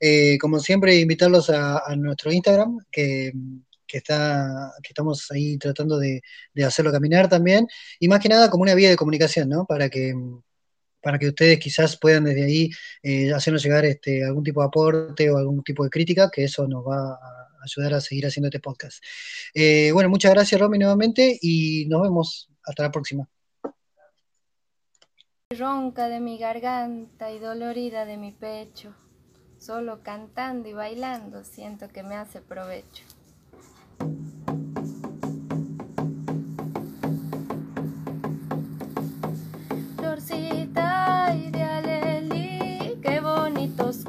Eh, 0.00 0.38
como 0.38 0.60
siempre, 0.60 0.96
invitarlos 0.96 1.50
a, 1.50 1.94
nuestro 1.96 2.32
Instagram, 2.32 2.78
que, 2.90 3.32
está, 3.88 4.72
que 4.82 4.88
estamos 4.88 5.30
ahí 5.30 5.56
tratando 5.58 5.98
de, 5.98 6.20
hacerlo 6.64 6.92
caminar 6.92 7.28
también, 7.28 7.66
y 8.00 8.08
más 8.08 8.20
que 8.20 8.28
nada 8.28 8.50
como 8.50 8.62
una 8.62 8.74
vía 8.74 8.90
de 8.90 8.96
comunicación, 8.96 9.48
¿no? 9.48 9.66
Para 9.66 9.88
que, 9.88 10.14
para 11.02 11.18
que 11.18 11.28
ustedes 11.28 11.58
quizás 11.58 11.98
puedan 11.98 12.24
desde 12.24 12.44
ahí 12.44 12.70
eh, 13.02 13.32
hacernos 13.32 13.62
llegar 13.62 13.84
este, 13.84 14.24
algún 14.24 14.42
tipo 14.44 14.60
de 14.60 14.66
aporte 14.66 15.30
o 15.30 15.36
algún 15.36 15.62
tipo 15.62 15.84
de 15.84 15.90
crítica, 15.90 16.30
que 16.30 16.44
eso 16.44 16.66
nos 16.66 16.84
va 16.84 17.14
a 17.14 17.44
ayudar 17.64 17.94
a 17.94 18.00
seguir 18.00 18.26
haciendo 18.26 18.48
este 18.48 18.60
podcast. 18.60 19.02
Eh, 19.54 19.90
bueno, 19.92 20.08
muchas 20.08 20.32
gracias, 20.32 20.60
Romy, 20.60 20.78
nuevamente, 20.78 21.38
y 21.40 21.86
nos 21.86 22.02
vemos. 22.02 22.50
Hasta 22.66 22.84
la 22.84 22.90
próxima. 22.90 23.28
Ronca 25.50 26.08
de 26.08 26.20
mi 26.20 26.38
garganta 26.38 27.30
y 27.30 27.38
dolorida 27.38 28.06
de 28.06 28.16
mi 28.16 28.32
pecho. 28.32 28.94
Solo 29.64 30.00
cantando 30.02 30.68
y 30.68 30.74
bailando 30.74 31.42
siento 31.42 31.88
que 31.88 32.02
me 32.02 32.16
hace 32.16 32.42
provecho. 32.42 33.02
Florcita 39.96 41.34
y 41.34 41.50
de 41.50 41.62
alelí, 41.62 43.00
qué 43.00 43.20
bonitos 43.20 44.04